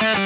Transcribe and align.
Get 0.00 0.16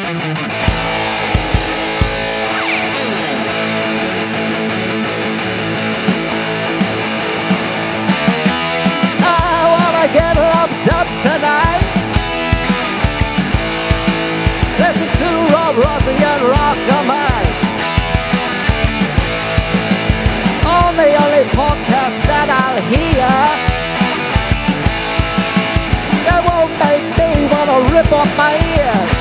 up 10.39 10.71
tonight. 11.23 11.85
Listen 14.79 15.09
to 15.09 15.15
the 20.95 21.17
only 21.17 21.45
podcast 21.51 22.23
that 22.31 22.49
I'll 22.49 22.81
hear. 22.93 23.29
That 26.29 26.43
won't 26.47 26.73
make 26.79 27.07
me 27.19 27.31
wanna 27.51 27.79
rip 27.93 28.13
off 28.13 28.31
my 28.37 28.55
ears. 28.77 29.14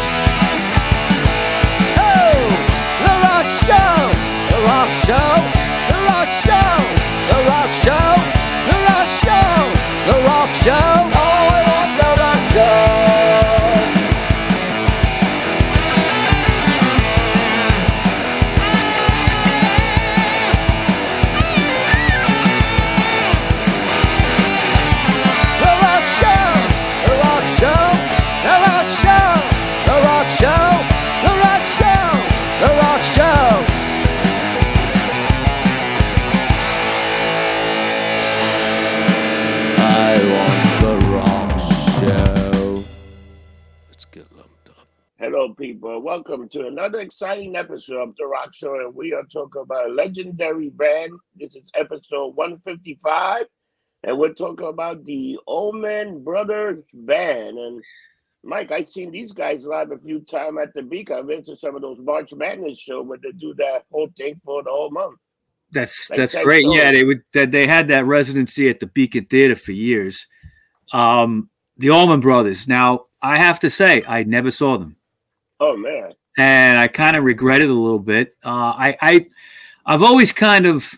Welcome 46.33 46.49
to 46.49 46.65
another 46.65 46.99
exciting 46.99 47.55
episode 47.55 48.01
of 48.01 48.15
The 48.15 48.25
Rock 48.25 48.55
Show, 48.55 48.73
and 48.79 48.95
we 48.95 49.13
are 49.13 49.21
talking 49.31 49.61
about 49.61 49.91
a 49.91 49.93
legendary 49.93 50.71
band. 50.71 51.11
This 51.35 51.55
is 51.55 51.69
episode 51.75 52.35
155, 52.35 53.45
and 54.03 54.17
we're 54.17 54.33
talking 54.33 54.65
about 54.65 55.05
the 55.05 55.37
Allman 55.45 56.23
Brothers 56.23 56.83
Band. 56.91 57.59
And 57.59 57.83
Mike, 58.41 58.71
I've 58.71 58.87
seen 58.87 59.11
these 59.11 59.31
guys 59.31 59.67
live 59.67 59.91
a 59.91 59.99
few 59.99 60.21
times 60.21 60.57
at 60.59 60.73
the 60.73 60.81
Beak. 60.81 61.11
I've 61.11 61.27
been 61.27 61.43
to 61.43 61.55
some 61.55 61.75
of 61.75 61.83
those 61.83 61.99
March 61.99 62.33
Madness 62.33 62.79
shows 62.79 63.05
where 63.05 63.19
they 63.21 63.31
do 63.33 63.53
that 63.59 63.83
whole 63.91 64.09
thing 64.17 64.41
for 64.43 64.63
the 64.63 64.71
whole 64.71 64.89
month. 64.89 65.19
That's 65.69 66.09
Like 66.09 66.17
that's 66.17 66.33
that 66.33 66.45
great. 66.45 66.65
Yeah, 66.67 66.91
they 66.91 67.03
would 67.03 67.21
that 67.33 67.51
they 67.51 67.67
had 67.67 67.89
that 67.89 68.05
residency 68.05 68.69
at 68.69 68.79
the 68.79 68.87
Beacon 68.87 69.25
Theater 69.25 69.55
for 69.55 69.71
years. 69.71 70.27
Um, 70.93 71.51
the 71.77 71.91
Allman 71.91 72.21
Brothers. 72.21 72.67
Now, 72.67 73.05
I 73.21 73.37
have 73.37 73.59
to 73.59 73.69
say, 73.69 74.03
I 74.07 74.23
never 74.23 74.49
saw 74.49 74.79
them, 74.79 74.95
Oh 75.65 75.77
man, 75.77 76.11
and 76.37 76.77
I 76.77 76.87
kind 76.87 77.15
of 77.15 77.23
regret 77.23 77.61
it 77.61 77.69
a 77.69 77.73
little 77.73 77.99
bit. 77.99 78.35
Uh, 78.43 78.73
I, 78.75 78.97
I 79.01 79.25
I've 79.85 80.03
always 80.03 80.31
kind 80.31 80.65
of 80.65 80.93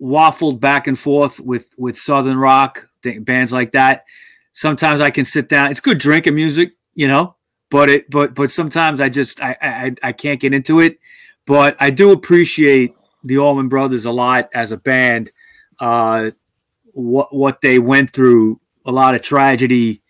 waffled 0.00 0.60
back 0.60 0.86
and 0.86 0.98
forth 0.98 1.40
with 1.40 1.74
with 1.78 1.98
Southern 1.98 2.36
rock 2.36 2.88
bands 3.20 3.52
like 3.52 3.72
that. 3.72 4.04
Sometimes 4.52 5.00
I 5.00 5.10
can 5.10 5.24
sit 5.24 5.48
down. 5.48 5.70
It's 5.70 5.80
good 5.80 5.98
drinking 5.98 6.34
music, 6.34 6.72
you 6.94 7.08
know, 7.08 7.36
but 7.70 7.90
it 7.90 8.10
but 8.10 8.34
but 8.34 8.50
sometimes 8.50 9.00
I 9.00 9.08
just 9.08 9.40
I 9.42 9.56
I, 9.60 9.94
I 10.02 10.12
can't 10.12 10.40
get 10.40 10.54
into 10.54 10.80
it. 10.80 10.98
But 11.46 11.76
I 11.78 11.90
do 11.90 12.12
appreciate 12.12 12.94
the 13.22 13.38
Allman 13.38 13.68
Brothers 13.68 14.06
a 14.06 14.12
lot 14.12 14.48
as 14.54 14.72
a 14.72 14.76
band. 14.76 15.30
Uh, 15.78 16.30
what 16.92 17.34
what 17.34 17.60
they 17.60 17.78
went 17.78 18.10
through, 18.10 18.60
a 18.86 18.92
lot 18.92 19.14
of 19.14 19.22
tragedy, 19.22 20.02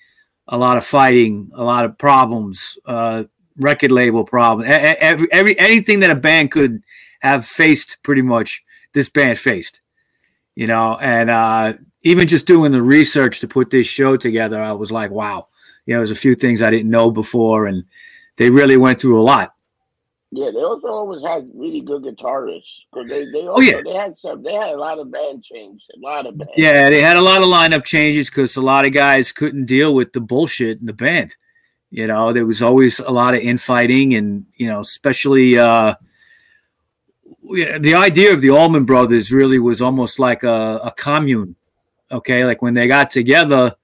a 0.46 0.58
lot 0.58 0.76
of 0.76 0.84
fighting, 0.84 1.50
a 1.54 1.64
lot 1.64 1.84
of 1.84 1.96
problems, 1.98 2.78
uh, 2.86 3.24
record 3.58 3.92
label 3.92 4.24
problem. 4.24 4.66
every, 4.68 5.28
every 5.32 5.58
anything 5.58 6.00
that 6.00 6.10
a 6.10 6.14
band 6.14 6.50
could 6.50 6.82
have 7.20 7.46
faced, 7.46 7.98
pretty 8.02 8.22
much 8.22 8.62
this 8.92 9.08
band 9.08 9.38
faced. 9.38 9.80
You 10.56 10.66
know, 10.68 10.96
and 10.98 11.30
uh, 11.30 11.72
even 12.02 12.28
just 12.28 12.46
doing 12.46 12.72
the 12.72 12.82
research 12.82 13.40
to 13.40 13.48
put 13.48 13.70
this 13.70 13.86
show 13.86 14.16
together, 14.16 14.60
I 14.62 14.72
was 14.72 14.92
like, 14.92 15.10
wow. 15.10 15.48
You 15.86 15.94
know, 15.94 16.00
there's 16.00 16.10
a 16.12 16.14
few 16.16 16.34
things 16.34 16.62
I 16.62 16.70
didn't 16.70 16.90
know 16.90 17.10
before, 17.10 17.66
and 17.66 17.84
they 18.36 18.50
really 18.50 18.76
went 18.76 19.00
through 19.00 19.20
a 19.20 19.22
lot. 19.24 19.52
yeah. 20.30 20.50
They 20.50 20.62
also 20.62 20.86
always 20.88 21.22
had 21.22 21.50
really 21.54 21.80
good 21.80 22.02
guitarists 22.04 22.82
because 22.92 23.08
they 23.08 23.24
they 23.26 23.46
also 23.46 23.58
Oh, 23.58 23.60
yeah. 23.60 23.80
they 23.84 23.92
had 23.92 24.16
some 24.16 24.42
they 24.42 24.54
had 24.54 24.70
a 24.70 24.76
lot 24.78 24.98
of 24.98 25.10
band 25.10 25.42
changes, 25.44 25.86
a 25.94 25.98
lot 26.00 26.26
of 26.26 26.38
band. 26.38 26.50
Yeah, 26.56 26.88
they 26.88 27.02
had 27.02 27.16
a 27.16 27.20
lot 27.20 27.42
of 27.42 27.48
lineup 27.48 27.84
changes 27.84 28.30
because 28.30 28.56
a 28.56 28.62
lot 28.62 28.86
of 28.86 28.92
guys 28.92 29.30
couldn't 29.32 29.66
deal 29.66 29.94
with 29.94 30.12
the 30.12 30.20
bullshit 30.20 30.80
in 30.80 30.86
the 30.86 30.92
band. 30.92 31.36
You 31.94 32.08
know, 32.08 32.32
there 32.32 32.44
was 32.44 32.60
always 32.60 32.98
a 32.98 33.08
lot 33.08 33.34
of 33.34 33.40
infighting, 33.40 34.16
and 34.16 34.46
you 34.56 34.66
know, 34.66 34.80
especially 34.80 35.56
uh, 35.56 35.94
the 37.44 37.94
idea 37.94 38.32
of 38.32 38.40
the 38.40 38.50
Allman 38.50 38.84
Brothers 38.84 39.30
really 39.30 39.60
was 39.60 39.80
almost 39.80 40.18
like 40.18 40.42
a, 40.42 40.80
a 40.82 40.92
commune. 40.96 41.54
Okay, 42.10 42.44
like 42.44 42.62
when 42.62 42.74
they 42.74 42.88
got 42.88 43.10
together, 43.10 43.76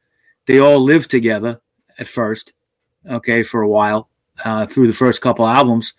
they 0.47 0.59
all 0.59 0.81
lived 0.81 1.09
together 1.09 1.61
at 2.01 2.09
first. 2.09 2.53
Okay, 3.09 3.45
for 3.45 3.63
a 3.63 3.69
while 3.69 4.09
uh, 4.45 4.67
through 4.67 4.89
the 4.89 4.93
first 4.93 5.23
couple 5.23 5.47
albums, 5.47 5.95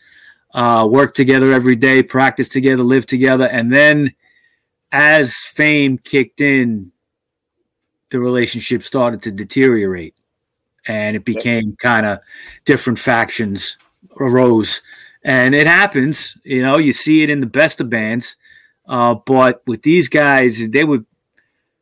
uh, 0.53 0.85
worked 0.91 1.15
together 1.15 1.53
every 1.53 1.77
day, 1.77 2.03
practiced 2.03 2.51
together, 2.51 2.83
lived 2.83 3.07
together, 3.07 3.45
and 3.45 3.71
then 3.71 4.13
as 4.91 5.37
fame 5.37 5.97
kicked 5.97 6.41
in, 6.41 6.91
the 8.09 8.19
relationship 8.19 8.83
started 8.83 9.21
to 9.21 9.31
deteriorate 9.31 10.13
and 10.87 11.15
it 11.15 11.25
became 11.25 11.75
kind 11.77 12.05
of 12.05 12.19
different 12.65 12.99
factions 12.99 13.77
arose. 14.19 14.81
And 15.23 15.53
it 15.53 15.67
happens, 15.67 16.35
you 16.43 16.63
know, 16.63 16.77
you 16.77 16.91
see 16.91 17.23
it 17.23 17.29
in 17.29 17.39
the 17.39 17.45
best 17.45 17.79
of 17.79 17.89
bands. 17.89 18.35
Uh, 18.87 19.15
but 19.25 19.61
with 19.67 19.83
these 19.83 20.09
guys, 20.09 20.67
they 20.69 20.83
were 20.83 21.05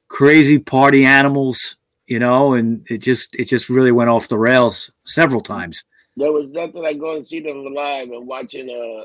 crazy 0.09 0.59
party 0.59 1.05
animals, 1.05 1.77
you 2.07 2.19
know, 2.19 2.53
and 2.53 2.85
it 2.89 2.97
just 2.97 3.35
it 3.35 3.45
just 3.45 3.69
really 3.69 3.91
went 3.91 4.09
off 4.09 4.27
the 4.27 4.37
rails 4.37 4.91
several 5.05 5.41
times. 5.41 5.83
There 6.17 6.31
was 6.31 6.49
nothing 6.49 6.83
like 6.83 6.99
going 6.99 7.21
to 7.21 7.27
see 7.27 7.39
them 7.39 7.63
live 7.73 8.09
and 8.09 8.27
watching 8.27 8.69
a 8.69 9.03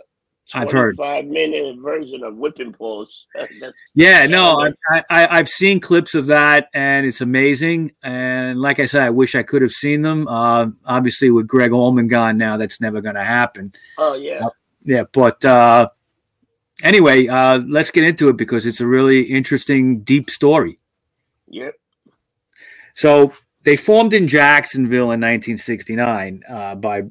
I've 0.53 0.71
heard. 0.71 0.97
five 0.97 1.25
minute 1.25 1.77
version 1.78 2.22
of 2.22 2.37
Whipping 2.37 2.72
Post. 2.72 3.27
That's 3.34 3.82
Yeah, 3.94 4.27
no, 4.27 4.71
I, 4.91 5.03
I, 5.09 5.38
I've 5.38 5.49
seen 5.49 5.81
clips 5.81 6.15
of 6.15 6.27
that, 6.27 6.69
and 6.75 7.06
it's 7.06 7.22
amazing. 7.22 7.93
And 8.03 8.60
like 8.60 8.78
I 8.78 8.84
said, 8.84 9.03
I 9.03 9.10
wish 9.10 9.34
I 9.34 9.43
could 9.43 9.62
have 9.62 9.72
seen 9.72 10.03
them. 10.03 10.28
Uh, 10.28 10.66
obviously, 10.84 11.31
with 11.31 11.47
Gregg 11.47 11.72
Allman 11.72 12.09
gone 12.09 12.37
now, 12.37 12.56
that's 12.56 12.81
never 12.81 13.00
going 13.00 13.15
to 13.15 13.25
happen. 13.25 13.72
oh 13.99 14.15
yeah. 14.15 14.47
Yeah, 14.87 15.04
but 15.12 15.43
uh, 15.44 15.88
anyway, 16.83 17.27
uh, 17.27 17.60
let's 17.66 17.91
get 17.91 18.04
into 18.04 18.28
it 18.28 18.37
because 18.37 18.66
it's 18.66 18.83
a 18.83 18.87
really 18.87 19.22
interesting, 19.22 20.00
deep 20.00 20.28
story. 20.28 20.78
Yep. 21.49 21.75
So 22.93 23.33
they 23.65 23.77
formed 23.77 24.12
in 24.12 24.28
Jacksonville 24.28 25.12
in 25.12 25.21
1969 25.21 26.43
uh, 26.49 26.75
by 26.75 27.04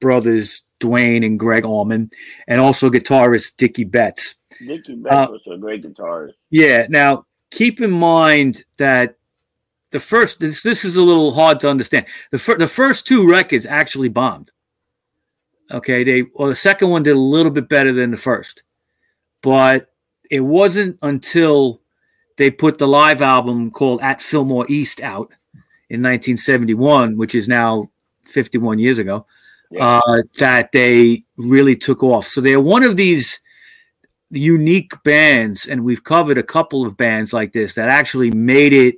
brothers 0.00 0.62
Duane 0.78 1.24
and 1.24 1.38
Gregg 1.38 1.64
Allman, 1.64 2.10
and 2.48 2.60
also 2.60 2.90
guitarist 2.90 3.56
Dickey 3.56 3.84
Betts. 3.84 4.34
Dickie 4.64 4.96
Beck 4.96 5.12
Uh, 5.12 5.28
was 5.30 5.46
a 5.46 5.56
great 5.56 5.82
guitarist. 5.82 6.32
Yeah. 6.50 6.86
Now, 6.88 7.26
keep 7.50 7.80
in 7.80 7.90
mind 7.90 8.62
that 8.78 9.16
the 9.90 10.00
first 10.00 10.40
this 10.40 10.62
this 10.62 10.84
is 10.84 10.96
a 10.96 11.02
little 11.02 11.32
hard 11.32 11.60
to 11.60 11.70
understand. 11.70 12.06
The 12.30 12.38
fir- 12.38 12.58
the 12.58 12.66
first 12.66 13.06
two 13.06 13.28
records 13.28 13.66
actually 13.66 14.08
bombed. 14.08 14.50
Okay, 15.70 16.04
they 16.04 16.24
well 16.34 16.48
the 16.48 16.54
second 16.56 16.90
one 16.90 17.02
did 17.02 17.16
a 17.16 17.20
little 17.20 17.50
bit 17.52 17.68
better 17.68 17.92
than 17.92 18.10
the 18.10 18.16
first, 18.16 18.62
but 19.42 19.92
it 20.30 20.40
wasn't 20.40 20.98
until 21.02 21.80
they 22.36 22.50
put 22.50 22.78
the 22.78 22.86
live 22.88 23.22
album 23.22 23.70
called 23.70 24.00
At 24.02 24.20
Fillmore 24.20 24.66
East 24.68 25.00
out 25.00 25.32
in 25.88 26.02
1971, 26.02 27.16
which 27.16 27.34
is 27.34 27.48
now 27.48 27.90
51 28.24 28.78
years 28.78 28.98
ago, 28.98 29.24
Yeah. 29.70 30.00
uh, 30.06 30.22
that 30.38 30.70
they 30.72 31.24
really 31.36 31.76
took 31.76 32.02
off. 32.02 32.26
So 32.26 32.40
they're 32.40 32.60
one 32.60 32.84
of 32.84 32.96
these 32.96 33.40
unique 34.30 34.92
bands, 35.02 35.66
and 35.66 35.84
we've 35.84 36.04
covered 36.04 36.38
a 36.38 36.42
couple 36.42 36.86
of 36.86 36.96
bands 36.96 37.32
like 37.32 37.52
this 37.52 37.74
that 37.74 37.88
actually 37.88 38.30
made 38.30 38.72
it 38.72 38.96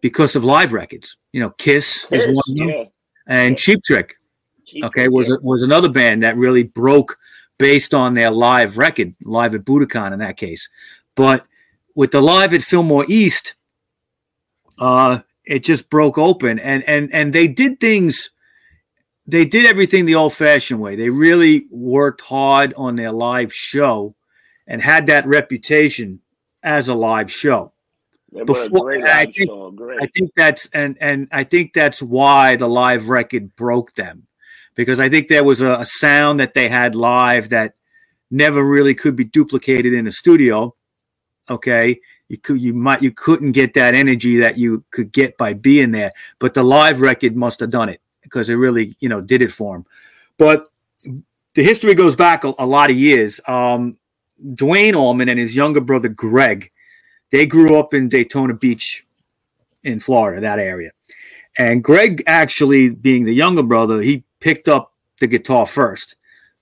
because 0.00 0.36
of 0.36 0.44
live 0.44 0.72
records. 0.72 1.16
You 1.32 1.40
know, 1.40 1.50
Kiss, 1.50 2.06
is 2.10 2.24
Kiss, 2.24 2.26
one 2.26 2.36
of 2.36 2.56
them, 2.56 2.68
yeah. 2.68 2.84
and 3.26 3.58
Cheap 3.58 3.82
Trick. 3.84 4.16
Cheap 4.66 4.84
Okay, 4.84 5.02
Trick, 5.02 5.12
was 5.12 5.28
yeah. 5.28 5.36
was 5.42 5.62
another 5.62 5.88
band 5.88 6.22
that 6.22 6.36
really 6.36 6.62
broke 6.62 7.16
based 7.58 7.94
on 7.94 8.14
their 8.14 8.30
live 8.30 8.78
record, 8.78 9.14
live 9.22 9.54
at 9.54 9.64
Budokan 9.64 10.12
in 10.12 10.18
that 10.18 10.36
case. 10.36 10.68
But 11.14 11.46
with 11.94 12.10
the 12.10 12.20
live 12.20 12.52
at 12.52 12.62
Fillmore 12.62 13.06
East, 13.08 13.54
uh, 14.78 15.20
it 15.44 15.64
just 15.64 15.90
broke 15.90 16.18
open, 16.18 16.58
and 16.58 16.82
and 16.84 17.12
and 17.12 17.32
they 17.32 17.48
did 17.48 17.80
things 17.80 18.30
they 19.26 19.44
did 19.44 19.64
everything 19.66 20.04
the 20.04 20.14
old-fashioned 20.16 20.80
way. 20.80 20.96
They 20.96 21.08
really 21.10 21.66
worked 21.70 22.20
hard 22.20 22.74
on 22.76 22.96
their 22.96 23.12
live 23.12 23.54
show 23.54 24.14
and 24.66 24.82
had 24.82 25.06
that 25.06 25.26
reputation 25.26 26.20
as 26.62 26.88
a 26.88 26.94
live 26.94 27.30
show. 27.30 27.72
A 28.36 28.44
Before- 28.44 28.92
I 29.06 29.24
think- 29.26 29.36
show. 29.48 29.74
I 30.00 30.06
think 30.06 30.30
that's 30.36 30.68
and 30.74 30.96
and 31.00 31.28
I 31.30 31.44
think 31.44 31.72
that's 31.72 32.02
why 32.02 32.56
the 32.56 32.68
live 32.68 33.08
record 33.08 33.54
broke 33.54 33.94
them, 33.94 34.26
because 34.74 34.98
I 34.98 35.08
think 35.08 35.28
there 35.28 35.44
was 35.44 35.60
a, 35.62 35.74
a 35.80 35.84
sound 35.86 36.40
that 36.40 36.54
they 36.54 36.68
had 36.68 36.94
live 36.94 37.50
that 37.50 37.74
never 38.30 38.68
really 38.68 38.94
could 38.94 39.14
be 39.14 39.24
duplicated 39.24 39.92
in 39.92 40.06
a 40.08 40.12
studio. 40.12 40.74
Okay, 41.48 42.00
you 42.28 42.38
could 42.38 42.60
you 42.60 42.74
might 42.74 43.02
you 43.02 43.12
couldn't 43.12 43.52
get 43.52 43.74
that 43.74 43.94
energy 43.94 44.38
that 44.38 44.58
you 44.58 44.82
could 44.90 45.12
get 45.12 45.36
by 45.38 45.52
being 45.52 45.92
there, 45.92 46.10
but 46.40 46.54
the 46.54 46.64
live 46.64 47.00
record 47.00 47.36
must 47.36 47.60
have 47.60 47.70
done 47.70 47.88
it 47.88 48.00
because 48.24 48.50
it 48.50 48.54
really 48.54 48.96
you 48.98 49.08
know 49.08 49.20
did 49.20 49.40
it 49.40 49.52
for 49.52 49.76
him. 49.76 49.86
But 50.36 50.68
the 51.54 51.62
history 51.62 51.94
goes 51.94 52.16
back 52.16 52.42
a, 52.42 52.52
a 52.58 52.66
lot 52.66 52.90
of 52.90 52.98
years. 52.98 53.40
Um, 53.46 53.96
Duane 54.54 54.96
Allman 54.96 55.28
and 55.28 55.38
his 55.38 55.54
younger 55.54 55.80
brother 55.80 56.08
Gregg, 56.08 56.72
they 57.30 57.46
grew 57.46 57.78
up 57.78 57.94
in 57.94 58.08
Daytona 58.08 58.54
Beach, 58.54 59.06
in 59.84 60.00
Florida, 60.00 60.40
that 60.40 60.58
area. 60.58 60.90
And 61.56 61.84
Gregg, 61.84 62.24
actually 62.26 62.90
being 62.90 63.24
the 63.24 63.34
younger 63.34 63.62
brother, 63.62 64.00
he 64.00 64.24
picked 64.40 64.66
up 64.66 64.92
the 65.20 65.28
guitar 65.28 65.66
first. 65.66 66.16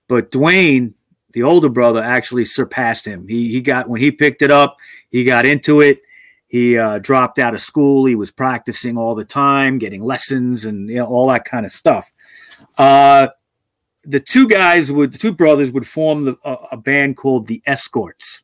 But 0.07 0.29
Duane, 0.29 0.93
the 1.31 1.43
older 1.43 1.69
brother, 1.69 2.01
actually 2.01 2.45
surpassed 2.45 3.07
him. 3.07 3.27
He 3.27 3.49
he 3.49 3.61
got 3.61 3.89
when 3.89 4.01
he 4.01 4.11
picked 4.11 4.43
it 4.43 4.51
up, 4.51 4.77
he 5.09 5.23
got 5.23 5.45
into 5.45 5.81
it. 5.81 6.01
He 6.53 6.77
uh, 6.77 6.99
dropped 6.99 7.39
out 7.39 7.55
of 7.55 7.61
school. 7.61 8.05
He 8.05 8.13
was 8.15 8.29
practicing 8.29 8.95
all 8.95 9.15
the 9.15 9.25
time, 9.25 9.79
getting 9.79 10.03
lessons 10.03 10.65
and 10.65 10.87
you 10.87 10.97
know, 10.97 11.07
all 11.07 11.27
that 11.29 11.45
kind 11.45 11.65
of 11.65 11.71
stuff. 11.71 12.13
Uh, 12.77 13.29
the 14.03 14.19
two 14.19 14.47
guys 14.47 14.91
would, 14.91 15.13
the 15.13 15.17
two 15.17 15.33
brothers 15.33 15.71
would 15.71 15.87
form 15.87 16.25
the, 16.25 16.37
a, 16.45 16.53
a 16.73 16.77
band 16.77 17.17
called 17.17 17.47
the 17.47 17.61
Escorts 17.65 18.43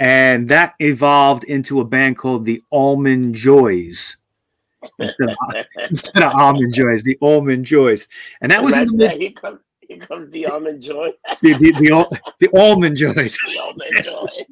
and 0.00 0.48
that 0.48 0.74
evolved 0.80 1.44
into 1.44 1.80
a 1.80 1.84
band 1.84 2.16
called 2.16 2.44
the 2.44 2.62
Allman 2.70 3.34
Joys 3.34 4.16
instead 4.98 5.28
of, 5.28 5.36
instead 5.90 6.22
of 6.22 6.32
Almond 6.34 6.74
Joys, 6.74 7.02
the 7.02 7.18
Allman 7.20 7.62
Joys, 7.62 8.08
and 8.40 8.50
that 8.50 8.62
was 8.62 8.76
in 8.76 8.96
the 8.96 9.04
Right 9.06 9.12
mid, 9.12 9.20
here 9.20 9.30
comes 9.32 9.60
here 9.80 9.98
comes 9.98 10.30
the 10.30 10.46
almond 10.46 10.82
joy. 10.82 11.10
the, 11.42 11.52
the, 11.54 11.72
the, 11.72 12.20
the 12.38 12.48
Almond 12.58 12.96
Joys, 12.96 13.36
The 13.46 13.58
almond 13.58 14.04
joy. 14.04 14.44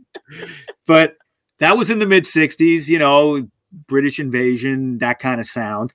but 0.87 1.17
that 1.59 1.77
was 1.77 1.91
in 1.91 1.99
the 1.99 2.07
mid 2.07 2.25
'60s. 2.25 2.89
You 2.89 2.99
know, 2.99 3.49
British 3.87 4.19
invasion, 4.19 4.99
that 4.99 5.19
kind 5.19 5.41
of 5.41 5.47
sound, 5.47 5.95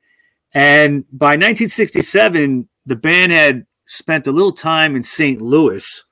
and 0.53 1.05
by 1.11 1.31
1967, 1.31 2.67
the 2.85 2.95
band 2.95 3.31
had 3.31 3.65
spent 3.87 4.27
a 4.27 4.31
little 4.31 4.51
time 4.51 4.95
in 4.95 5.03
St. 5.03 5.41
Louis, 5.41 6.03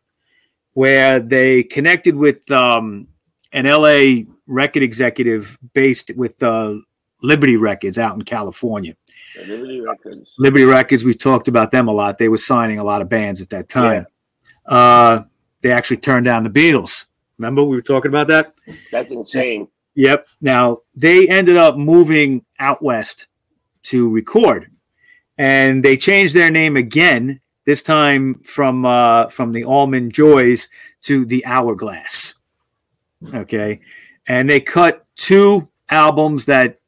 where 0.74 1.20
they 1.20 1.64
connected 1.64 2.16
with 2.16 2.50
um, 2.52 3.08
an 3.52 3.66
LA 3.66 4.24
record 4.48 4.84
executive 4.84 5.58
based 5.74 6.12
with 6.16 6.42
uh, 6.42 6.76
Liberty 7.22 7.58
Records 7.58 7.98
out 7.98 8.16
in 8.16 8.24
California. 8.24 8.96
The 9.36 9.46
Liberty 9.46 9.82
Records. 9.82 10.34
Liberty 10.38 10.66
Records, 10.66 11.06
we 11.06 11.14
talked 11.14 11.48
about 11.48 11.72
them 11.72 11.88
a 11.88 11.92
lot. 11.92 12.18
They 12.18 12.30
were 12.30 12.38
signing 12.38 12.80
a 12.80 12.84
lot 12.84 13.02
of 13.02 13.10
bands 13.10 13.42
at 13.42 13.50
that 13.50 13.70
time. 13.70 14.06
Uh, 14.66 15.24
they 15.62 15.72
actually 15.72 15.98
turned 15.98 16.26
down 16.26 16.44
the 16.44 16.50
Beatles. 16.50 17.06
Remember 17.42 17.64
we 17.64 17.76
were 17.76 17.82
talking 17.82 18.10
about 18.10 18.28
that? 18.28 18.54
That's 18.92 19.12
insane. 19.12 19.68
Yep. 19.96 20.28
Now 20.42 20.82
they 20.96 21.28
ended 21.28 21.58
up 21.58 21.76
moving 21.76 22.46
out 22.60 22.84
west 22.84 23.26
to 23.86 24.08
record, 24.10 24.70
and 25.40 25.84
they 25.84 25.98
changed 25.98 26.36
their 26.36 26.52
name 26.52 26.78
again. 26.78 27.42
This 27.66 27.82
time 27.82 28.44
from 28.44 28.86
uh, 28.86 29.30
from 29.30 29.54
the 29.54 29.64
Allman 29.64 30.12
Joys 30.12 30.70
to 31.06 31.26
the 31.26 31.44
Hourglass. 31.48 32.36
Okay, 33.34 33.80
and 34.28 34.48
they 34.48 34.60
cut 34.60 35.04
two 35.16 35.68
albums 35.90 36.46
that 36.46 36.80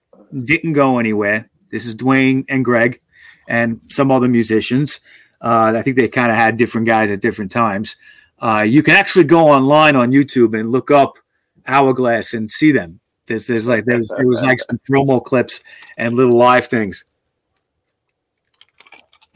didn't 0.46 0.74
go 0.74 1.00
anywhere. 1.00 1.50
This 1.72 1.88
is 1.88 1.96
Duane 1.96 2.46
and 2.48 2.64
Gregg, 2.64 3.02
and 3.48 3.82
some 3.90 4.12
other 4.12 4.28
musicians. 4.28 5.00
Uh, 5.42 5.74
I 5.76 5.82
think 5.82 5.96
they 5.96 6.08
kind 6.08 6.32
of 6.32 6.38
had 6.38 6.58
different 6.58 6.86
guys 6.86 7.10
at 7.10 7.22
different 7.22 7.50
times. 7.50 7.98
Uh, 8.44 8.62
you 8.62 8.84
can 8.84 8.94
actually 8.94 9.24
go 9.24 9.48
online 9.48 9.96
on 9.96 10.12
YouTube 10.12 10.60
and 10.60 10.70
look 10.70 10.92
up 10.92 11.18
Hourglass 11.66 12.34
and 12.34 12.52
see 12.52 12.74
them. 12.74 13.00
There's, 13.26 13.48
there's 13.48 13.70
like 13.70 13.86
there's 13.86 14.10
there 14.18 14.28
was 14.28 14.42
like 14.42 14.60
some 14.60 14.82
promo 14.90 15.24
clips 15.24 15.64
and 15.98 16.14
little 16.14 16.36
live 16.36 16.68
things. 16.68 17.06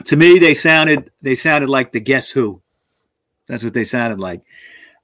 To 0.04 0.18
me, 0.18 0.39
they 0.39 0.54
sounded 0.54 1.09
they 1.21 1.36
sounded 1.36 1.69
like 1.69 1.94
the 1.94 2.01
Guess 2.01 2.31
Who. 2.31 2.62
That's 3.48 3.63
what 3.63 3.74
they 3.74 3.86
sounded 3.86 4.19
like. 4.19 4.42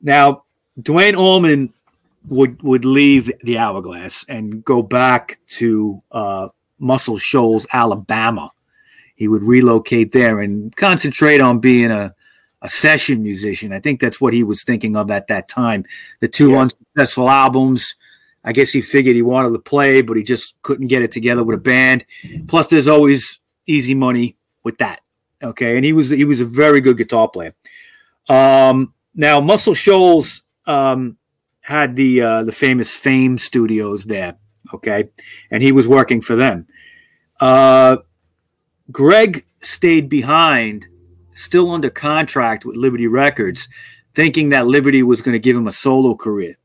Now, 0.02 0.44
Duane 0.82 1.16
Allman 1.16 1.74
would 2.28 2.62
would 2.62 2.84
leave 2.84 3.32
the 3.44 3.58
Hourglass 3.58 4.26
and 4.28 4.66
go 4.66 4.82
back 4.82 5.40
to 5.60 6.04
uh, 6.12 6.50
Muscle 6.78 7.20
Shoals, 7.20 7.66
Alabama. 7.72 8.52
He 9.16 9.30
would 9.30 9.44
relocate 9.44 10.12
there 10.12 10.42
and 10.42 10.76
concentrate 10.76 11.40
on 11.40 11.60
being 11.60 11.90
a 11.90 12.14
a 12.64 12.70
session 12.70 13.22
musician. 13.22 13.72
I 13.74 13.80
think 13.80 14.00
that's 14.00 14.20
what 14.20 14.34
he 14.34 14.42
was 14.44 14.64
thinking 14.64 14.96
of 14.96 15.12
at 15.12 15.28
that 15.28 15.48
time. 15.48 15.86
The 16.22 16.28
two 16.28 16.52
Yeah. 16.52 16.62
unsuccessful 16.62 17.30
albums. 17.30 17.96
I 18.46 18.52
guess 18.52 18.72
he 18.72 18.82
figured 18.82 19.16
he 19.16 19.22
wanted 19.22 19.52
to 19.52 19.60
play, 19.60 20.02
but 20.02 20.18
he 20.18 20.24
just 20.24 20.56
couldn't 20.64 20.88
get 20.88 21.02
it 21.02 21.12
together 21.12 21.44
with 21.44 21.58
a 21.60 21.62
band. 21.62 22.06
Plus, 22.48 22.68
there's 22.68 22.88
always 22.88 23.40
easy 23.68 23.94
money 23.94 24.36
with 24.64 24.78
that. 24.80 25.02
Okay, 25.42 25.76
and 25.76 25.86
he 25.86 25.94
was 25.94 26.10
he 26.10 26.26
was 26.26 26.40
a 26.40 26.46
very 26.46 26.82
good 26.82 26.98
guitar 26.98 27.28
player. 27.30 27.54
Um, 28.30 28.94
now, 29.14 29.40
Muscle 29.42 29.74
Shoals 29.74 30.44
um, 30.66 31.18
had 31.62 31.96
the 31.96 32.22
uh, 32.22 32.44
the 32.44 32.52
famous 32.52 32.94
Fame 32.96 33.38
Studios 33.38 34.06
there. 34.06 34.36
Okay, 34.74 35.10
and 35.52 35.62
he 35.62 35.72
was 35.72 35.88
working 35.88 36.22
for 36.22 36.36
them. 36.38 36.66
Uh, 37.40 37.98
Gregg 38.92 39.46
stayed 39.62 40.10
behind, 40.10 40.86
still 41.36 41.72
under 41.72 41.90
contract 41.90 42.66
with 42.66 42.76
Liberty 42.76 43.08
Records, 43.08 43.68
thinking 44.14 44.50
that 44.50 44.68
Liberty 44.68 45.04
was 45.04 45.22
going 45.22 45.34
to 45.34 45.40
give 45.40 45.56
him 45.56 45.68
a 45.68 45.72
solo 45.72 46.16
career. 46.16 46.56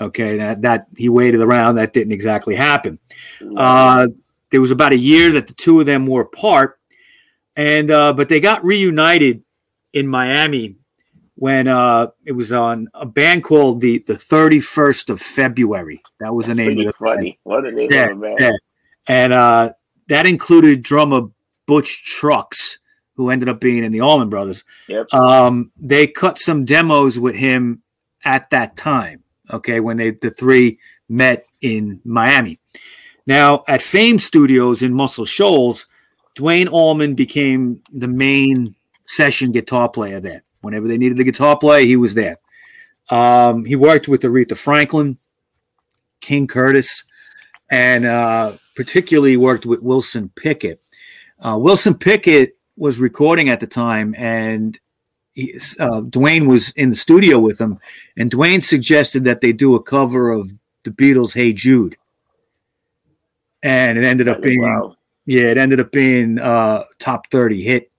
Okay, 0.00 0.36
that, 0.36 0.62
that 0.62 0.86
he 0.96 1.08
waited 1.08 1.40
around. 1.40 1.74
That 1.74 1.92
didn't 1.92 2.12
exactly 2.12 2.54
happen. 2.54 2.98
Uh, 3.56 4.06
there 4.50 4.60
was 4.60 4.70
about 4.70 4.92
a 4.92 4.96
year 4.98 5.32
that 5.32 5.48
the 5.48 5.54
two 5.54 5.80
of 5.80 5.86
them 5.86 6.06
were 6.06 6.20
apart, 6.22 6.78
and 7.56 7.90
uh, 7.90 8.12
but 8.12 8.28
they 8.28 8.38
got 8.40 8.64
reunited 8.64 9.42
in 9.92 10.06
Miami 10.06 10.76
when 11.34 11.66
uh, 11.66 12.06
it 12.24 12.32
was 12.32 12.52
on 12.52 12.88
a 12.94 13.06
band 13.06 13.42
called 13.42 13.80
the 13.80 13.98
the 14.06 14.16
Thirty 14.16 14.60
First 14.60 15.10
of 15.10 15.20
February. 15.20 16.00
That 16.20 16.32
was 16.32 16.46
the 16.46 16.54
name 16.54 16.70
of 16.70 16.76
the 16.76 16.92
band. 17.04 17.32
What 17.42 17.66
a 17.66 17.72
name 17.72 17.88
Yeah, 17.90 18.04
of 18.10 18.18
a 18.18 18.20
band. 18.20 18.36
yeah. 18.38 18.50
and 19.08 19.32
uh, 19.32 19.70
that 20.06 20.26
included 20.26 20.82
drummer 20.82 21.22
Butch 21.66 22.04
Trucks, 22.04 22.77
who 23.18 23.30
ended 23.30 23.48
up 23.48 23.60
being 23.60 23.82
in 23.84 23.90
the 23.90 24.00
Allman 24.00 24.30
Brothers. 24.30 24.64
Yep. 24.86 25.12
Um, 25.12 25.72
they 25.76 26.06
cut 26.06 26.38
some 26.38 26.64
demos 26.64 27.18
with 27.18 27.34
him 27.34 27.82
at 28.24 28.48
that 28.50 28.76
time. 28.76 29.24
Okay, 29.50 29.80
when 29.80 29.96
they 29.96 30.10
the 30.10 30.30
three 30.30 30.78
met 31.08 31.46
in 31.60 32.00
Miami. 32.04 32.60
Now 33.26 33.64
at 33.66 33.82
Fame 33.82 34.20
Studios 34.20 34.82
in 34.82 34.94
Muscle 34.94 35.24
Shoals, 35.24 35.86
Duane 36.36 36.68
Allman 36.68 37.14
became 37.14 37.82
the 37.92 38.08
main 38.08 38.76
session 39.06 39.50
guitar 39.50 39.88
player 39.88 40.20
there. 40.20 40.44
Whenever 40.60 40.86
they 40.86 40.98
needed 40.98 41.18
a 41.18 41.24
guitar 41.24 41.58
player, 41.58 41.84
he 41.84 41.96
was 41.96 42.14
there. 42.14 42.38
Um, 43.10 43.64
he 43.64 43.74
worked 43.74 44.06
with 44.06 44.22
Aretha 44.22 44.56
Franklin, 44.56 45.18
King 46.20 46.46
Curtis, 46.46 47.04
and 47.70 48.06
uh, 48.06 48.52
particularly 48.76 49.36
worked 49.36 49.66
with 49.66 49.82
Wilson 49.82 50.30
Pickett. 50.36 50.80
Uh, 51.40 51.56
Wilson 51.58 51.94
Pickett 51.94 52.57
was 52.78 52.98
recording 53.00 53.48
at 53.48 53.60
the 53.60 53.66
time, 53.66 54.14
and 54.16 54.78
he, 55.34 55.58
uh, 55.78 56.00
Duane 56.00 56.46
was 56.46 56.70
in 56.70 56.90
the 56.90 56.96
studio 56.96 57.38
with 57.38 57.60
him, 57.60 57.78
and 58.16 58.30
Duane 58.30 58.60
suggested 58.60 59.24
that 59.24 59.40
they 59.40 59.52
do 59.52 59.74
a 59.74 59.82
cover 59.82 60.30
of 60.30 60.52
the 60.84 60.90
Beatles' 60.90 61.34
"Hey 61.34 61.52
Jude," 61.52 61.96
and 63.62 63.98
it 63.98 64.04
ended 64.04 64.28
up 64.28 64.40
being 64.42 64.62
Wow. 64.62 64.96
yeah, 65.26 65.42
it 65.50 65.58
ended 65.58 65.80
up 65.80 65.90
being 65.92 66.38
uh, 66.38 66.84
top 66.98 67.26
thirty 67.30 67.62
hit 67.62 67.90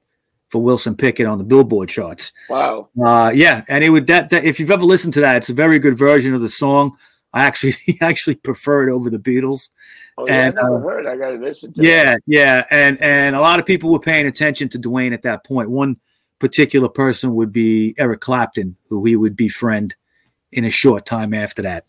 for 0.49 0.61
Wilson 0.61 0.95
Pickett 0.95 1.27
on 1.27 1.37
the 1.37 1.43
Billboard 1.43 1.89
charts. 1.89 2.31
Wow. 2.49 2.89
Uh, 3.01 3.31
yeah, 3.33 3.63
and 3.67 3.83
it 3.83 3.89
would 3.89 4.07
that, 4.07 4.31
that 4.31 4.43
if 4.43 4.59
you've 4.59 4.71
ever 4.71 4.83
listened 4.83 5.13
to 5.13 5.21
that, 5.21 5.37
it's 5.37 5.49
a 5.49 5.53
very 5.53 5.79
good 5.79 5.97
version 5.97 6.33
of 6.33 6.41
the 6.41 6.49
song. 6.49 6.97
I 7.33 7.43
actually 7.45 7.75
actually 8.01 8.35
prefer 8.35 8.87
it 8.89 8.91
over 8.91 9.09
the 9.09 9.19
Beatles. 9.19 9.69
Oh, 10.19 10.27
yeah, 10.27 10.47
And, 10.47 10.59
I 10.59 10.63
never 10.63 10.75
uh, 10.77 10.79
heard. 10.81 11.07
I 11.07 11.15
got 11.15 11.29
to 11.29 11.35
listen 11.37 11.71
to 11.73 11.81
Yeah, 11.83 12.17
yeah, 12.25 12.65
and 12.71 13.01
and 13.01 13.35
a 13.37 13.39
lot 13.39 13.57
of 13.59 13.65
people 13.65 13.89
were 13.89 13.99
paying 14.01 14.27
attention 14.27 14.67
to 14.69 14.77
Duane 14.77 15.13
at 15.13 15.21
that 15.21 15.45
point. 15.45 15.69
One 15.69 15.95
particular 16.39 16.89
person 16.89 17.35
would 17.35 17.53
be 17.53 17.95
Eric 17.97 18.19
Clapton, 18.19 18.75
who 18.89 19.05
he 19.05 19.15
would 19.15 19.35
befriend 19.37 19.95
in 20.51 20.65
a 20.65 20.69
short 20.69 21.05
time 21.05 21.33
after 21.33 21.61
that. 21.61 21.85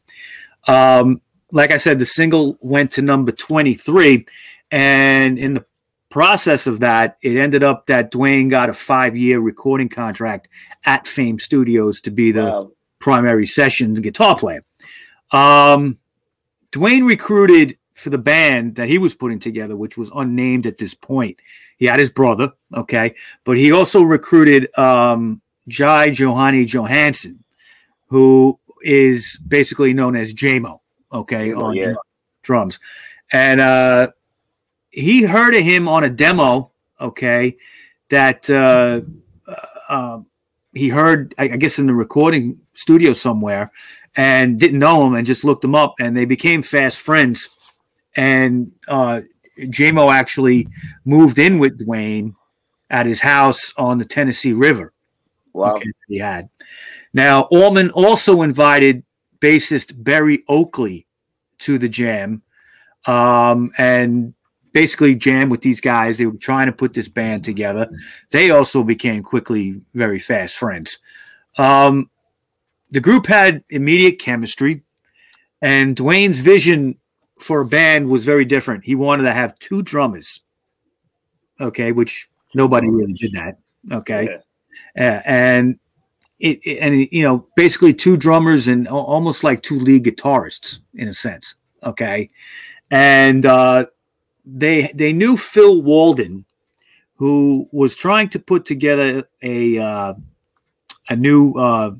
Um, 0.68 1.20
like 1.50 1.72
I 1.72 1.76
said, 1.76 1.98
the 1.98 2.04
single 2.04 2.56
went 2.60 2.92
to 2.92 3.02
number 3.02 3.32
twenty 3.32 3.74
three, 3.74 4.26
and 4.70 5.36
in 5.36 5.54
the 5.54 5.64
process 6.10 6.68
of 6.68 6.78
that, 6.80 7.16
it 7.22 7.36
ended 7.36 7.64
up 7.64 7.86
that 7.86 8.12
Duane 8.12 8.48
got 8.48 8.70
a 8.70 8.74
five 8.74 9.16
year 9.16 9.40
recording 9.40 9.88
contract 9.88 10.48
at 10.84 11.08
Fame 11.08 11.40
Studios 11.40 12.00
to 12.02 12.12
be 12.12 12.30
the 12.30 12.44
Wow. 12.44 12.70
primary 13.00 13.46
session 13.46 13.94
guitar 13.94 14.36
player. 14.36 14.62
Um, 15.32 15.98
Duane 16.72 17.04
recruited 17.04 17.76
for 18.00 18.10
the 18.10 18.18
band 18.18 18.74
that 18.76 18.88
he 18.88 18.98
was 18.98 19.14
putting 19.14 19.38
together, 19.38 19.76
which 19.76 19.96
was 19.96 20.10
unnamed 20.14 20.66
at 20.66 20.78
this 20.78 20.94
point. 20.94 21.40
He 21.76 21.86
had 21.86 21.98
his 21.98 22.10
brother, 22.10 22.52
okay, 22.74 23.14
but 23.44 23.56
he 23.56 23.72
also 23.72 24.02
recruited 24.02 24.76
um, 24.78 25.40
Jai 25.68 26.10
Johanny 26.10 26.64
Johanson, 26.64 27.42
who 28.06 28.58
is 28.82 29.38
basically 29.46 29.92
known 29.94 30.16
as 30.16 30.34
Jaimoe, 30.34 30.80
okay, 31.12 31.50
Jaimoe, 31.50 31.62
on 31.62 31.74
yeah. 31.76 31.92
drums. 32.42 32.80
And 33.32 33.60
uh, 33.60 34.10
he 34.90 35.22
heard 35.24 35.54
of 35.54 35.62
him 35.62 35.88
on 35.88 36.04
a 36.04 36.10
demo, 36.10 36.72
okay, 37.00 37.56
that 38.08 38.50
uh, 38.50 39.02
uh, 39.46 39.94
um, 39.94 40.26
he 40.74 40.88
heard, 40.88 41.34
I, 41.38 41.44
I 41.44 41.56
guess, 41.56 41.78
in 41.78 41.86
the 41.86 41.94
recording 41.94 42.60
studio 42.74 43.12
somewhere, 43.12 43.70
and 44.16 44.58
didn't 44.58 44.80
know 44.80 45.06
him, 45.06 45.14
and 45.14 45.24
just 45.24 45.44
looked 45.44 45.64
him 45.64 45.74
up, 45.74 45.94
and 46.00 46.16
they 46.16 46.24
became 46.24 46.62
fast 46.62 46.98
friends. 46.98 47.48
And 48.16 48.72
uh, 48.88 49.20
Jaimoe 49.58 50.12
actually 50.12 50.66
moved 51.04 51.38
in 51.38 51.58
with 51.58 51.78
Duane 51.78 52.34
at 52.90 53.06
his 53.06 53.20
house 53.20 53.72
on 53.76 53.98
the 53.98 54.04
Tennessee 54.04 54.52
River. 54.52 54.92
Wow. 55.52 55.76
Okay, 55.76 55.90
he 56.08 56.18
had. 56.18 56.48
Now, 57.12 57.42
Allman 57.50 57.90
also 57.90 58.42
invited 58.42 59.02
bassist 59.40 60.02
Berry 60.02 60.44
Oakley 60.48 61.06
to 61.58 61.78
the 61.78 61.88
jam, 61.88 62.42
um, 63.06 63.70
and 63.78 64.34
basically 64.72 65.14
jam 65.14 65.48
with 65.48 65.62
these 65.62 65.80
guys. 65.80 66.18
They 66.18 66.26
were 66.26 66.36
trying 66.36 66.66
to 66.66 66.72
put 66.72 66.92
this 66.92 67.08
band 67.08 67.44
together. 67.44 67.88
They 68.30 68.50
also 68.50 68.84
became 68.84 69.22
quickly 69.22 69.80
very 69.94 70.20
fast 70.20 70.56
friends. 70.56 70.98
Um, 71.58 72.10
the 72.90 73.00
group 73.00 73.26
had 73.26 73.64
immediate 73.70 74.18
chemistry, 74.18 74.82
and 75.60 75.96
Duane's 75.96 76.40
vision 76.40 76.99
for 77.40 77.60
a 77.62 77.66
band 77.66 78.08
was 78.08 78.24
very 78.24 78.44
different. 78.44 78.84
He 78.84 78.94
wanted 78.94 79.24
to 79.24 79.32
have 79.32 79.58
two 79.58 79.82
drummers, 79.82 80.40
okay, 81.60 81.92
which 81.92 82.28
nobody 82.54 82.88
really 82.88 83.12
did 83.14 83.32
that, 83.32 83.58
okay, 83.92 84.38
Yeah. 84.96 85.18
uh, 85.18 85.22
and 85.24 85.78
it, 86.38 86.58
it- 86.64 86.78
and 86.80 87.08
you 87.12 87.22
know 87.22 87.46
basically 87.56 87.92
two 87.94 88.16
drummers 88.16 88.68
and 88.68 88.88
almost 88.88 89.44
like 89.44 89.62
two 89.62 89.78
lead 89.80 90.04
guitarists 90.04 90.78
in 90.94 91.08
a 91.08 91.12
sense, 91.12 91.54
okay, 91.82 92.28
and 92.90 93.44
uh, 93.46 93.86
they 94.44 94.90
they 94.94 95.12
knew 95.12 95.36
Phil 95.36 95.82
Walden, 95.82 96.44
who 97.16 97.68
was 97.72 97.94
trying 97.94 98.28
to 98.30 98.38
put 98.38 98.64
together 98.64 99.24
a 99.42 99.78
uh, 99.78 100.14
a 101.08 101.16
new 101.16 101.52
uh, 101.54 101.90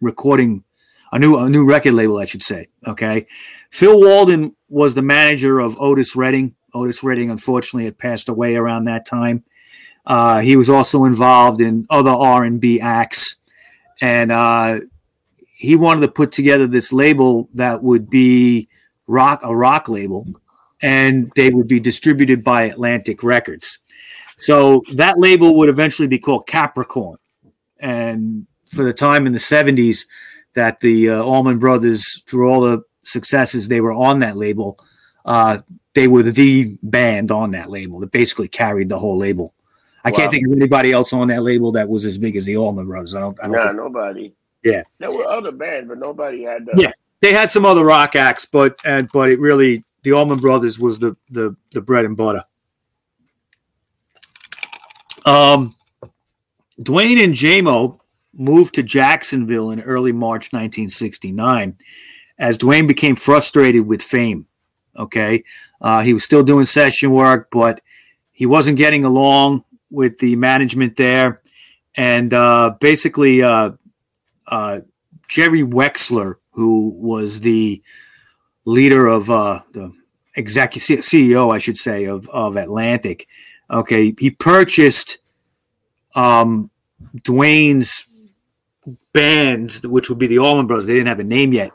recording, 0.00 0.64
a 1.12 1.18
new 1.18 1.36
a 1.36 1.48
new 1.48 1.68
record 1.68 1.92
label, 1.94 2.18
I 2.18 2.24
should 2.24 2.42
say. 2.42 2.68
Okay, 2.86 3.26
Phil 3.70 4.00
Walden 4.00 4.56
was 4.70 4.94
the 4.94 5.02
manager 5.02 5.58
of 5.58 5.78
Otis 5.80 6.16
Redding. 6.16 6.54
Otis 6.72 7.02
Redding, 7.02 7.30
unfortunately, 7.30 7.84
had 7.84 7.98
passed 7.98 8.28
away 8.28 8.56
around 8.56 8.84
that 8.84 9.04
time. 9.04 9.44
Uh, 10.06 10.40
he 10.40 10.56
was 10.56 10.70
also 10.70 11.04
involved 11.04 11.60
in 11.60 11.86
other 11.90 12.10
R 12.10 12.44
and 12.44 12.60
B 12.60 12.80
acts, 12.80 13.36
and 14.00 14.32
uh, 14.32 14.80
he 15.36 15.76
wanted 15.76 16.00
to 16.00 16.08
put 16.08 16.32
together 16.32 16.66
this 16.66 16.92
label 16.92 17.50
that 17.54 17.82
would 17.82 18.08
be 18.08 18.68
rock 19.06 19.40
a 19.42 19.54
rock 19.54 19.88
label, 19.88 20.26
and 20.80 21.30
they 21.36 21.50
would 21.50 21.68
be 21.68 21.80
distributed 21.80 22.42
by 22.42 22.62
Atlantic 22.62 23.22
Records. 23.22 23.78
So 24.38 24.82
that 24.94 25.18
label 25.18 25.58
would 25.58 25.68
eventually 25.68 26.08
be 26.08 26.18
called 26.18 26.46
Capricorn, 26.46 27.18
and 27.78 28.46
for 28.68 28.84
the 28.84 28.94
time 28.94 29.26
in 29.26 29.32
the 29.32 29.38
'70s, 29.38 30.06
that 30.54 30.78
the 30.80 31.10
uh, 31.10 31.22
Allman 31.22 31.58
Brothers, 31.58 32.22
through 32.26 32.50
all 32.50 32.62
the 32.62 32.82
successes 33.02 33.68
they 33.68 33.80
were 33.80 33.92
on 33.92 34.18
that 34.20 34.36
label, 34.36 34.78
uh, 35.24 35.58
they 35.94 36.08
were 36.08 36.22
the 36.22 36.76
band 36.82 37.30
on 37.30 37.50
that 37.52 37.70
label 37.70 38.00
that 38.00 38.10
basically 38.12 38.48
carried 38.48 38.88
the 38.88 38.98
whole 38.98 39.18
label. 39.18 39.54
I 40.04 40.10
Wow. 40.10 40.16
can't 40.16 40.32
think 40.32 40.46
of 40.46 40.52
anybody 40.52 40.92
else 40.92 41.12
on 41.12 41.28
that 41.28 41.42
label 41.42 41.72
that 41.72 41.88
was 41.88 42.06
as 42.06 42.16
big 42.18 42.36
as 42.36 42.44
the 42.46 42.56
Allman 42.56 42.86
Brothers. 42.86 43.14
I 43.14 43.20
don't. 43.20 43.38
I 43.40 43.44
don't 43.44 43.52
Nah, 43.52 43.64
think- 43.64 43.76
nobody. 43.76 44.32
Yeah. 44.62 44.82
There 44.98 45.10
were 45.10 45.26
other 45.28 45.52
bands, 45.52 45.88
but 45.88 45.98
nobody 45.98 46.42
had 46.44 46.64
the. 46.66 46.72
Yeah. 46.76 46.92
they 47.20 47.32
had 47.32 47.50
some 47.50 47.64
other 47.66 47.84
rock 47.84 48.16
acts, 48.16 48.46
but 48.46 48.78
and 48.84 49.08
but 49.12 49.30
it 49.30 49.38
really 49.40 49.84
the 50.04 50.12
Allman 50.12 50.38
Brothers 50.38 50.78
was 50.80 50.98
the 50.98 51.16
the 51.30 51.54
the 51.72 51.80
bread 51.82 52.04
and 52.06 52.16
butter. 52.16 52.44
Um, 55.26 55.74
Duane 56.82 57.18
and 57.18 57.34
Jaimoe 57.34 57.98
moved 58.32 58.74
to 58.76 58.82
Jacksonville 58.82 59.70
in 59.70 59.80
early 59.82 60.12
March 60.12 60.52
1969 60.52 61.76
as 62.40 62.58
Duane 62.58 62.88
became 62.88 63.14
frustrated 63.14 63.86
with 63.86 64.02
fame. 64.02 64.46
Okay, 64.96 65.44
uh, 65.80 66.02
he 66.02 66.12
was 66.12 66.24
still 66.24 66.42
doing 66.42 66.66
session 66.66 67.12
work, 67.12 67.48
but 67.52 67.80
he 68.32 68.44
wasn't 68.46 68.76
getting 68.76 69.04
along 69.04 69.62
with 69.90 70.18
the 70.18 70.34
management 70.34 70.96
there, 70.96 71.40
and 71.94 72.34
uh, 72.34 72.74
basically. 72.80 73.42
Uh, 73.42 73.70
uh, 74.50 74.80
Jerry 75.30 75.62
Wexler, 75.62 76.34
who 76.50 76.92
was 76.96 77.40
the 77.40 77.80
leader 78.64 79.06
of 79.06 79.30
uh, 79.30 79.60
the 79.72 79.92
executive 80.34 81.00
CEO, 81.00 81.54
I 81.54 81.58
should 81.58 81.76
say, 81.76 82.04
of, 82.04 82.28
of 82.28 82.56
Atlantic. 82.56 83.28
Okay, 83.70 84.12
he 84.18 84.32
purchased 84.32 85.18
um, 86.16 86.70
Duane's 87.22 88.04
bands, 89.12 89.86
which 89.86 90.08
would 90.08 90.18
be 90.18 90.26
the 90.26 90.40
Allman 90.40 90.66
Brothers. 90.66 90.86
They 90.86 90.94
didn't 90.94 91.08
have 91.08 91.20
a 91.20 91.24
name 91.24 91.52
yet. 91.52 91.70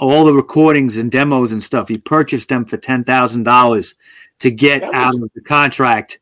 All 0.00 0.24
the 0.24 0.32
recordings 0.32 0.96
and 0.96 1.10
demos 1.10 1.50
and 1.52 1.62
stuff. 1.62 1.88
He 1.88 1.98
purchased 1.98 2.48
them 2.48 2.64
for 2.64 2.76
ten 2.76 3.02
thousand 3.04 3.42
dollars 3.42 3.94
to 4.38 4.50
get 4.50 4.80
That 4.82 4.94
out 4.94 5.14
of 5.14 5.28
the 5.34 5.40
contract 5.40 6.20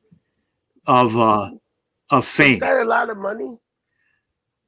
of 0.87 1.17
uh, 1.17 1.51
of 2.11 2.23
Is 2.25 2.31
fame. 2.35 2.59
that 2.61 2.79
a 2.81 2.85
lot 2.85 3.11
of 3.11 3.19
money? 3.19 3.59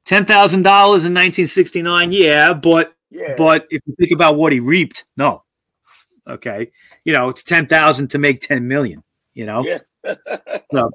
Ten 0.05 0.25
thousand 0.27 0.63
dollars 0.63 1.05
in 1.07 1.15
1969, 1.15 2.13
yeah, 2.13 2.53
but 2.53 2.95
Yeah. 3.11 3.35
but 3.37 3.67
if 3.71 3.81
you 3.87 3.95
think 3.99 4.13
about 4.13 4.37
what 4.37 4.53
he 4.53 4.61
reaped, 4.61 5.05
no. 5.17 5.45
Okay. 6.27 6.71
You 7.05 7.15
know, 7.15 7.31
it's 7.31 7.43
10,000 7.43 8.09
to 8.09 8.19
make 8.19 8.43
10 8.43 8.69
million, 8.69 9.03
you 9.33 9.47
know? 9.47 9.65
Yeah. 9.65 9.79
So, 10.71 10.91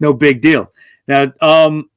no 0.00 0.14
big 0.14 0.40
deal. 0.40 0.72
Now, 1.06 1.30
um, 1.42 1.90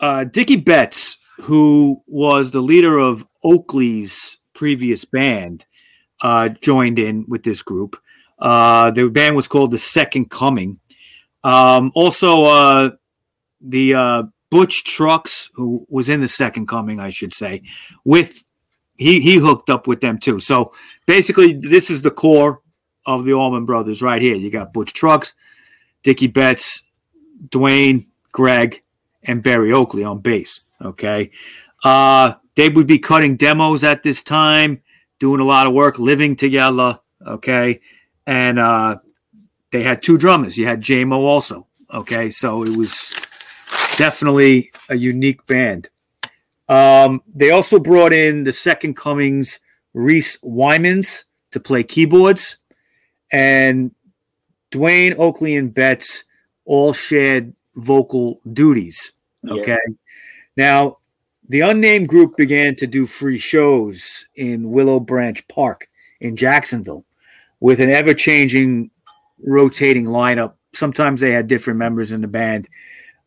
uh, 0.00 0.24
Dickey 0.24 0.56
Betts, 0.56 1.18
who 1.42 2.02
was 2.06 2.50
the 2.50 2.60
leader 2.60 2.98
of 2.98 3.26
Oakley's 3.44 4.38
previous 4.54 5.04
band, 5.04 5.64
uh, 6.20 6.50
joined 6.60 6.98
in 6.98 7.24
with 7.28 7.42
this 7.42 7.62
group. 7.62 7.96
Uh, 8.38 8.90
the 8.90 9.08
band 9.08 9.36
was 9.36 9.48
called 9.48 9.70
The 9.70 9.78
Second 9.78 10.30
Coming. 10.30 10.80
Um, 11.42 11.92
also, 11.94 12.44
uh, 12.44 12.90
the 13.60 13.94
uh, 13.94 14.22
Butch 14.50 14.84
Trucks, 14.84 15.50
who 15.54 15.86
was 15.88 16.08
in 16.08 16.20
The 16.20 16.28
Second 16.28 16.66
Coming, 16.66 17.00
I 17.00 17.10
should 17.10 17.34
say, 17.34 17.62
with 18.04 18.44
he 18.96 19.20
he 19.20 19.36
hooked 19.36 19.70
up 19.70 19.86
with 19.86 20.00
them 20.00 20.18
too. 20.18 20.40
So 20.40 20.74
basically, 21.06 21.54
this 21.54 21.88
is 21.90 22.02
the 22.02 22.10
core 22.10 22.60
of 23.06 23.24
the 23.24 23.32
Allman 23.32 23.64
Brothers 23.64 24.02
right 24.02 24.20
here. 24.20 24.36
You 24.36 24.50
got 24.50 24.72
Butch 24.74 24.92
Trucks, 24.92 25.32
Dickey 26.02 26.26
Betts, 26.26 26.82
Duane, 27.48 28.06
Gregg, 28.32 28.82
and 29.22 29.42
Berry 29.42 29.72
Oakley 29.72 30.04
on 30.04 30.20
bass. 30.20 30.69
Okay. 30.82 31.30
Uh, 31.84 32.34
they 32.56 32.68
would 32.68 32.86
be 32.86 32.98
cutting 32.98 33.36
demos 33.36 33.84
at 33.84 34.02
this 34.02 34.22
time, 34.22 34.82
doing 35.18 35.40
a 35.40 35.44
lot 35.44 35.66
of 35.66 35.72
work, 35.72 35.98
living 35.98 36.36
together. 36.36 36.98
Okay. 37.26 37.80
And 38.26 38.58
uh, 38.58 38.98
they 39.70 39.82
had 39.82 40.02
two 40.02 40.18
drummers. 40.18 40.56
You 40.56 40.66
had 40.66 40.82
Jaimoe 40.82 41.12
also. 41.12 41.66
Okay. 41.92 42.30
So 42.30 42.62
it 42.62 42.76
was 42.76 43.10
definitely 43.96 44.70
a 44.88 44.96
unique 44.96 45.46
band. 45.46 45.88
Um, 46.68 47.22
they 47.34 47.50
also 47.50 47.78
brought 47.78 48.12
in 48.12 48.44
the 48.44 48.52
second 48.52 48.94
comings, 48.94 49.60
Reese 49.92 50.38
Wynans, 50.40 51.24
to 51.50 51.60
play 51.60 51.82
keyboards. 51.82 52.58
And 53.32 53.94
Duane, 54.70 55.14
Oakley, 55.18 55.56
and 55.56 55.72
Betts 55.72 56.24
all 56.64 56.92
shared 56.92 57.54
vocal 57.74 58.40
duties. 58.52 59.12
Yeah. 59.42 59.76
Now, 60.60 60.98
the 61.48 61.62
unnamed 61.62 62.06
group 62.06 62.36
began 62.36 62.76
to 62.76 62.86
do 62.86 63.06
free 63.06 63.38
shows 63.38 64.26
in 64.34 64.70
Willow 64.70 65.00
Branch 65.00 65.48
Park 65.48 65.88
in 66.20 66.36
Jacksonville 66.36 67.06
with 67.60 67.80
an 67.80 67.88
ever 67.88 68.12
changing, 68.12 68.90
rotating 69.42 70.04
lineup. 70.04 70.56
Sometimes 70.74 71.18
they 71.18 71.32
had 71.32 71.46
different 71.46 71.78
members 71.78 72.12
in 72.12 72.20
the 72.20 72.28
band 72.28 72.68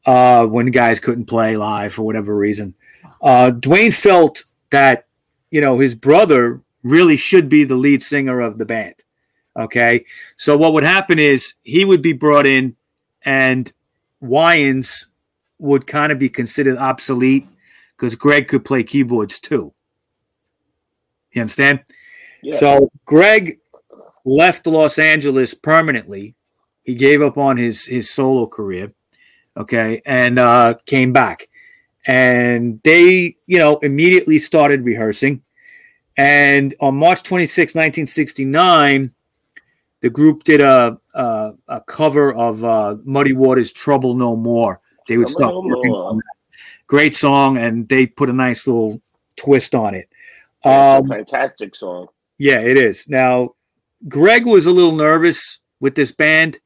uh, 0.06 0.46
when 0.46 0.68
guys 0.68 1.00
couldn't 1.00 1.26
play 1.26 1.58
live 1.58 1.92
for 1.92 2.04
whatever 2.04 2.38
reason. 2.38 2.76
Uh, 3.20 3.50
Duane 3.50 3.92
felt 3.92 4.44
that, 4.70 5.08
you 5.50 5.60
know, 5.60 5.80
his 5.80 5.96
brother 5.96 6.62
really 6.84 7.18
should 7.18 7.50
be 7.50 7.64
the 7.64 7.76
lead 7.76 8.04
singer 8.04 8.42
of 8.42 8.60
the 8.60 8.66
band. 8.66 8.94
Okay. 9.58 10.06
So 10.38 10.56
what 10.56 10.74
would 10.74 10.84
happen 10.84 11.18
is 11.18 11.56
he 11.64 11.84
would 11.84 12.04
be 12.04 12.14
brought 12.14 12.46
in 12.46 12.76
and 13.26 13.74
Wynans 14.22 15.08
would 15.60 15.88
kind 15.88 16.12
of 16.12 16.20
be 16.20 16.30
considered 16.30 16.78
obsolete 16.78 17.48
because 17.96 18.16
Gregg 18.16 18.48
could 18.48 18.66
play 18.66 18.84
keyboards 18.84 19.40
too. 19.40 19.74
You 21.32 21.42
understand? 21.42 21.84
Yeah. 22.42 22.56
So 22.56 22.92
Gregg 23.06 23.60
left 24.26 24.68
Los 24.68 25.00
Angeles 25.00 25.54
permanently. 25.54 26.36
He 26.84 26.96
gave 26.96 27.22
up 27.22 27.38
on 27.38 27.58
his 27.58 27.86
his 27.86 28.10
solo 28.10 28.46
career, 28.48 28.94
okay, 29.56 30.02
and 30.06 30.38
uh, 30.38 30.76
came 30.86 31.14
back. 31.14 31.50
And 32.06 32.82
they, 32.84 33.38
you 33.46 33.58
know, 33.58 33.78
immediately 33.78 34.38
started 34.38 34.84
rehearsing. 34.84 35.42
And 36.18 36.76
on 36.82 36.96
March 36.96 37.24
26, 37.24 37.74
1969, 37.74 39.12
the 40.02 40.10
group 40.10 40.44
did 40.44 40.60
a 40.60 41.00
a, 41.14 41.54
a 41.70 41.82
cover 41.82 42.34
of 42.34 42.64
uh, 42.64 42.98
Muddy 43.06 43.34
Waters' 43.34 43.72
"Trouble 43.72 44.14
No 44.14 44.36
More." 44.36 44.82
They 45.08 45.18
would 45.18 45.30
stop 45.30 45.54
working 45.54 45.92
on 45.92 46.18
that. 46.18 46.24
Great 46.88 47.14
song, 47.14 47.58
and 47.58 47.88
they 47.88 48.06
put 48.06 48.30
a 48.30 48.34
nice 48.34 48.68
little 48.68 49.02
twist 49.36 49.74
on 49.74 49.96
it. 49.96 50.10
Um, 50.64 51.08
fantastic 51.08 51.76
song. 51.76 52.08
yeah, 52.38 52.60
it 52.60 52.78
is. 52.78 53.08
Now, 53.08 53.56
Gregg 54.08 54.46
was 54.46 54.66
a 54.66 54.72
little 54.72 54.96
nervous 54.96 55.60
with 55.80 55.96
this 55.96 56.12
band. 56.12 56.58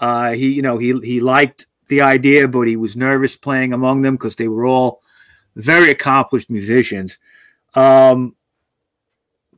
Uh, 0.00 0.32
he, 0.32 0.50
you 0.50 0.62
know, 0.62 0.78
he 0.78 0.98
he 1.00 1.20
liked 1.20 1.66
the 1.88 2.00
idea, 2.00 2.48
but 2.48 2.66
he 2.66 2.76
was 2.76 2.96
nervous 2.96 3.36
playing 3.36 3.72
among 3.72 4.02
them 4.02 4.14
because 4.14 4.36
they 4.36 4.48
were 4.48 4.66
all 4.66 5.02
very 5.56 5.90
accomplished 5.90 6.50
musicians. 6.50 7.18
Um, 7.74 8.34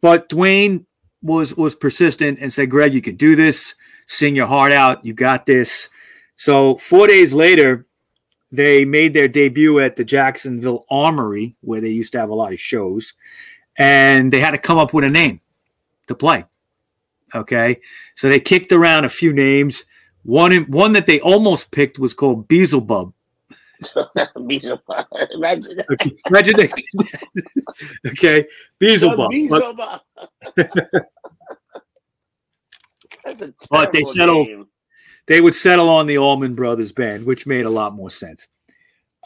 but 0.00 0.28
Duane 0.28 0.86
was 1.22 1.56
was 1.56 1.74
persistent 1.74 2.38
and 2.40 2.52
said, 2.52 2.70
"Gregg, 2.70 2.94
you 2.94 3.02
can 3.02 3.16
do 3.16 3.36
this. 3.36 3.74
Sing 4.06 4.34
your 4.34 4.46
heart 4.46 4.72
out. 4.72 5.04
You 5.04 5.14
got 5.14 5.46
this." 5.46 5.88
So 6.36 6.76
four 6.76 7.06
days 7.06 7.32
later, 7.32 7.86
they 8.52 8.84
made 8.84 9.14
their 9.14 9.26
debut 9.28 9.80
at 9.80 9.96
the 9.96 10.04
Jacksonville 10.04 10.84
Armory, 10.90 11.56
where 11.62 11.80
they 11.80 11.88
used 11.88 12.12
to 12.12 12.18
have 12.20 12.28
a 12.28 12.34
lot 12.34 12.52
of 12.52 12.60
shows, 12.60 13.14
and 13.76 14.32
they 14.32 14.40
had 14.40 14.50
to 14.50 14.58
come 14.58 14.76
up 14.78 14.92
with 14.92 15.04
a 15.04 15.08
name 15.08 15.40
to 16.06 16.14
play. 16.14 16.44
Okay, 17.34 17.80
so 18.14 18.28
they 18.28 18.38
kicked 18.38 18.70
around 18.72 19.06
a 19.06 19.08
few 19.08 19.32
names. 19.32 19.86
One 20.22 20.52
one 20.70 20.92
that 20.92 21.06
they 21.06 21.18
almost 21.20 21.70
picked 21.72 21.98
was 21.98 22.12
called 22.12 22.46
Beelzebub. 22.46 23.12
Beelzebub. 24.46 25.06
Imagine 25.32 25.76
that. 25.78 25.86
Okay, 25.90 26.10
imagine 26.26 26.56
they 26.56 26.66
did 26.68 26.76
that. 26.94 27.22
okay, 28.08 28.46
Beelzebub. 28.78 29.16
But, 29.16 29.30
Beelzebub. 29.30 30.00
That's 33.24 33.40
a 33.40 33.54
But 33.70 33.92
they 33.92 34.02
settled- 34.04 34.48
name. 34.48 34.66
They 35.26 35.40
would 35.40 35.54
settle 35.54 35.88
on 35.88 36.06
the 36.06 36.18
Allman 36.18 36.54
Brothers 36.54 36.92
Band, 36.92 37.24
which 37.24 37.46
made 37.46 37.64
a 37.64 37.70
lot 37.70 37.94
more 37.94 38.10
sense. 38.10 38.48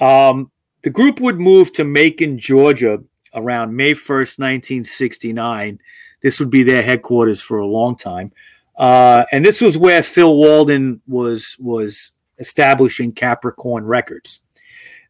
Um, 0.01 0.51
the 0.83 0.91
group 0.91 1.21
would 1.21 1.39
move 1.39 1.73
to 1.73 1.85
Macon, 1.85 2.39
Georgia, 2.39 3.03
around 3.35 3.75
May 3.75 3.95
first, 3.95 4.39
nineteen 4.39 4.85
sixty 4.85 5.33
nine. 5.33 5.81
This 6.23 6.41
would 6.41 6.51
be 6.51 6.63
their 6.63 6.83
headquarters 6.83 7.43
for 7.43 7.59
a 7.59 7.67
long 7.67 7.97
time, 7.97 8.33
uh, 8.77 9.25
and 9.33 9.45
this 9.45 9.61
was 9.61 9.79
where 9.79 10.03
Phil 10.03 10.37
Walden 10.37 11.01
was 11.07 11.57
was 11.59 12.13
establishing 12.39 13.13
Capricorn 13.13 13.85
Records. 13.85 14.41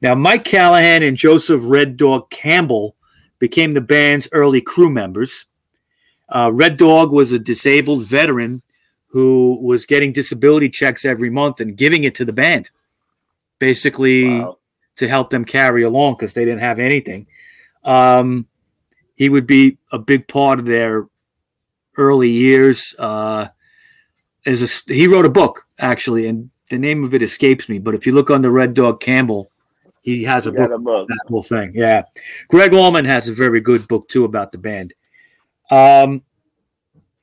Now, 0.03 0.15
Mike 0.15 0.45
Callahan 0.45 1.03
and 1.03 1.17
Joseph 1.17 1.63
Red 1.65 1.97
Dog 1.97 2.31
Campbell 2.31 2.95
became 3.39 3.73
the 3.73 3.81
band's 3.81 4.29
early 4.33 4.61
crew 4.61 4.91
members. 4.91 5.47
Uh, 6.29 6.51
Red 6.53 6.77
Dog 6.77 7.13
was 7.13 7.33
a 7.33 7.39
disabled 7.39 8.05
veteran 8.05 8.63
who 9.17 9.59
was 9.63 9.87
getting 9.87 10.13
disability 10.13 10.69
checks 10.69 11.07
every 11.07 11.31
month 11.31 11.61
and 11.63 11.75
giving 11.75 12.05
it 12.05 12.15
to 12.15 12.23
the 12.27 12.35
band, 12.35 12.71
basically 13.59 14.41
Wow. 14.41 14.59
to 14.97 15.09
help 15.09 15.31
them 15.31 15.43
carry 15.43 15.85
along 15.85 16.17
because 16.17 16.35
they 16.35 16.45
didn't 16.45 16.61
have 16.61 16.79
anything. 16.79 17.27
Um, 17.83 18.47
he 19.15 19.31
would 19.31 19.47
be 19.47 19.79
a 19.91 19.99
big 19.99 20.29
part 20.29 20.59
of 20.59 20.67
their 20.67 21.07
early 21.97 22.29
years. 22.29 22.95
Uh, 22.99 23.49
as 24.45 24.61
a, 24.63 24.93
he 24.93 25.07
wrote 25.07 25.25
a 25.25 25.31
book 25.31 25.65
actually, 25.79 26.27
and 26.27 26.51
the 26.69 26.77
name 26.77 27.03
of 27.03 27.15
it 27.15 27.23
escapes 27.23 27.71
me. 27.71 27.79
But 27.79 27.95
if 27.95 28.07
you 28.07 28.13
look 28.13 28.31
under 28.31 28.51
Red 28.51 28.75
Dog 28.75 29.01
Campbell, 29.01 29.51
he 30.03 30.25
has 30.25 30.47
a 30.47 30.51
You 30.51 30.57
book 30.59 30.71
a 30.73 30.79
book. 30.79 31.09
that 31.09 31.25
whole 31.29 31.43
thing. 31.43 31.71
Yeah. 31.73 32.03
Gregg 32.49 32.75
Allman 32.75 33.07
has 33.07 33.31
a 33.31 33.33
very 33.33 33.61
good 33.61 33.89
book 33.89 34.09
too 34.11 34.27
about 34.27 34.53
the 34.53 34.59
band. 34.59 34.93
Um, 35.71 36.23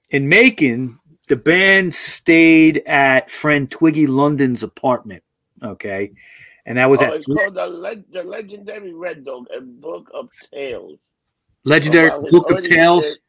in 0.10 0.28
Macon, 0.28 1.00
the 1.28 1.36
band 1.36 1.96
stayed 1.96 2.80
at 2.86 3.30
friend 3.32 3.70
Twiggy 3.70 4.08
Lyndon's 4.08 4.64
apartment. 4.64 5.24
Okay. 5.62 6.12
And 6.66 6.78
that 6.78 6.90
was 6.90 7.02
Oh, 7.02 7.06
at 7.06 7.14
it's 7.16 7.26
called 7.26 7.56
the, 7.56 7.68
Le- 7.68 8.04
the 8.12 8.24
Legendary 8.24 8.94
Red 8.94 9.26
Dog, 9.26 9.48
a 9.56 9.62
book 9.62 10.10
of 10.14 10.30
tales. 10.54 11.00
Legendary 11.66 12.08
About 12.08 12.30
Book 12.30 12.52
of 12.52 12.62
Tales. 12.62 13.04
years- 13.06 13.20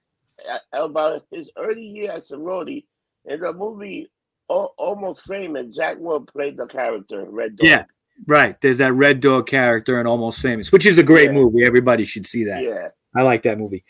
uh, 0.51 0.85
about 0.85 1.23
his 1.31 1.51
early 1.57 1.85
year 1.87 2.11
as 2.13 2.31
a 2.33 2.37
roadie. 2.37 2.85
In 3.27 3.41
the 3.41 3.53
movie 3.53 4.11
Al- 4.51 4.75
Almost 4.77 5.23
Famous, 5.27 5.75
Jack 5.75 5.97
Wood 5.99 6.27
played 6.27 6.57
the 6.57 6.67
character 6.67 7.25
Red 7.29 7.57
Dog. 7.57 7.67
Yeah. 7.69 7.85
Right. 8.27 8.61
There's 8.61 8.79
that 8.79 8.93
Red 8.93 9.21
Dog 9.21 9.47
character 9.47 10.01
in 10.01 10.07
Almost 10.07 10.41
Famous, 10.43 10.71
which 10.73 10.85
is 10.87 10.99
a 10.99 11.03
great 11.03 11.27
Yeah. 11.27 11.33
movie. 11.33 11.65
Everybody 11.65 12.05
should 12.05 12.27
see 12.27 12.45
that. 12.45 12.63
Yeah. 12.63 12.89
I 13.17 13.23
like 13.23 13.43
that 13.43 13.59
movie. 13.59 13.85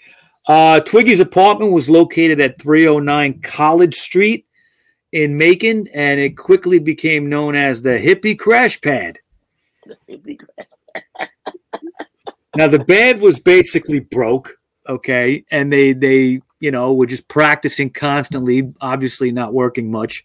Uh, 0.46 0.80
Twiggy's 0.80 1.20
apartment 1.20 1.72
was 1.72 1.88
located 1.88 2.40
at 2.40 2.60
309 2.60 3.40
College 3.40 3.94
Street 3.94 4.46
in 5.12 5.38
Macon, 5.38 5.88
and 5.94 6.20
it 6.20 6.36
quickly 6.36 6.78
became 6.78 7.28
known 7.28 7.54
as 7.54 7.80
the 7.80 7.98
Hippie 7.98 8.38
Crash 8.38 8.80
Pad. 8.80 9.18
It'd 10.06 10.22
be 10.22 10.36
great. 10.36 10.68
Now 12.56 12.68
the 12.68 12.78
band 12.78 13.20
was 13.20 13.40
basically 13.40 14.00
broke, 14.00 14.58
okay, 14.88 15.44
and 15.50 15.72
they 15.72 15.92
they 15.92 16.40
you 16.60 16.70
know 16.70 16.94
were 16.94 17.06
just 17.06 17.26
practicing 17.26 17.90
constantly, 17.90 18.72
obviously 18.80 19.32
not 19.32 19.52
working 19.52 19.90
much, 19.90 20.24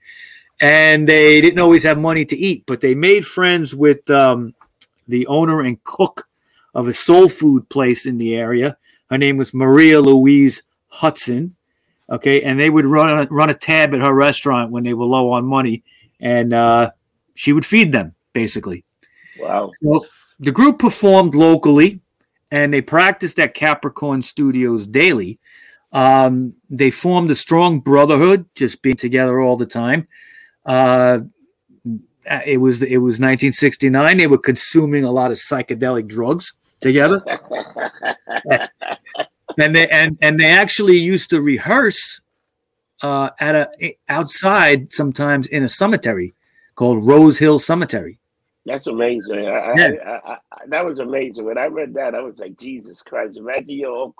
and 0.59 1.07
they 1.07 1.41
didn't 1.41 1.59
always 1.59 1.83
have 1.83 1.97
money 1.97 2.25
to 2.25 2.37
eat, 2.37 2.65
but 2.67 2.81
they 2.81 2.93
made 2.93 3.25
friends 3.25 3.73
with 3.73 4.07
um, 4.11 4.53
the 5.07 5.25
owner 5.27 5.61
and 5.61 5.83
cook 5.83 6.27
of 6.75 6.87
a 6.87 6.93
soul 6.93 7.27
food 7.27 7.67
place 7.69 8.05
in 8.05 8.17
the 8.19 8.35
area. 8.35 8.77
Her 9.09 9.17
name 9.17 9.37
was 9.37 9.53
Maria 9.53 9.99
Louise 10.01 10.63
Hudson, 10.87 11.55
okay, 12.09 12.41
and 12.43 12.59
they 12.59 12.69
would 12.69 12.85
run 12.85 13.09
a, 13.09 13.27
run 13.29 13.49
a 13.49 13.53
tab 13.53 13.93
at 13.93 14.01
her 14.01 14.13
restaurant 14.13 14.71
when 14.71 14.83
they 14.83 14.93
were 14.93 15.05
low 15.05 15.31
on 15.31 15.45
money, 15.45 15.83
and 16.19 16.53
uh, 16.53 16.91
she 17.35 17.53
would 17.53 17.65
feed 17.65 17.91
them 17.91 18.15
basically. 18.33 18.83
Wow. 19.39 19.71
So 19.81 20.05
the 20.39 20.51
group 20.51 20.79
performed 20.79 21.35
locally 21.35 22.01
and 22.51 22.73
they 22.73 22.81
practiced 22.81 23.39
at 23.39 23.53
Capricorn 23.53 24.21
Studios 24.21 24.87
daily. 24.87 25.39
Um, 25.91 26.53
they 26.69 26.91
formed 26.91 27.31
a 27.31 27.35
strong 27.35 27.79
brotherhood, 27.79 28.45
just 28.55 28.81
being 28.81 28.95
together 28.95 29.39
all 29.39 29.57
the 29.57 29.65
time. 29.65 30.07
Uh, 30.65 31.19
it 32.45 32.57
was 32.57 32.81
it 32.83 32.97
was 32.97 33.15
1969. 33.15 34.17
They 34.17 34.27
were 34.27 34.37
consuming 34.37 35.03
a 35.03 35.11
lot 35.11 35.31
of 35.31 35.37
psychedelic 35.37 36.07
drugs 36.07 36.53
together, 36.79 37.21
and 39.57 39.75
they 39.75 39.87
and 39.89 40.17
and 40.21 40.39
they 40.39 40.49
actually 40.49 40.97
used 40.97 41.29
to 41.31 41.41
rehearse 41.41 42.21
uh, 43.01 43.29
at 43.39 43.55
a 43.55 43.97
outside 44.07 44.91
sometimes 44.93 45.47
in 45.47 45.63
a 45.63 45.69
cemetery 45.69 46.33
called 46.75 47.05
Rose 47.05 47.37
Hill 47.37 47.59
Cemetery. 47.59 48.19
That's 48.65 48.87
amazing. 48.87 49.47
I, 49.47 49.73
I-. 49.73 50.31
I, 50.31 50.37
that 50.67 50.85
was 50.85 50.99
amazing. 50.99 51.45
When 51.45 51.57
I 51.57 51.65
read 51.65 51.93
that, 51.95 52.15
I 52.15 52.21
was 52.21 52.39
like, 52.39 52.57
Jesus 52.57 53.01
Christ! 53.01 53.37
Imagine 53.37 53.69
you're 53.69 53.91
all. 53.91 54.15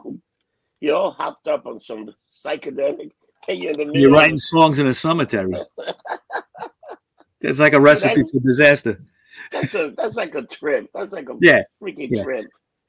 You're 0.81 0.95
all 0.95 1.11
hopped 1.11 1.49
up 1.49 1.65
on 1.65 1.77
some 1.79 2.13
psychedelic, 2.25 3.11
and 3.47 3.59
you're 3.59 3.73
in 3.79 3.91
the. 3.91 3.99
You're 3.99 4.13
writing 4.13 4.39
songs 4.39 4.79
in 4.79 4.87
a 4.87 4.93
cemetery. 4.93 5.55
It's 7.41 7.59
like 7.59 7.73
a 7.73 7.79
recipe 7.79 8.23
for 8.23 8.39
disaster. 8.43 8.99
That's 9.51 9.73
a 9.75 9.91
that's 9.97 10.15
like 10.15 10.35
a 10.35 10.43
trip. 10.43 10.89
That's 10.93 11.11
like 11.11 11.29
a 11.29 11.37
Yeah. 11.41 11.63
freaking 11.81 12.09
Yeah. 12.11 12.23
trip. 12.23 12.45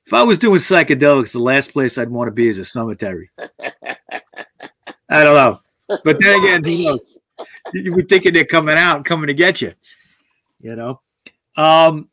If 0.07 0.15
I 0.15 0.23
was 0.23 0.39
doing 0.39 0.59
psychedelics, 0.61 1.33
the 1.33 1.39
last 1.39 1.73
place 1.73 1.99
I'd 1.99 2.09
want 2.11 2.29
to 2.29 2.33
be 2.33 2.49
is 2.49 2.59
a 2.59 2.65
cemetery. 2.65 3.31
I 5.09 5.25
don't 5.25 5.35
know. 5.35 5.61
But 6.05 6.19
then 6.21 6.41
again, 6.41 6.65
who 6.65 6.85
knows? 6.85 7.19
You 7.73 7.95
were 7.95 8.03
thinking 8.03 8.33
they're 8.33 8.45
coming 8.45 8.77
out, 8.77 9.05
coming 9.05 9.27
to 9.29 9.35
get 9.35 9.61
you. 9.61 9.75
You 10.61 10.77
know? 10.77 11.01
Um, 11.57 12.09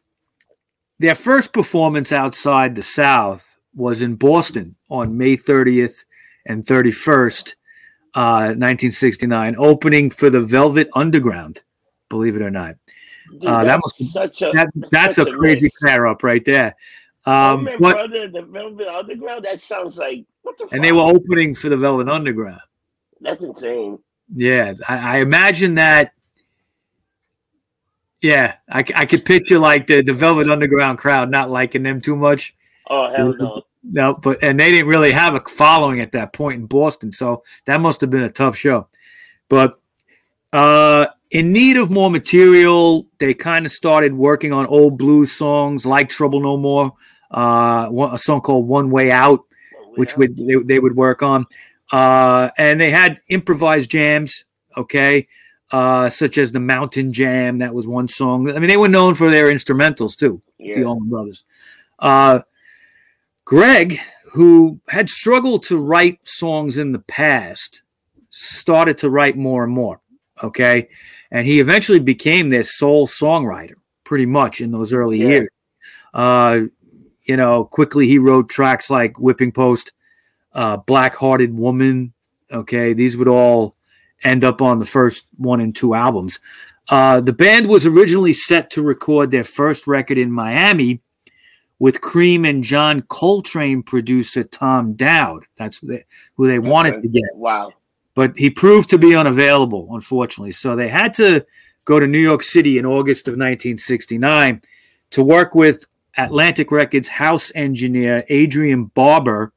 their 1.00 1.16
first 1.16 1.54
performance 1.54 2.12
outside 2.12 2.76
the 2.76 2.84
South 2.84 3.46
was 3.76 4.02
in 4.02 4.16
Boston 4.16 4.76
on 4.90 5.18
May 5.18 5.38
30th 5.38 6.06
and 6.46 6.66
31st, 6.66 7.56
uh, 8.16 8.54
1969, 8.56 9.56
opening 9.58 10.10
for 10.10 10.30
the 10.30 10.42
Velvet 10.42 10.90
Underground, 10.96 11.62
believe 12.10 12.36
it 12.36 12.42
or 12.42 12.50
not. 12.50 12.76
Dude, 13.32 13.46
Uh, 13.46 13.64
that 13.64 13.66
that's 13.66 14.00
must- 14.02 14.14
such 14.14 14.42
a 14.42 14.52
That, 14.54 14.70
that's 14.92 15.18
a 15.18 15.24
a 15.24 15.38
crazy 15.38 15.70
pair 15.82 16.08
up 16.08 16.24
right 16.24 16.44
there. 16.46 16.76
Um, 17.26 17.68
brother, 17.78 18.30
the 18.30 18.42
Velvet 18.44 18.88
Underground. 18.88 19.44
That 19.46 19.60
sounds 19.60 19.98
like 19.98 20.26
what 20.44 20.58
the. 20.58 20.68
and 20.72 20.84
they 20.84 20.94
were 20.94 21.02
opening 21.02 21.56
for 21.56 21.68
the 21.70 21.76
Velvet 21.78 22.08
Underground. 22.08 22.62
That's 23.20 23.44
insane. 23.44 24.00
Yeah, 24.34 24.74
I, 24.88 25.18
I 25.18 25.18
imagine 25.20 25.76
that. 25.76 26.14
Yeah, 28.22 28.56
I, 28.70 28.84
I 28.96 29.06
could 29.06 29.26
picture 29.26 29.60
like 29.60 29.88
the, 29.88 30.02
the 30.02 30.14
Velvet 30.14 30.50
Underground 30.50 30.98
crowd 30.98 31.30
not 31.30 31.50
liking 31.50 31.84
them 31.84 32.02
too 32.02 32.16
much. 32.16 32.56
Oh 32.90 33.14
hell 33.14 33.36
no! 33.38 33.62
No, 33.84 34.14
but 34.16 34.40
and 34.42 34.60
they 34.60 34.72
didn't 34.72 34.88
really 34.88 35.12
have 35.12 35.36
a 35.36 35.42
following 35.42 36.00
at 36.00 36.14
that 36.14 36.34
point 36.34 36.62
in 36.62 36.66
Boston, 36.66 37.12
so 37.12 37.44
that 37.66 37.80
must 37.82 38.02
have 38.02 38.10
been 38.10 38.24
a 38.24 38.32
tough 38.32 38.56
show. 38.56 38.88
But 39.50 39.80
uh, 40.52 41.08
in 41.32 41.52
need 41.52 41.78
of 41.78 41.92
more 41.92 42.10
material, 42.10 43.06
they 43.20 43.34
kind 43.34 43.66
of 43.66 43.72
started 43.72 44.14
working 44.14 44.54
on 44.54 44.66
old 44.68 44.98
blues 44.98 45.32
songs 45.32 45.86
like 45.86 46.10
"Trouble 46.10 46.40
No 46.40 46.58
More," 46.58 46.94
uh, 47.32 47.90
a 48.12 48.18
song 48.18 48.42
called 48.42 48.68
"One 48.68 48.90
Way 48.90 49.12
Out," 49.12 49.42
which 49.96 50.16
would 50.18 50.38
they, 50.38 50.56
they 50.56 50.80
would 50.80 50.96
work 50.96 51.22
on, 51.24 51.46
uh, 51.92 52.50
and 52.58 52.80
they 52.80 52.92
had 52.92 53.20
improvised 53.28 53.90
jams. 53.90 54.46
Okay, 54.78 55.28
uh, 55.72 56.10
such 56.10 56.38
as 56.38 56.52
the 56.52 56.60
Mountain 56.60 57.12
Jam. 57.12 57.58
That 57.58 57.74
was 57.74 57.88
one 57.88 58.08
song. 58.08 58.50
I 58.50 58.60
mean, 58.60 58.70
they 58.70 58.78
were 58.78 58.88
known 58.88 59.16
for 59.16 59.30
their 59.30 59.52
instrumentals 59.52 60.16
too. 60.16 60.42
Yeah. 60.58 60.80
The 60.80 60.86
Allman 60.86 61.10
Brothers. 61.10 61.44
Uh, 62.00 62.42
Gregg, 63.46 64.00
who 64.34 64.80
had 64.88 65.10
struggled 65.10 65.64
to 65.64 65.78
write 65.78 66.26
songs 66.28 66.78
in 66.78 66.92
the 66.92 67.00
past, 67.00 67.82
started 68.30 68.98
to 69.00 69.10
write 69.10 69.38
more 69.38 69.64
and 69.64 69.74
more. 69.74 70.00
Okay. 70.44 70.90
And 71.32 71.46
he 71.48 71.60
eventually 71.60 72.00
became 72.00 72.50
their 72.50 72.64
sole 72.64 73.08
songwriter 73.08 73.74
pretty 74.04 74.26
much 74.26 74.62
in 74.62 74.72
those 74.72 74.94
early 74.94 75.20
Yeah. 75.22 75.28
years. 75.28 75.50
Uh, 76.14 76.60
you 77.26 77.36
know, 77.38 77.66
quickly 77.66 78.08
he 78.08 78.18
wrote 78.18 78.50
tracks 78.50 78.90
like 78.90 79.20
Whipping 79.20 79.52
Post, 79.52 79.92
uh, 80.54 80.78
Black 80.78 81.14
Hearted 81.16 81.54
Woman. 81.54 82.14
Okay. 82.52 82.94
These 82.94 83.18
would 83.18 83.28
all 83.28 83.76
end 84.24 84.44
up 84.44 84.62
on 84.62 84.80
the 84.80 84.86
first 84.86 85.28
one 85.38 85.60
and 85.60 85.76
two 85.76 85.94
albums. 85.94 86.40
Uh, 86.90 87.20
the 87.20 87.34
band 87.34 87.68
was 87.68 87.86
originally 87.86 88.32
set 88.34 88.70
to 88.70 88.82
record 88.82 89.30
their 89.30 89.44
first 89.44 89.86
record 89.88 90.18
in 90.18 90.32
Miami 90.32 91.02
with 91.80 92.00
Cream 92.02 92.46
and 92.46 92.64
John 92.64 93.02
Coltrane 93.10 93.84
producer 93.84 94.44
Tom 94.46 94.94
Dowd. 94.94 95.44
That's 95.58 95.80
who 95.80 95.88
they, 95.88 96.06
who 96.36 96.48
they 96.48 96.60
wanted 96.60 96.94
Okay. 96.96 97.02
to 97.02 97.08
get 97.10 97.24
Wow. 97.36 97.74
But 98.18 98.36
he 98.36 98.50
proved 98.50 98.90
to 98.90 98.98
be 98.98 99.16
unavailable, 99.16 99.90
unfortunately. 99.92 100.52
So 100.52 100.76
they 100.76 100.90
had 100.90 101.14
to 101.14 101.46
go 101.86 102.00
to 102.00 102.08
New 102.08 102.18
York 102.18 102.42
City 102.42 102.80
in 102.80 102.86
August 102.86 103.28
of 103.28 103.34
1969 103.34 104.60
to 105.12 105.24
work 105.24 105.54
with 105.54 105.86
Atlantic 106.18 106.72
Records 106.72 107.08
house 107.08 107.52
engineer 107.54 108.24
Adrian 108.30 108.86
Barber 108.86 109.54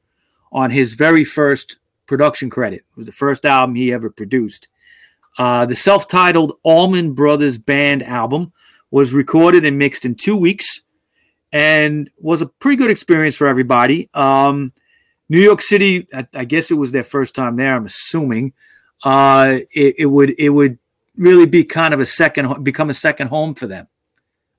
on 0.51 0.69
his 0.69 0.93
very 0.93 1.23
first 1.23 1.79
production 2.05 2.51
credit. 2.51 2.81
It 2.81 2.97
was 2.97 3.07
the 3.07 3.11
first 3.11 3.45
album 3.45 3.73
he 3.73 3.91
ever 3.91 4.11
produced. 4.11 4.67
Uh, 5.39 5.65
the 5.65 5.75
self 5.75 6.07
titled 6.07 6.53
Allman 6.61 7.15
Brothers 7.15 7.57
Band 7.57 8.03
album 8.03 8.53
was 8.91 9.11
recorded 9.11 9.65
and 9.65 9.79
mixed 9.79 10.05
in 10.05 10.13
two 10.13 10.37
weeks 10.37 10.81
and 11.51 12.11
was 12.19 12.43
a 12.43 12.47
pretty 12.47 12.77
good 12.77 12.91
experience 12.91 13.35
for 13.35 13.47
everybody. 13.47 14.07
Um, 14.13 14.71
New 15.31 15.39
York 15.39 15.61
City, 15.61 16.09
I, 16.13 16.27
I 16.35 16.43
guess 16.43 16.71
it 16.71 16.73
was 16.73 16.91
their 16.91 17.05
first 17.05 17.35
time 17.35 17.55
there. 17.55 17.73
I'm 17.73 17.85
assuming 17.85 18.51
uh, 19.05 19.59
it, 19.73 19.95
it 19.99 20.05
would 20.05 20.35
it 20.37 20.49
would 20.49 20.77
really 21.15 21.45
be 21.45 21.63
kind 21.63 21.93
of 21.93 22.01
a 22.01 22.05
second 22.05 22.65
become 22.65 22.89
a 22.89 22.93
second 22.93 23.29
home 23.29 23.55
for 23.55 23.65
them. 23.65 23.87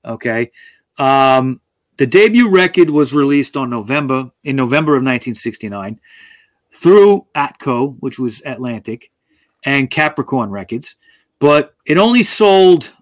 Okay, 0.03 0.51
um, 0.97 1.61
the 1.97 2.07
debut 2.07 2.49
record 2.51 2.89
was 2.89 3.13
released 3.13 3.55
on 3.55 3.69
November 3.69 4.31
in 4.43 4.55
November 4.55 4.93
of 4.93 5.03
1969 5.03 5.99
through 6.71 7.27
Atco, 7.35 7.95
which 7.99 8.17
was 8.17 8.41
Atlantic, 8.43 9.11
and 9.65 9.91
Capricorn 9.91 10.49
Records, 10.49 10.95
but 11.37 11.75
it 11.85 11.99
only 11.99 12.23
sold 12.23 12.95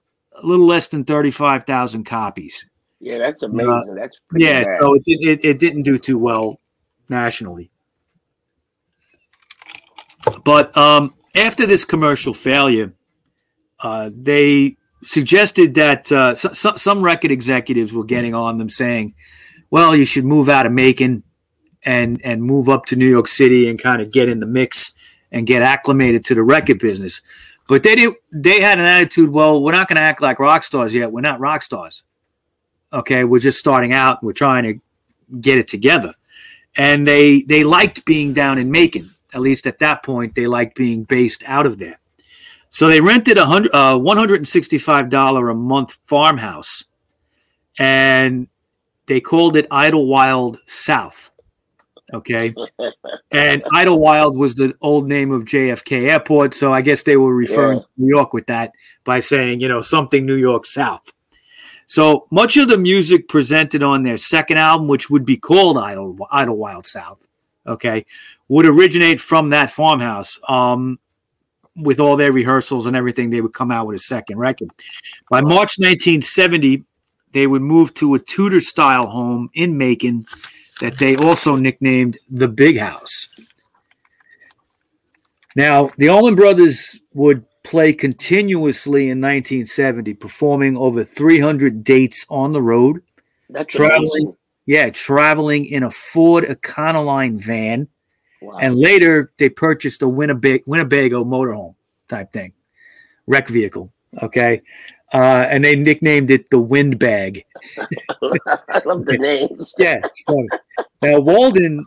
a 0.44 0.46
little 0.46 0.66
less 0.66 0.90
than 0.90 1.06
35,000 1.06 2.04
copies. 2.04 2.66
Yeah, 3.00 3.18
that's 3.18 3.44
amazing. 3.44 3.96
that's 3.96 4.20
pretty 4.28 4.44
Yeah, 4.44 4.64
bad. 4.64 4.82
so 4.82 4.94
it, 4.96 5.04
it, 5.06 5.40
it 5.46 5.60
didn't 5.60 5.84
do 5.84 5.98
too 5.98 6.18
well 6.18 6.60
nationally. 7.12 7.70
But 10.44 10.76
um, 10.76 11.14
after 11.36 11.68
this 11.68 11.86
commercial 11.86 12.34
failure, 12.34 12.94
uh, 13.80 14.10
they 14.14 14.78
suggested 15.04 15.76
that 15.76 16.12
uh, 16.12 16.36
so, 16.36 16.54
so, 16.54 16.76
some 16.76 17.04
record 17.04 17.32
executives 17.32 17.94
were 17.94 18.04
getting 18.04 18.34
on 18.34 18.58
them 18.58 18.70
saying, 18.70 19.14
well, 19.70 19.96
you 19.96 20.06
should 20.06 20.26
move 20.26 20.50
out 20.50 20.66
of 20.66 20.72
Macon 20.72 21.24
and, 21.84 22.20
and 22.24 22.44
move 22.44 22.70
up 22.70 22.86
to 22.88 22.96
New 22.96 23.08
York 23.08 23.28
City 23.28 23.70
and 23.70 23.80
kind 23.82 24.02
of 24.02 24.12
get 24.12 24.30
in 24.30 24.40
the 24.40 24.46
mix 24.46 24.94
and 25.32 25.48
get 25.48 25.62
acclimated 25.62 26.26
to 26.26 26.36
the 26.36 26.44
record 26.44 26.80
business. 26.80 27.22
But 27.68 27.84
they 27.84 27.96
did, 27.96 28.14
they 28.32 28.62
had 28.62 28.80
an 28.80 28.86
attitude, 28.86 29.30
well, 29.30 29.62
we're 29.62 29.72
not 29.72 29.88
going 29.88 29.96
to 29.98 30.02
act 30.02 30.22
like 30.22 30.40
rock 30.40 30.64
stars 30.64 30.94
yet. 30.94 31.12
We're 31.12 31.22
not 31.22 31.40
rock 31.40 31.64
stars 31.64 32.04
okay 32.94 33.24
we're 33.24 33.40
just 33.40 33.60
starting 33.60 33.94
out 33.94 34.24
we're 34.24 34.34
trying 34.34 34.64
to 34.64 34.80
get 35.40 35.58
it 35.58 35.68
together 35.68 36.14
and 36.78 37.06
they 37.08 37.42
they 37.44 37.64
liked 37.64 38.06
being 38.06 38.34
down 38.34 38.58
in 38.58 38.72
macon. 38.72 39.10
At 39.34 39.42
least 39.42 39.66
at 39.68 39.80
that 39.80 40.04
point 40.04 40.36
they 40.36 40.48
liked 40.48 40.76
being 40.76 41.04
based 41.04 41.44
out 41.48 41.66
of 41.66 41.78
there. 41.78 42.00
So 42.70 42.88
they 42.88 43.02
rented 43.02 43.38
a 43.38 43.46
hundred 43.46 43.72
uh, 43.74 43.96
$165 43.98 45.52
a 45.52 45.54
month 45.54 45.98
farmhouse. 46.06 46.86
And 47.78 48.48
they 49.08 49.20
called 49.22 49.56
it 49.58 49.68
idlewild 49.72 50.58
south. 50.68 51.32
Okay? 52.14 52.54
And 53.34 53.64
idlewild 53.74 54.38
was 54.38 54.56
the 54.56 54.74
old 54.82 55.08
name 55.08 55.32
of 55.32 55.46
jfk 55.46 56.10
airport. 56.10 56.54
So 56.54 56.74
i 56.74 56.82
guess 56.82 57.04
they 57.04 57.16
were 57.16 57.34
referring 57.36 57.78
Yeah. 57.78 57.84
to 57.84 57.90
new 57.98 58.10
york 58.16 58.34
with 58.34 58.48
that 58.48 58.74
by 59.06 59.20
saying 59.20 59.62
you 59.62 59.70
know 59.70 59.80
something 59.80 60.26
new 60.26 60.36
york 60.36 60.66
south 60.66 61.14
so 61.92 62.26
much 62.32 62.56
of 62.56 62.70
the 62.70 62.78
music 62.78 63.28
presented 63.28 63.84
on 63.84 64.04
their 64.04 64.16
second 64.16 64.58
album, 64.58 64.88
which 64.88 65.10
would 65.10 65.26
be 65.26 65.36
called 65.36 65.78
Idle, 65.78 66.18
Idle 66.32 66.56
Wild 66.56 66.86
South, 66.86 67.28
okay, 67.68 68.06
would 68.48 68.66
originate 68.66 69.20
from 69.20 69.50
that 69.50 69.70
farmhouse. 69.70 70.40
Um, 70.48 71.00
with 71.76 72.00
all 72.00 72.16
their 72.16 72.32
rehearsals 72.32 72.86
and 72.86 72.96
everything, 72.96 73.30
they 73.30 73.42
would 73.42 73.54
come 73.54 73.72
out 73.72 73.88
with 73.88 73.98
a 73.98 74.04
second 74.04 74.38
record. 74.38 74.70
By 75.30 75.42
March 75.42 75.80
1970, 75.80 76.86
they 77.34 77.46
would 77.46 77.62
move 77.62 77.94
to 77.96 78.16
a 78.16 78.20
Tudor 78.20 78.62
style 78.62 79.08
home 79.08 79.50
in 79.54 79.78
Macon 79.78 80.26
that 80.80 80.98
they 80.98 81.18
also 81.18 81.58
nicknamed 81.58 82.18
the 82.30 82.48
Big 82.48 82.80
House. 82.80 83.28
Now, 85.58 85.92
the 85.98 86.08
Allman 86.08 86.36
Brothers 86.36 87.02
would 87.14 87.46
play 87.64 87.94
continuously 87.94 89.04
in 89.10 89.22
1970, 89.22 90.14
performing 90.16 90.78
over 90.78 91.04
300 91.04 91.84
dates 91.84 92.26
on 92.30 92.52
the 92.54 92.62
road. 92.62 93.02
that's 93.50 93.74
traveling- 93.76 94.08
amazing. 94.10 94.36
Yeah, 94.68 94.90
traveling 94.92 95.66
in 95.66 95.84
a 95.84 95.92
Ford 95.92 96.44
Econoline 96.46 97.38
van. 97.38 97.88
Wow. 98.42 98.58
And 98.62 98.76
later 98.78 99.32
they 99.38 99.50
purchased 99.50 100.02
a 100.02 100.06
Winnebag- 100.06 100.64
Winnebago 100.66 101.24
motorhome 101.26 101.76
type 102.08 102.32
thing, 102.32 102.54
wreck 103.28 103.48
vehicle. 103.50 103.92
Okay. 104.22 104.62
Uh, 105.14 105.46
and 105.50 105.66
they 105.66 105.76
nicknamed 105.76 106.32
it 106.32 106.50
the 106.52 106.60
Windbag. 106.62 107.44
I 108.22 108.82
love 108.86 109.06
the 109.06 109.18
names. 109.20 109.74
Yeah, 109.78 110.00
it's 110.04 110.22
funny. 110.22 110.48
now, 111.02 111.20
Walden 111.20 111.86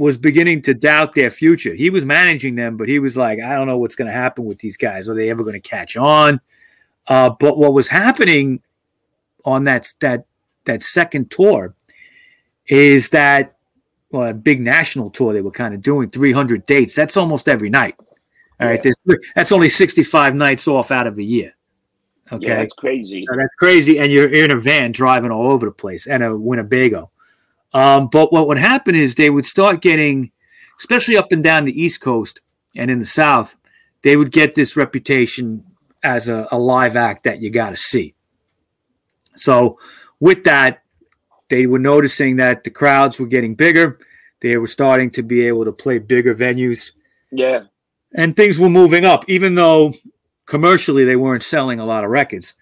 was 0.00 0.16
beginning 0.16 0.62
to 0.62 0.72
doubt 0.74 1.14
their 1.14 1.28
future. 1.30 1.74
He 1.74 1.90
was 1.90 2.04
managing 2.06 2.54
them, 2.56 2.76
but 2.76 2.88
he 2.88 2.98
was 2.98 3.16
like, 3.16 3.38
I 3.38 3.54
don't 3.54 3.66
know 3.66 3.76
what's 3.76 3.94
going 3.94 4.06
to 4.06 4.12
happen 4.12 4.46
with 4.46 4.58
these 4.58 4.76
guys. 4.78 5.08
Are 5.08 5.14
they 5.14 5.28
ever 5.28 5.42
going 5.44 5.60
to 5.60 5.68
catch 5.68 5.96
on? 5.96 6.40
Uh, 7.06 7.30
but 7.38 7.58
what 7.58 7.74
was 7.74 7.88
happening 7.88 8.62
on 9.44 9.64
that 9.64 9.92
that 10.00 10.24
that 10.64 10.82
second 10.82 11.30
tour 11.30 11.74
is 12.66 13.10
that 13.10 13.56
well, 14.10 14.30
a 14.30 14.34
big 14.34 14.60
national 14.60 15.10
tour 15.10 15.32
they 15.32 15.40
were 15.42 15.50
kind 15.50 15.74
of 15.74 15.82
doing 15.82 16.10
300 16.10 16.66
dates. 16.66 16.94
That's 16.94 17.16
almost 17.16 17.46
every 17.48 17.70
night. 17.70 17.94
All 18.60 18.66
right, 18.66 18.80
Yeah. 18.84 18.92
there's, 19.06 19.18
that's 19.34 19.52
only 19.52 19.68
65 19.68 20.34
nights 20.34 20.66
off 20.66 20.90
out 20.90 21.06
of 21.06 21.18
a 21.18 21.22
year. 21.22 21.54
Okay, 22.32 22.46
Yeah, 22.48 22.56
that's 22.56 22.74
crazy. 22.74 23.24
now, 23.30 23.36
that's 23.36 23.54
crazy. 23.54 23.98
And 23.98 24.10
you're 24.10 24.28
in 24.32 24.50
a 24.50 24.56
van 24.56 24.92
driving 24.92 25.30
all 25.30 25.50
over 25.50 25.66
the 25.66 25.72
place 25.72 26.06
and 26.06 26.22
a 26.22 26.36
Winnebago. 26.36 27.10
Um, 27.72 28.08
but 28.08 28.32
what 28.32 28.48
would 28.48 28.58
happen 28.58 28.94
is 28.94 29.14
they 29.14 29.30
would 29.30 29.44
start 29.44 29.80
getting, 29.80 30.32
especially 30.78 31.16
up 31.16 31.32
and 31.32 31.42
down 31.44 31.64
the 31.64 31.80
East 31.80 32.00
Coast 32.00 32.40
and 32.76 32.90
in 32.90 32.98
the 32.98 33.04
South, 33.06 33.56
they 34.02 34.16
would 34.16 34.32
get 34.32 34.54
this 34.54 34.76
reputation 34.76 35.64
as 36.02 36.28
a, 36.28 36.48
a 36.50 36.58
live 36.58 36.96
act 36.96 37.24
that 37.24 37.40
you 37.40 37.50
got 37.50 37.70
to 37.70 37.76
see. 37.76 38.14
So 39.36 39.78
with 40.20 40.44
that, 40.44 40.82
they 41.48 41.66
were 41.66 41.78
noticing 41.78 42.36
that 42.36 42.64
the 42.64 42.70
crowds 42.70 43.18
were 43.18 43.26
getting 43.26 43.54
bigger. 43.54 43.98
They 44.40 44.56
were 44.56 44.66
starting 44.68 45.10
to 45.10 45.22
be 45.22 45.46
able 45.46 45.64
to 45.64 45.72
play 45.72 45.98
bigger 45.98 46.34
venues 46.34 46.92
Yeah. 47.30 47.64
and 48.14 48.34
things 48.34 48.58
were 48.58 48.70
moving 48.70 49.04
up, 49.04 49.24
even 49.28 49.54
though 49.54 49.92
commercially 50.46 51.04
they 51.04 51.16
weren't 51.16 51.42
selling 51.42 51.78
a 51.80 51.84
lot 51.84 52.04
of 52.04 52.10
records. 52.10 52.54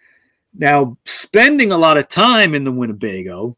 Now, 0.55 0.97
spending 1.05 1.71
a 1.71 1.79
lot 1.79 1.99
of 1.99 2.09
time 2.09 2.55
in 2.55 2.65
the 2.65 2.73
Winnebago, 2.73 3.57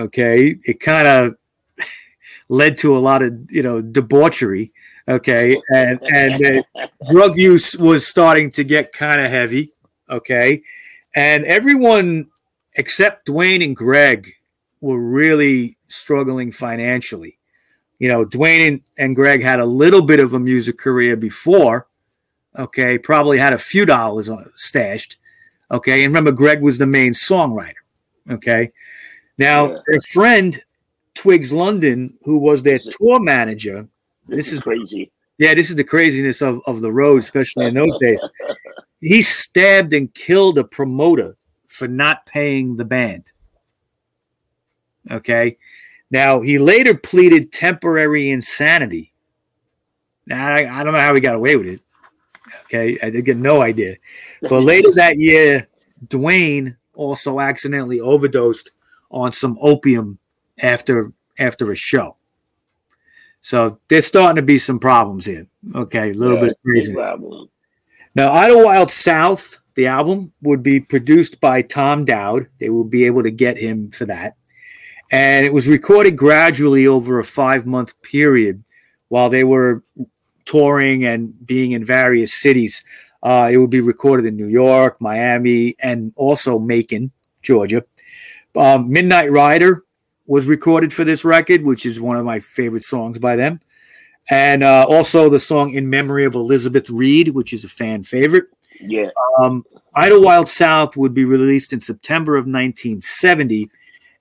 okay, 0.00 0.56
it 0.64 0.80
kind 0.80 1.06
of 1.06 1.36
led 2.48 2.76
to 2.78 2.96
a 2.96 2.98
lot 2.98 3.22
of 3.22 3.50
you 3.50 3.62
know 3.62 3.80
debauchery. 3.80 4.72
Okay, 5.08 5.60
and 5.74 6.00
and 6.02 6.64
uh, 6.74 6.86
drug 7.10 7.36
use 7.36 7.76
was 7.76 8.06
starting 8.06 8.50
to 8.52 8.64
get 8.64 8.92
kind 8.92 9.20
of 9.20 9.30
heavy. 9.30 9.72
Okay, 10.08 10.62
and 11.14 11.44
everyone 11.44 12.26
except 12.74 13.26
Duane 13.26 13.62
and 13.62 13.76
Gregg 13.76 14.32
were 14.80 15.00
really 15.00 15.76
struggling 15.88 16.52
financially. 16.52 17.36
You 17.98 18.08
know, 18.08 18.24
Duane 18.24 18.62
and, 18.62 18.80
and 18.96 19.16
Gregg 19.16 19.42
had 19.42 19.60
a 19.60 19.66
little 19.66 20.02
bit 20.02 20.20
of 20.20 20.32
a 20.32 20.40
music 20.40 20.78
career 20.78 21.16
before. 21.16 21.86
Okay, 22.58 22.98
probably 22.98 23.38
had 23.38 23.52
a 23.52 23.58
few 23.58 23.84
dollars 23.84 24.28
on, 24.28 24.50
stashed. 24.56 25.18
Okay, 25.70 26.02
and 26.04 26.12
remember, 26.12 26.32
Gregg 26.32 26.62
was 26.62 26.78
the 26.78 26.86
main 26.86 27.12
songwriter. 27.12 27.74
Okay, 28.28 28.72
now 29.40 29.70
Yeah. 29.72 29.78
their 29.88 30.00
friend 30.12 30.62
Twiggs 31.14 31.52
Lyndon, 31.52 32.14
who 32.22 32.38
was 32.38 32.62
their 32.62 32.76
Is 32.76 32.86
it- 32.86 32.94
tour 32.98 33.18
manager, 33.20 33.88
This, 34.28 34.36
This 34.36 34.46
is, 34.48 34.52
is- 34.54 34.60
crazy. 34.60 35.10
yeah, 35.38 35.54
this 35.54 35.70
is 35.70 35.76
the 35.76 35.82
craziness 35.84 36.40
of, 36.40 36.60
of 36.66 36.80
the 36.80 36.92
road, 36.92 37.18
especially 37.18 37.66
in 37.66 37.74
those 37.74 37.96
days. 37.98 38.20
He 39.02 39.22
stabbed 39.22 39.94
and 39.94 40.12
killed 40.12 40.58
a 40.58 40.64
promoter 40.64 41.34
for 41.68 41.88
not 41.88 42.26
paying 42.26 42.76
the 42.76 42.84
band. 42.84 43.24
Okay. 45.10 45.56
Now, 46.10 46.42
he 46.42 46.58
later 46.58 46.94
pleaded 46.94 47.50
temporary 47.50 48.28
insanity. 48.28 49.14
Now, 50.26 50.46
I, 50.54 50.80
I 50.80 50.84
don't 50.84 50.92
know 50.92 51.00
how 51.00 51.14
he 51.14 51.20
got 51.22 51.34
away 51.36 51.56
with 51.56 51.66
it. 51.68 51.80
Okay. 52.66 52.98
I 53.02 53.08
did 53.08 53.24
get 53.24 53.38
no 53.38 53.62
idea. 53.62 53.96
But 54.42 54.60
later 54.64 54.90
that 54.96 55.16
year, 55.18 55.66
Duane 56.08 56.76
also 56.94 57.40
accidentally 57.40 58.00
overdosed 58.00 58.72
on 59.10 59.32
some 59.32 59.58
opium 59.60 60.18
after 60.58 61.12
after 61.38 61.70
a 61.72 61.76
show. 61.76 62.16
So 63.40 63.78
there's 63.88 64.06
starting 64.06 64.36
to 64.36 64.42
be 64.42 64.58
some 64.58 64.78
problems 64.78 65.24
here. 65.26 65.46
Okay, 65.74 66.10
a 66.10 66.14
little 66.14 66.36
Yeah, 66.36 66.40
bit 66.42 66.50
of 66.50 66.56
craziness. 66.62 67.08
Now, 68.14 68.32
Idlewild 68.32 68.90
South, 68.90 69.58
the 69.74 69.86
album, 69.86 70.32
would 70.42 70.62
be 70.62 70.80
produced 70.80 71.40
by 71.40 71.62
Tom 71.62 72.04
Dowd. 72.04 72.48
They 72.58 72.68
will 72.68 72.84
be 72.84 73.06
able 73.06 73.22
to 73.22 73.30
get 73.30 73.56
him 73.56 73.90
for 73.90 74.04
that. 74.06 74.36
And 75.10 75.46
it 75.46 75.52
was 75.52 75.68
recorded 75.68 76.16
gradually 76.16 76.86
over 76.86 77.18
a 77.18 77.24
five 77.24 77.66
month 77.66 78.00
period 78.02 78.62
while 79.08 79.30
they 79.30 79.44
were 79.44 79.82
touring 80.44 81.04
and 81.04 81.34
being 81.46 81.72
in 81.72 81.84
various 81.84 82.34
cities. 82.34 82.84
Uh, 83.22 83.48
it 83.50 83.56
would 83.56 83.70
be 83.70 83.80
recorded 83.80 84.26
in 84.26 84.36
New 84.36 84.46
York, 84.46 85.00
Miami, 85.00 85.74
and 85.80 86.12
also 86.16 86.58
Macon, 86.58 87.10
Georgia. 87.42 87.84
Um, 88.56 88.90
Midnight 88.90 89.30
Rider 89.30 89.84
was 90.26 90.46
recorded 90.46 90.92
for 90.92 91.04
this 91.04 91.24
record, 91.24 91.62
which 91.62 91.86
is 91.86 92.00
one 92.00 92.16
of 92.16 92.24
my 92.24 92.40
favorite 92.40 92.84
songs 92.84 93.18
by 93.18 93.36
them. 93.36 93.60
And 94.28 94.62
uh, 94.62 94.86
also 94.88 95.28
the 95.28 95.40
song 95.40 95.70
In 95.74 95.90
Memory 95.90 96.24
of 96.24 96.34
Elizabeth 96.34 96.88
Reed, 96.88 97.30
which 97.30 97.52
is 97.52 97.64
a 97.64 97.68
fan 97.68 98.04
favorite. 98.04 98.44
Yeah, 98.80 99.10
Um, 99.38 99.64
Idlewild 99.94 100.48
South 100.48 100.96
would 100.96 101.12
be 101.12 101.24
released 101.24 101.72
in 101.72 101.80
September 101.80 102.36
of 102.36 102.44
1970, 102.44 103.68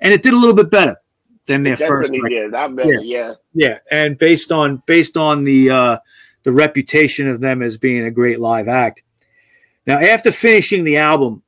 and 0.01 0.13
it 0.13 0.21
did 0.23 0.33
a 0.33 0.37
little 0.37 0.55
bit 0.55 0.69
better 0.69 0.97
than 1.45 1.63
their 1.63 1.77
first 1.77 2.11
record. 2.11 2.29
did. 2.29 2.53
I 2.53 2.67
bet. 2.67 3.05
Yeah. 3.05 3.35
Yeah, 3.53 3.77
and 3.91 4.17
based 4.17 4.51
on 4.51 4.81
based 4.85 5.15
on 5.15 5.43
the 5.43 5.69
uh, 5.69 5.97
the 6.43 6.51
reputation 6.51 7.29
of 7.29 7.39
them 7.39 7.61
as 7.61 7.77
being 7.77 8.03
a 8.05 8.11
great 8.11 8.39
live 8.39 8.67
act. 8.67 9.03
Now, 9.87 9.99
after 9.99 10.31
finishing 10.31 10.83
the 10.83 10.97
album, 10.97 11.41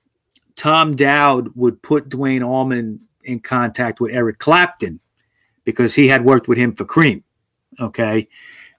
Tom 0.56 0.96
Dowd 0.96 1.56
would 1.56 1.82
put 1.82 2.10
Duane 2.10 2.44
Allman 2.44 3.02
in 3.24 3.40
contact 3.40 4.00
with 4.00 4.12
Eric 4.14 4.40
Clapton 4.40 5.00
because 5.64 5.96
he 5.96 6.08
had 6.08 6.26
worked 6.26 6.48
with 6.48 6.58
him 6.58 6.74
for 6.74 6.86
Cream. 6.86 7.24
Okay, 7.80 8.28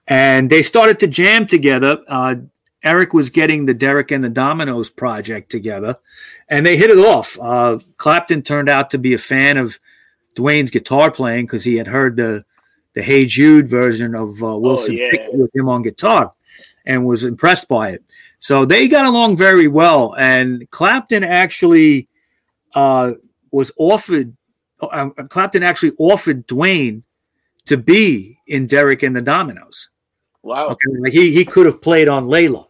and 0.07 0.49
they 0.49 0.61
started 0.61 0.99
to 0.99 1.07
jam 1.07 1.47
together. 1.47 1.99
Uh, 2.07 2.35
Eric 2.83 3.13
was 3.13 3.29
getting 3.29 3.65
the 3.65 3.73
Derek 3.73 4.11
and 4.11 4.23
the 4.23 4.29
Dominos 4.29 4.95
project 4.95 5.49
together, 5.49 5.97
and 6.49 6.65
they 6.65 6.77
hit 6.77 6.89
it 6.89 6.97
off. 6.97 7.37
Uh, 7.39 7.79
Clapton 7.97 8.41
turned 8.41 8.69
out 8.69 8.89
to 8.91 8.97
be 8.97 9.13
a 9.13 9.17
fan 9.17 9.57
of 9.57 9.79
Duane's 10.35 10.71
guitar 10.71 11.11
playing 11.11 11.45
because 11.45 11.63
he 11.63 11.75
had 11.75 11.87
heard 11.87 12.15
the 12.15 12.45
the 12.93 13.01
Hey 13.01 13.25
Jude 13.25 13.67
version 13.67 14.15
of 14.15 14.41
uh, 14.43 14.57
Wilson 14.57 14.97
yeah. 14.97 15.27
With 15.31 15.55
him 15.55 15.67
on 15.67 15.81
guitar 15.81 16.31
and 16.85 17.05
was 17.05 17.23
impressed 17.23 17.67
by 17.67 17.89
it. 17.89 18.03
So 18.43 18.65
they 18.65 18.89
got 18.89 19.05
along 19.05 19.37
very 19.37 19.69
well. 19.69 20.15
And 20.17 20.69
Clapton 20.69 21.23
actually 21.23 22.09
uh, 22.75 23.13
was 23.51 23.71
offered, 23.77 24.35
uh, 24.81 25.11
Clapton 25.29 25.63
actually 25.63 25.93
offered 25.97 26.45
Duane 26.45 27.03
to 27.67 27.77
be 27.77 28.37
in 28.47 28.67
Derek 28.67 29.01
and 29.01 29.15
the 29.15 29.21
Dominos. 29.21 29.87
Wow. 30.41 30.67
Okay. 30.71 30.89
Like 30.99 31.13
he, 31.13 31.31
he 31.31 31.45
could 31.45 31.65
have 31.65 31.81
played 31.81 32.09
on 32.09 32.25
Layla. 32.25 32.67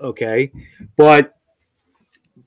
Okay. 0.00 0.50
But, 0.96 1.34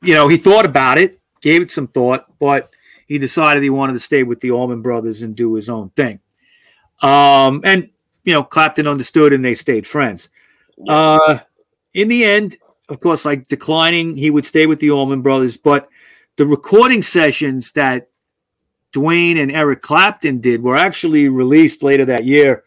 you 0.02 0.16
know, 0.16 0.28
he 0.28 0.38
thought 0.38 0.66
about 0.66 0.98
it, 0.98 1.20
gave 1.40 1.62
it 1.62 1.70
some 1.70 1.88
thought, 1.88 2.26
but 2.40 2.74
he 3.06 3.20
decided 3.20 3.62
he 3.62 3.70
wanted 3.70 3.94
to 3.94 4.00
stay 4.00 4.24
with 4.24 4.40
the 4.40 4.50
Allman 4.50 4.82
Brothers 4.82 5.22
and 5.22 5.36
do 5.36 5.54
his 5.54 5.70
own 5.70 5.92
thing. 5.92 6.20
Um, 7.04 7.62
and, 7.64 7.92
you 8.24 8.34
know, 8.34 8.44
Clapton 8.44 8.88
understood 8.88 9.34
and 9.34 9.46
they 9.46 9.54
stayed 9.54 9.86
friends. 9.86 10.30
Uh, 10.90 11.38
in 11.94 12.08
the 12.08 12.26
end, 12.26 12.56
of 12.90 13.00
course, 13.00 13.26
like 13.26 13.48
declining, 13.48 14.18
he 14.18 14.30
would 14.30 14.46
stay 14.46 14.66
with 14.66 14.80
the 14.80 14.92
Allman 14.92 15.22
Brothers, 15.22 15.58
but 15.58 15.90
the 16.36 16.46
recording 16.46 17.04
sessions 17.04 17.72
that 17.72 18.10
Duane 18.92 19.38
and 19.38 19.52
Eric 19.52 19.82
Clapton 19.82 20.40
did 20.40 20.62
were 20.62 20.76
actually 20.76 21.30
released 21.30 21.84
later 21.84 22.06
that 22.06 22.26
year 22.26 22.64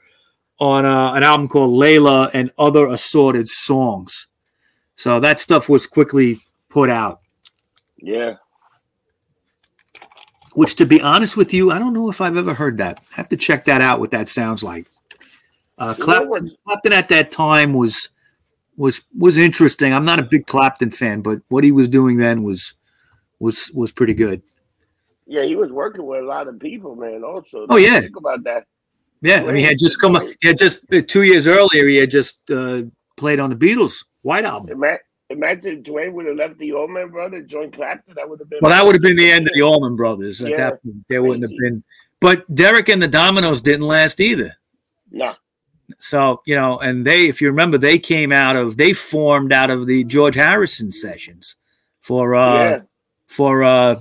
on 0.59 0.85
uh, 0.85 1.13
an 1.13 1.23
album 1.23 1.49
called 1.49 1.79
Layla 1.79 2.31
and 2.33 2.51
Other 2.59 2.89
Assorted 2.89 3.49
Songs. 3.49 4.29
So 4.95 5.21
that 5.21 5.39
stuff 5.39 5.69
was 5.69 5.87
quickly 5.87 6.39
put 6.69 6.89
out. 6.89 7.21
Yeah. 7.99 8.37
Which, 10.55 10.77
to 10.77 10.87
be 10.87 11.03
honest 11.03 11.37
with 11.37 11.53
you, 11.53 11.71
I 11.71 11.79
don't 11.79 11.93
know 11.93 12.09
if 12.09 12.23
I've 12.23 12.39
ever 12.39 12.55
heard 12.55 12.79
that. 12.79 13.01
I 13.13 13.17
have 13.17 13.29
to 13.29 13.37
check 13.37 13.67
that 13.67 13.83
out. 13.83 14.01
What 14.01 14.11
that 14.13 14.29
sounds 14.29 14.63
like. 14.63 14.89
Uh, 15.77 15.95
You 15.99 16.07
know 16.07 16.23
what? 16.23 16.41
Clapton, 16.41 16.57
Clapton 16.65 16.93
at 16.95 17.09
that 17.09 17.31
time 17.31 17.75
was 17.75 18.09
was 18.77 19.05
was 19.17 19.39
interesting. 19.39 19.93
I'm 19.93 20.05
not 20.05 20.19
a 20.19 20.23
big 20.23 20.47
Clapton 20.47 20.91
fan, 20.91 21.23
but 21.23 21.41
what 21.49 21.65
he 21.65 21.73
was 21.73 21.89
doing 21.89 22.17
then 22.19 22.43
was 22.43 22.75
was 23.39 23.71
was 23.75 23.93
pretty 23.93 24.15
good. 24.15 24.43
Yeah, 25.27 25.43
he 25.45 25.57
was 25.57 25.71
working 25.73 26.05
with 26.07 26.21
a 26.21 26.27
lot 26.27 26.47
of 26.49 26.59
people, 26.61 26.95
man. 26.95 27.25
Also, 27.25 27.67
Oh, 27.69 27.77
yeah. 27.77 28.01
think 28.01 28.17
about 28.17 28.45
that. 28.45 28.65
Yeah, 29.23 29.43
I 29.43 29.47
mean, 29.47 29.57
he 29.57 29.63
had 29.63 29.79
just 29.79 30.01
come. 30.01 30.15
He 30.41 30.47
had 30.49 30.57
just 30.57 30.85
two 31.09 31.23
years 31.23 31.47
earlier. 31.47 31.87
He 31.89 31.97
had 31.97 32.11
just 32.11 32.39
uh, 32.51 32.83
played 33.17 33.41
on 33.41 33.51
the 33.51 33.57
Beatles' 33.57 34.05
White 34.23 34.45
Album. 34.45 34.71
Ima- 34.71 34.99
Imagine 35.31 35.83
Duane 35.83 36.13
would 36.15 36.27
have 36.27 36.37
left 36.37 36.59
the 36.59 36.73
Allman 36.73 37.09
Brothers, 37.11 37.41
and 37.41 37.49
joined 37.49 37.73
Clapton. 37.73 38.15
That 38.15 38.29
would 38.29 38.39
have 38.39 38.49
been. 38.49 38.61
Well, 38.63 38.71
that 38.71 38.85
would 38.87 38.95
have 38.95 39.03
been 39.03 39.17
the 39.17 39.29
end 39.29 39.49
of 39.49 39.55
the 39.55 39.63
Allman 39.63 39.97
Brothers. 39.97 40.41
At 40.43 40.51
Yeah, 40.51 40.57
that 40.71 40.83
point, 40.85 41.05
there 41.09 41.23
wouldn't 41.23 41.43
have 41.43 41.59
been. 41.59 41.83
But 42.21 42.55
Derek 42.55 42.89
and 42.89 43.03
the 43.03 43.09
Dominos 43.09 43.61
didn't 43.63 43.87
last 43.89 44.21
either. 44.21 44.55
Nah. 45.11 45.35
So 45.99 46.43
you 46.47 46.57
know, 46.57 46.79
and 46.79 47.05
they, 47.05 47.29
if 47.29 47.41
you 47.41 47.49
remember, 47.49 47.79
they 47.79 47.99
came 47.99 48.33
out 48.33 48.57
of 48.57 48.77
they 48.77 48.93
formed 48.93 49.53
out 49.53 49.71
of 49.71 49.87
the 49.87 50.05
George 50.05 50.35
Harrison 50.35 50.91
sessions 50.93 51.57
for 52.01 52.35
uh 52.35 52.55
yeah. 52.55 52.79
for 53.27 53.65
uh 53.65 54.01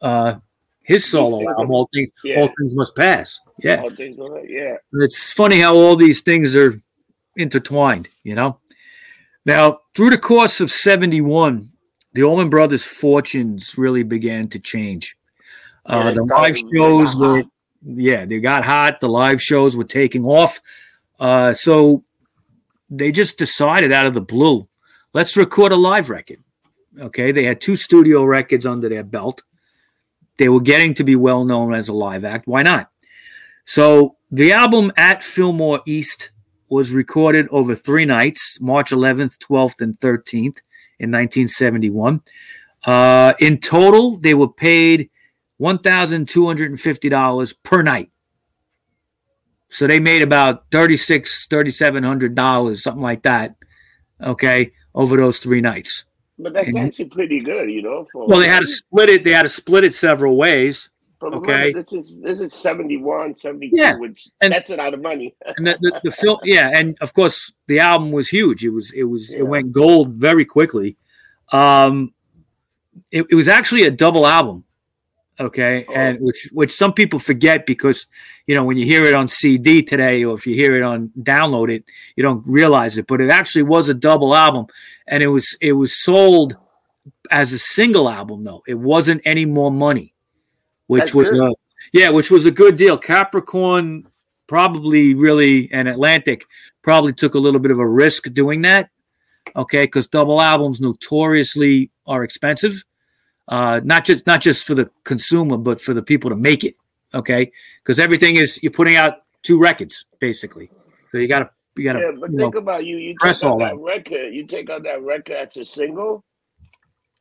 uh 0.00 0.34
his 0.82 1.04
solo 1.04 1.48
album. 1.48 1.70
All 1.70 1.88
things, 1.94 2.10
Yeah. 2.24 2.40
all 2.40 2.48
things 2.58 2.74
must 2.74 2.96
pass. 2.96 3.40
Yeah, 3.62 3.82
All 3.82 3.90
things. 3.90 4.16
Yeah. 4.48 4.76
it's 4.94 5.32
funny 5.32 5.60
how 5.60 5.74
all 5.74 5.94
these 5.94 6.22
things 6.22 6.56
are 6.56 6.80
intertwined. 7.36 8.08
You 8.24 8.34
know. 8.34 8.58
Now, 9.46 9.80
through 9.94 10.10
the 10.10 10.18
course 10.18 10.60
of 10.60 10.70
'71, 10.70 11.70
the 12.12 12.22
Allman 12.22 12.50
Brothers' 12.50 12.84
fortunes 12.84 13.78
really 13.78 14.02
began 14.02 14.48
to 14.48 14.58
change. 14.58 15.16
Uh, 15.86 16.04
they 16.04 16.14
the 16.14 16.24
live 16.24 16.56
shows 16.58 17.16
were, 17.16 17.42
yeah, 17.82 18.24
they 18.24 18.40
got 18.40 18.64
hot. 18.64 19.00
The 19.00 19.08
live 19.08 19.40
shows 19.42 19.76
were 19.76 19.84
taking 19.84 20.24
off. 20.24 20.60
Uh, 21.20 21.54
so 21.54 22.02
they 22.88 23.12
just 23.12 23.38
decided 23.38 23.92
out 23.92 24.06
of 24.06 24.14
the 24.14 24.20
blue, 24.20 24.66
let's 25.12 25.36
record 25.36 25.70
a 25.70 25.76
live 25.76 26.10
record. 26.10 26.42
Okay, 26.98 27.30
they 27.30 27.44
had 27.44 27.60
two 27.60 27.76
studio 27.76 28.24
records 28.24 28.66
under 28.66 28.88
their 28.88 29.04
belt. 29.04 29.42
They 30.38 30.48
were 30.48 30.60
getting 30.60 30.94
to 30.94 31.04
be 31.04 31.14
well 31.16 31.44
known 31.44 31.74
as 31.74 31.88
a 31.88 31.92
live 31.92 32.24
act. 32.24 32.48
Why 32.48 32.62
not? 32.62 32.90
So 33.64 34.16
the 34.30 34.52
album 34.52 34.90
at 34.96 35.22
Fillmore 35.22 35.82
East 35.86 36.30
was 36.68 36.92
recorded 36.92 37.46
over 37.50 37.74
three 37.74 38.04
nights 38.04 38.58
March 38.60 38.90
11th, 38.90 39.38
12th, 39.38 39.80
and 39.80 39.98
13th 40.00 40.60
in 40.98 41.10
1971. 41.10 42.22
Uh, 42.84 43.34
in 43.40 43.58
total, 43.58 44.16
they 44.16 44.34
were 44.34 44.48
paid 44.48 45.10
$1,250 45.60 47.54
per 47.62 47.82
night. 47.82 48.10
So 49.70 49.86
they 49.86 50.00
made 50.00 50.22
about 50.22 50.68
$3,600, 50.70 51.48
$3,700, 51.48 52.76
something 52.78 53.02
like 53.02 53.22
that, 53.22 53.54
okay, 54.22 54.72
over 54.94 55.16
those 55.16 55.38
three 55.38 55.60
nights. 55.60 56.04
But 56.38 56.54
that's 56.54 56.68
And- 56.68 56.78
actually 56.78 57.04
pretty 57.06 57.40
good, 57.40 57.70
you 57.70 57.82
know. 57.82 58.06
For 58.12 58.26
Well, 58.26 58.40
they 58.40 58.48
had 58.48 58.60
to 58.60 58.66
split 58.66 59.08
it. 59.10 59.24
They 59.24 59.32
had 59.32 59.42
to 59.42 59.48
split 59.48 59.84
it 59.84 59.94
several 59.94 60.36
ways. 60.36 60.88
But 61.20 61.34
Okay. 61.34 61.52
remember, 61.52 61.82
this 61.82 61.92
is 61.92 62.20
this 62.22 62.40
is 62.40 62.54
71, 62.54 63.36
72, 63.36 63.76
Yeah, 63.76 63.96
which 63.98 64.26
and- 64.40 64.52
that's 64.54 64.70
a 64.70 64.76
lot 64.76 64.94
of 64.94 65.02
money. 65.02 65.34
and 65.58 65.66
the, 65.66 65.76
the, 65.82 66.00
the 66.04 66.10
film 66.10 66.38
yeah 66.44 66.70
and 66.74 66.96
of 67.02 67.12
course 67.12 67.52
the 67.68 67.78
album 67.78 68.10
was 68.10 68.30
huge 68.30 68.64
it 68.64 68.70
was 68.70 68.90
it 68.94 69.04
was 69.04 69.34
Yeah. 69.34 69.40
it 69.40 69.46
went 69.46 69.70
gold 69.70 70.14
very 70.14 70.46
quickly 70.46 70.96
um 71.52 72.14
it, 73.12 73.26
it 73.30 73.34
was 73.34 73.48
actually 73.48 73.82
a 73.82 73.90
double 73.90 74.26
album 74.26 74.64
okay 75.40 75.84
Oh. 75.88 75.92
and 75.94 76.18
which 76.20 76.48
which 76.52 76.70
some 76.72 76.92
people 76.92 77.18
forget 77.18 77.64
because 77.66 78.06
you 78.46 78.54
know 78.54 78.62
when 78.64 78.76
you 78.76 78.84
hear 78.84 79.04
it 79.04 79.14
on 79.14 79.26
cd 79.26 79.82
today 79.82 80.22
or 80.24 80.34
if 80.34 80.46
you 80.46 80.54
hear 80.54 80.76
it 80.76 80.82
on 80.82 81.10
download 81.22 81.70
it 81.70 81.84
you 82.16 82.22
don't 82.22 82.46
realize 82.46 82.98
it 82.98 83.06
but 83.06 83.20
it 83.20 83.30
actually 83.30 83.62
was 83.62 83.88
a 83.88 83.94
double 83.94 84.36
album 84.36 84.66
and 85.08 85.22
it 85.22 85.28
was 85.28 85.56
it 85.60 85.72
was 85.72 86.02
sold 86.04 86.56
as 87.30 87.52
a 87.52 87.58
single 87.58 88.08
album 88.08 88.44
though 88.44 88.62
it 88.68 88.74
wasn't 88.78 89.20
any 89.24 89.46
more 89.46 89.70
money 89.70 90.12
which 90.88 91.00
That's 91.00 91.14
was 91.14 91.30
good. 91.32 91.50
a 91.50 91.54
yeah 91.92 92.10
which 92.10 92.30
was 92.30 92.44
a 92.46 92.50
good 92.50 92.76
deal 92.76 92.98
capricorn 92.98 94.06
probably 94.46 95.14
really 95.14 95.70
and 95.72 95.88
atlantic 95.88 96.44
probably 96.82 97.12
took 97.12 97.34
a 97.34 97.38
little 97.38 97.60
bit 97.60 97.70
of 97.70 97.78
a 97.78 97.88
risk 97.88 98.30
doing 98.34 98.62
that 98.62 98.90
okay 99.56 99.84
because 99.84 100.06
double 100.06 100.40
albums 100.40 100.80
notoriously 100.80 101.90
are 102.06 102.24
expensive 102.24 102.84
uh 103.50 103.80
not 103.84 104.04
just 104.04 104.26
not 104.26 104.40
just 104.40 104.64
for 104.64 104.74
the 104.74 104.90
consumer 105.04 105.56
but 105.58 105.80
for 105.80 105.92
the 105.94 106.02
people 106.02 106.30
to 106.30 106.36
make 106.36 106.64
it 106.64 106.74
okay 107.14 107.50
because 107.82 107.98
everything 108.00 108.36
is 108.36 108.62
you're 108.62 108.72
putting 108.72 108.96
out 108.96 109.18
two 109.42 109.60
records 109.60 110.06
basically 110.20 110.70
so 111.12 111.18
you 111.18 111.28
gotta 111.28 111.50
you 111.76 111.84
gotta 111.84 112.00
Yeah, 112.00 112.12
but 112.18 112.30
think 112.30 112.54
know, 112.54 112.60
about 112.60 112.84
you. 112.86 112.96
You 112.96 113.14
press 113.20 113.40
take 113.40 113.48
out 113.48 113.52
all 113.52 113.58
that 113.58 113.74
that. 113.74 113.80
record. 113.82 114.34
You 114.34 114.46
take 114.46 114.70
out 114.70 114.82
that 114.84 115.02
record. 115.02 115.34
That's 115.36 115.56
a 115.56 115.64
single. 115.64 116.24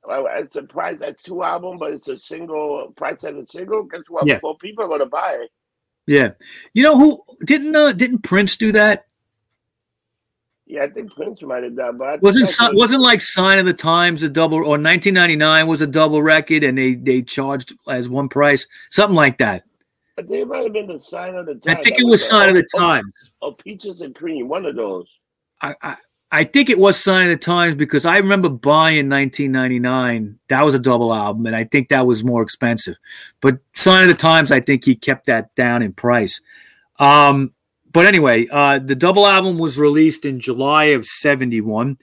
Well, 0.05 0.27
it's 0.37 0.55
a 0.55 0.63
price. 0.63 0.99
That's 0.99 1.23
two 1.23 1.43
album, 1.43 1.77
but 1.77 1.93
it's 1.93 2.07
a 2.07 2.17
single 2.17 2.93
price 2.95 3.23
as 3.25 3.35
a 3.35 3.45
single. 3.47 3.83
Guess 3.83 4.01
what? 4.09 4.27
Yeah. 4.27 4.39
Well, 4.41 4.55
people 4.55 4.85
are 4.85 4.87
gonna 4.89 5.05
buy 5.07 5.37
it. 5.43 5.51
yeah 6.07 6.31
you 6.73 6.81
know 6.83 6.97
who 6.97 7.21
didn't 7.45 7.75
uh, 7.75 7.91
didn't 7.93 8.23
prince 8.23 8.57
do 8.57 8.71
that 8.71 9.05
Yeah, 10.69 10.83
I 10.83 10.87
think 10.89 11.11
Prince 11.15 11.41
might 11.41 11.63
have 11.63 11.75
done, 11.75 11.97
but 11.97 12.21
wasn't 12.21 12.47
si- 12.47 12.69
wasn't 12.73 13.01
like 13.01 13.21
sign 13.21 13.57
of 13.57 13.65
the 13.65 13.73
times 13.73 14.21
a 14.21 14.29
double 14.29 14.57
or 14.57 14.77
1999 14.77 15.65
was 15.65 15.81
a 15.81 15.87
double 15.87 16.21
record 16.21 16.63
and 16.63 16.77
they 16.77 16.93
they 16.93 17.23
charged 17.23 17.73
as 17.89 18.07
one 18.07 18.29
price 18.29 18.67
something 18.91 19.15
like 19.15 19.39
that 19.39 19.63
I 20.17 20.21
think 20.21 20.33
it 20.35 20.47
might 20.47 20.63
have 20.65 20.73
been 20.73 20.85
the 20.85 20.99
sign 20.99 21.33
of 21.35 21.47
the 21.47 21.55
Times. 21.55 21.75
i 21.75 21.81
think 21.81 21.99
it 21.99 22.05
was 22.05 22.21
a- 22.21 22.25
sign 22.25 22.49
of 22.49 22.55
the 22.55 22.67
oh, 22.75 22.79
times 22.79 23.31
Oh, 23.41 23.51
peaches 23.53 24.01
and 24.01 24.13
cream. 24.13 24.47
One 24.47 24.65
of 24.67 24.75
those. 24.75 25.07
I, 25.61 25.73
I 25.81 25.95
I 26.31 26.43
think 26.43 26.69
it 26.69 26.77
was 26.77 26.95
Sign 27.03 27.23
of 27.23 27.29
the 27.29 27.37
Times 27.43 27.73
because 27.73 28.05
I 28.05 28.17
remember 28.17 28.49
buying 28.49 29.09
1999. 29.09 30.37
That 30.49 30.63
was 30.63 30.75
a 30.75 30.79
double 30.79 31.11
album, 31.11 31.47
and 31.47 31.55
I 31.55 31.63
think 31.63 31.89
that 31.89 32.05
was 32.05 32.23
more 32.23 32.43
expensive. 32.43 32.97
But 33.41 33.57
Sign 33.73 34.03
of 34.03 34.09
the 34.09 34.13
Times, 34.13 34.51
I 34.51 34.59
think 34.59 34.85
he 34.85 34.95
kept 34.95 35.25
that 35.25 35.55
down 35.55 35.81
in 35.81 35.93
price. 35.93 36.39
Um, 36.99 37.53
but 37.91 38.05
anyway, 38.05 38.47
uh, 38.51 38.79
the 38.79 38.95
double 38.95 39.25
album 39.25 39.57
was 39.57 39.77
released 39.77 40.25
in 40.25 40.39
July 40.39 40.85
of 40.85 41.05
'71, 41.05 41.97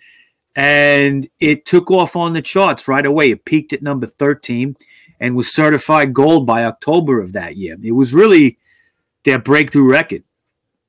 and 0.54 1.28
it 1.38 1.64
took 1.64 1.90
off 1.90 2.16
on 2.16 2.32
the 2.32 2.42
charts 2.42 2.88
right 2.88 3.06
away. 3.06 3.30
It 3.30 3.44
peaked 3.44 3.72
at 3.72 3.82
number 3.82 4.06
13 4.06 4.76
and 5.20 5.36
was 5.36 5.52
certified 5.52 6.12
gold 6.12 6.46
by 6.46 6.64
October 6.64 7.20
of 7.20 7.32
that 7.34 7.56
year. 7.56 7.76
It 7.82 7.92
was 7.92 8.14
really 8.14 8.58
their 9.24 9.38
breakthrough 9.38 9.90
record, 9.90 10.24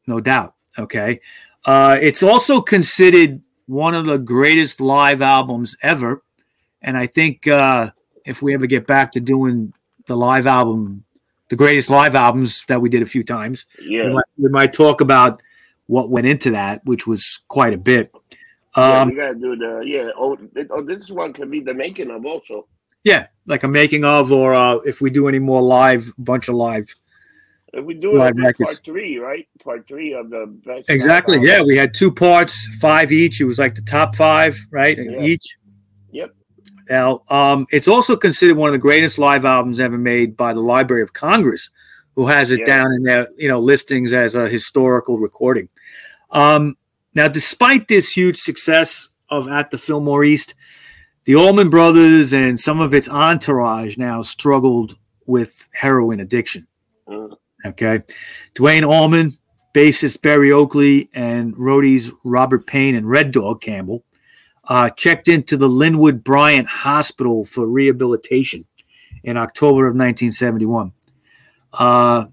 no 0.05 0.19
doubt. 0.19 0.53
Okay. 0.77 1.19
Uh, 1.65 1.97
it's 2.01 2.23
also 2.23 2.61
considered 2.61 3.41
one 3.65 3.93
of 3.93 4.05
the 4.05 4.17
greatest 4.17 4.79
live 4.79 5.21
albums 5.21 5.75
ever. 5.81 6.23
And 6.81 6.97
I 6.97 7.07
think 7.07 7.47
uh, 7.47 7.91
if 8.25 8.41
we 8.41 8.53
ever 8.53 8.67
get 8.67 8.87
back 8.87 9.11
to 9.13 9.19
doing 9.19 9.73
the 10.05 10.15
live 10.15 10.47
album, 10.47 11.03
the 11.49 11.55
greatest 11.55 11.89
live 11.89 12.15
albums 12.15 12.63
that 12.67 12.81
we 12.81 12.89
did 12.89 13.01
a 13.01 13.05
few 13.05 13.23
times, 13.23 13.65
we, 13.79 13.97
Yeah. 13.97 14.09
might, 14.09 14.25
we 14.37 14.49
might 14.49 14.73
talk 14.73 15.01
about 15.01 15.41
what 15.87 16.09
went 16.09 16.27
into 16.27 16.51
that, 16.51 16.83
which 16.85 17.07
was 17.07 17.39
quite 17.47 17.73
a 17.73 17.77
bit. 17.77 18.11
yeah, 18.75 19.01
Um, 19.01 19.09
we 19.09 19.15
gotta 19.15 19.35
do 19.35 19.55
the 19.55 19.81
yeah. 19.85 20.09
Oh, 20.17 20.37
oh, 20.71 20.81
this 20.83 21.09
one 21.09 21.33
could 21.33 21.49
be 21.49 21.61
the 21.61 21.73
making 21.73 22.11
of 22.11 22.25
also. 22.25 22.67
yeah, 23.03 23.27
like 23.45 23.63
a 23.63 23.67
making 23.67 24.03
of, 24.03 24.31
or 24.31 24.53
uh, 24.53 24.75
if 24.85 24.99
we 25.01 25.09
do 25.09 25.27
any 25.27 25.39
more 25.39 25.61
live, 25.61 26.11
bunch 26.17 26.47
of 26.49 26.55
live. 26.55 26.93
If 27.73 27.83
we 27.85 27.93
do 27.93 28.13
Live 28.17 28.37
records. 28.37 28.73
part 28.75 28.85
three, 28.85 29.17
right? 29.17 29.47
Part 29.63 29.87
three 29.87 30.13
of 30.13 30.29
the 30.29 30.45
best. 30.65 30.89
Exactly. 30.89 31.37
Yeah, 31.41 31.61
we 31.63 31.75
had 31.75 31.93
two 31.93 32.11
parts, 32.11 32.65
five 32.79 33.11
each. 33.11 33.39
It 33.41 33.45
was 33.45 33.59
like 33.59 33.75
the 33.75 33.81
top 33.81 34.15
five, 34.15 34.57
right? 34.71 34.97
Yeah. 34.97 35.21
Each. 35.21 35.57
Now, 36.89 37.23
um, 37.29 37.67
it's 37.71 37.87
also 37.87 38.15
considered 38.15 38.57
one 38.57 38.69
of 38.69 38.73
the 38.73 38.79
greatest 38.79 39.17
live 39.17 39.45
albums 39.45 39.79
ever 39.79 39.97
made 39.97 40.37
by 40.37 40.53
the 40.53 40.61
Library 40.61 41.01
of 41.01 41.13
Congress, 41.13 41.69
who 42.15 42.27
has 42.27 42.51
it 42.51 42.59
Yeah. 42.61 42.65
down 42.65 42.93
in 42.93 43.03
their 43.03 43.27
you 43.37 43.47
know 43.47 43.59
listings 43.59 44.13
as 44.13 44.35
a 44.35 44.47
historical 44.49 45.19
recording. 45.19 45.69
Um, 46.31 46.77
now, 47.13 47.27
despite 47.27 47.87
this 47.87 48.11
huge 48.11 48.37
success 48.37 49.09
of 49.29 49.47
At 49.47 49.71
the 49.71 49.77
Fillmore 49.77 50.23
East, 50.23 50.55
the 51.25 51.35
Allman 51.35 51.69
Brothers 51.69 52.33
and 52.33 52.59
some 52.59 52.79
of 52.79 52.93
its 52.93 53.09
entourage 53.09 53.97
now 53.97 54.21
struggled 54.21 54.95
with 55.25 55.67
heroin 55.73 56.21
addiction. 56.21 56.65
Mm. 57.07 57.35
Okay. 57.65 58.01
Duane 58.53 58.85
Allman, 58.85 59.37
bassist 59.73 60.21
Berry 60.21 60.51
Oakley, 60.53 61.09
and 61.13 61.53
roadies 61.55 62.11
Robert 62.23 62.65
Payne 62.65 62.95
and 62.95 63.09
Red 63.09 63.31
Dog 63.31 63.61
Campbell 63.61 64.03
uh, 64.67 64.89
checked 64.91 65.27
into 65.27 65.57
the 65.57 65.67
Linwood 65.67 66.23
Bryant 66.23 66.67
Hospital 66.67 67.45
for 67.45 67.67
rehabilitation 67.67 68.65
in 69.23 69.37
October 69.37 69.87
of 69.87 69.95
1971. 69.95 70.91
Uh, 71.73 72.25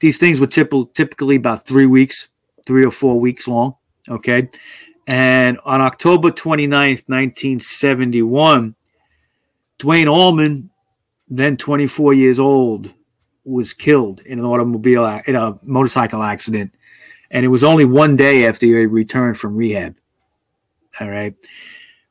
these 0.00 0.18
things 0.18 0.40
were 0.40 0.46
typ- 0.46 0.94
typically 0.94 1.36
about 1.36 1.66
three 1.66 1.86
weeks, 1.86 2.28
three 2.66 2.84
or 2.84 2.90
four 2.90 3.18
weeks 3.20 3.48
long. 3.48 3.74
Okay. 4.08 4.48
And 5.06 5.58
on 5.64 5.80
October 5.80 6.30
29th, 6.30 7.08
1971, 7.08 8.74
Duane 9.78 10.08
Allman, 10.08 10.70
then 11.28 11.56
24 11.56 12.14
years 12.14 12.38
old, 12.38 12.92
was 13.44 13.72
killed 13.72 14.20
in 14.20 14.38
an 14.38 14.44
automobile 14.44 15.20
in 15.26 15.34
a 15.34 15.58
motorcycle 15.62 16.22
accident, 16.22 16.74
and 17.30 17.46
it 17.46 17.48
was 17.48 17.64
only 17.64 17.86
one 17.86 18.14
day 18.14 18.46
after 18.46 18.66
he 18.66 18.74
returned 18.84 19.38
from 19.38 19.56
rehab. 19.56 19.96
All 21.00 21.08
right, 21.08 21.34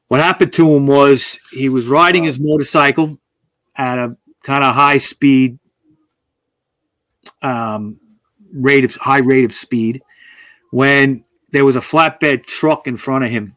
what 0.08 0.21
happened 0.21 0.54
to 0.54 0.76
him 0.76 0.88
was 0.88 1.38
he 1.52 1.69
was 1.69 1.88
riding 1.88 2.23
his 2.23 2.39
motorcycle 2.39 3.19
at 3.76 4.00
a 4.00 4.15
kind 4.43 4.63
of 4.63 4.73
high 4.76 4.97
speed, 4.97 5.60
um, 7.41 8.00
rate 8.54 8.86
of 8.86 8.95
high 8.95 9.19
rate 9.19 9.45
of 9.45 9.54
speed, 9.54 10.02
when 10.71 11.23
there 11.52 11.65
was 11.65 11.76
a 11.76 11.82
flatbed 11.82 12.45
truck 12.45 12.88
in 12.88 12.97
front 12.97 13.23
of 13.23 13.32
him, 13.32 13.56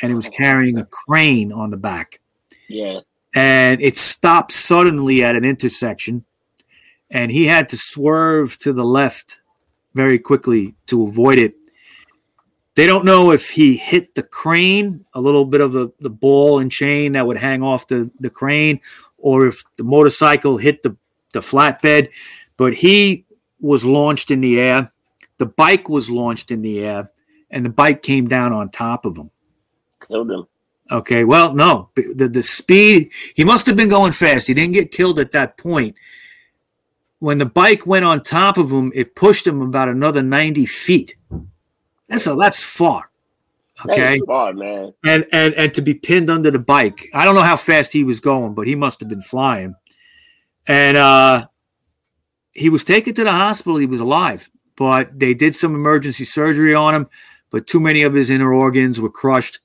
and 0.00 0.10
he 0.10 0.14
was 0.14 0.28
carrying 0.28 0.78
a 0.78 0.86
crane 0.86 1.52
on 1.52 1.70
the 1.70 1.76
back. 1.76 2.20
Yeah. 2.68 3.00
and 3.34 3.82
it 3.82 3.96
stopped 3.98 4.50
suddenly 4.50 5.22
at 5.22 5.36
an 5.36 5.44
intersection 5.44 6.24
and 7.10 7.30
he 7.30 7.46
had 7.46 7.68
to 7.68 7.76
swerve 7.76 8.58
to 8.60 8.72
the 8.72 8.84
left 8.84 9.40
very 9.94 10.18
quickly 10.18 10.74
to 10.86 11.02
avoid 11.02 11.38
it 11.38 11.54
they 12.74 12.86
don't 12.86 13.04
know 13.04 13.32
if 13.32 13.50
he 13.50 13.76
hit 13.76 14.14
the 14.14 14.22
crane 14.22 15.04
a 15.14 15.20
little 15.20 15.44
bit 15.44 15.60
of 15.60 15.72
the, 15.72 15.92
the 16.00 16.10
ball 16.10 16.58
and 16.58 16.72
chain 16.72 17.12
that 17.12 17.26
would 17.26 17.36
hang 17.36 17.62
off 17.62 17.86
the, 17.88 18.10
the 18.20 18.30
crane 18.30 18.80
or 19.18 19.46
if 19.46 19.62
the 19.76 19.84
motorcycle 19.84 20.56
hit 20.56 20.82
the, 20.82 20.96
the 21.32 21.40
flatbed 21.40 22.08
but 22.56 22.74
he 22.74 23.24
was 23.60 23.84
launched 23.84 24.30
in 24.30 24.40
the 24.40 24.58
air 24.58 24.90
the 25.38 25.46
bike 25.46 25.88
was 25.88 26.10
launched 26.10 26.50
in 26.50 26.62
the 26.62 26.80
air 26.80 27.10
and 27.50 27.64
the 27.64 27.70
bike 27.70 28.02
came 28.02 28.26
down 28.28 28.52
on 28.52 28.70
top 28.70 29.04
of 29.04 29.16
him 29.16 29.30
Killed 30.06 30.30
him. 30.30 30.46
Okay, 30.90 31.24
well, 31.24 31.54
no, 31.54 31.88
the 31.94 32.28
the 32.28 32.42
speed 32.42 33.12
he 33.34 33.44
must 33.44 33.66
have 33.66 33.76
been 33.76 33.88
going 33.88 34.12
fast. 34.12 34.48
He 34.48 34.54
didn't 34.54 34.74
get 34.74 34.90
killed 34.90 35.18
at 35.18 35.32
that 35.32 35.56
point. 35.56 35.96
When 37.18 37.38
the 37.38 37.46
bike 37.46 37.86
went 37.86 38.04
on 38.04 38.22
top 38.22 38.58
of 38.58 38.70
him, 38.70 38.92
it 38.94 39.14
pushed 39.14 39.46
him 39.46 39.62
about 39.62 39.88
another 39.88 40.22
ninety 40.22 40.66
feet. 40.66 41.14
And 42.12 42.20
so 42.20 42.36
that's 42.36 42.62
far. 42.62 43.10
Okay, 43.86 44.20
far, 44.26 44.52
man. 44.52 44.92
and 45.04 45.26
and 45.32 45.54
and 45.54 45.74
to 45.74 45.80
be 45.80 45.94
pinned 45.94 46.28
under 46.28 46.50
the 46.50 46.58
bike. 46.58 47.08
I 47.14 47.24
don't 47.24 47.34
know 47.34 47.40
how 47.40 47.56
fast 47.56 47.92
he 47.92 48.04
was 48.04 48.20
going, 48.20 48.54
but 48.54 48.66
he 48.66 48.74
must 48.74 49.00
have 49.00 49.08
been 49.08 49.22
flying. 49.22 49.74
And 50.66 50.96
uh, 50.98 51.46
he 52.52 52.68
was 52.68 52.84
taken 52.84 53.14
to 53.14 53.24
the 53.24 53.32
hospital. 53.32 53.78
He 53.78 53.86
was 53.86 54.00
alive, 54.00 54.50
but 54.76 55.18
they 55.18 55.32
did 55.32 55.54
some 55.54 55.74
emergency 55.74 56.26
surgery 56.26 56.74
on 56.74 56.94
him. 56.94 57.08
But 57.50 57.66
too 57.66 57.80
many 57.80 58.02
of 58.02 58.12
his 58.12 58.28
inner 58.28 58.52
organs 58.52 59.00
were 59.00 59.10
crushed, 59.10 59.60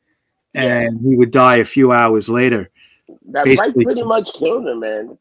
and 0.53 1.01
he 1.01 1.17
would 1.17 1.31
die 1.31 1.57
a 1.57 1.65
few 1.65 1.91
hours 1.91 2.29
later. 2.29 2.71
That 3.29 3.45
Basically- 3.45 3.85
pretty 3.85 4.03
much 4.03 4.33
killed 4.33 4.67
him, 4.67 4.81
man. 4.81 5.17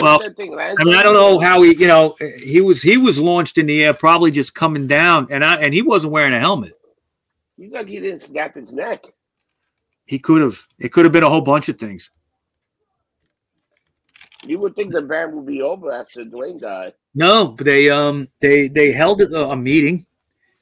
Well, 0.00 0.18
thing 0.36 0.58
I 0.58 0.74
mean, 0.84 0.94
I 0.94 1.02
don't 1.02 1.14
know 1.14 1.38
how 1.38 1.62
he, 1.62 1.74
you 1.76 1.86
know, 1.86 2.16
he 2.42 2.60
was 2.60 2.82
he 2.82 2.96
was 2.96 3.18
launched 3.20 3.56
in 3.58 3.66
the 3.66 3.84
air, 3.84 3.94
probably 3.94 4.30
just 4.32 4.54
coming 4.54 4.86
down, 4.88 5.28
and 5.30 5.44
I 5.44 5.56
and 5.56 5.72
he 5.72 5.82
wasn't 5.82 6.12
wearing 6.12 6.32
a 6.34 6.40
helmet. 6.40 6.72
He's 7.56 7.72
like 7.72 7.88
he 7.88 8.00
didn't 8.00 8.22
snap 8.22 8.54
his 8.56 8.72
neck. 8.72 9.04
He 10.06 10.18
could 10.18 10.42
have. 10.42 10.66
It 10.78 10.88
could 10.90 11.04
have 11.04 11.12
been 11.12 11.22
a 11.22 11.28
whole 11.28 11.40
bunch 11.40 11.68
of 11.68 11.78
things. 11.78 12.10
You 14.44 14.58
would 14.58 14.74
think 14.74 14.92
the 14.92 15.02
band 15.02 15.34
would 15.34 15.46
be 15.46 15.62
over 15.62 15.92
after 15.92 16.24
Duane 16.24 16.58
died. 16.58 16.94
No, 17.14 17.48
but 17.48 17.66
they 17.66 17.90
um 17.90 18.28
they 18.40 18.68
they 18.68 18.90
held 18.92 19.20
a, 19.20 19.50
a 19.50 19.56
meeting 19.56 20.06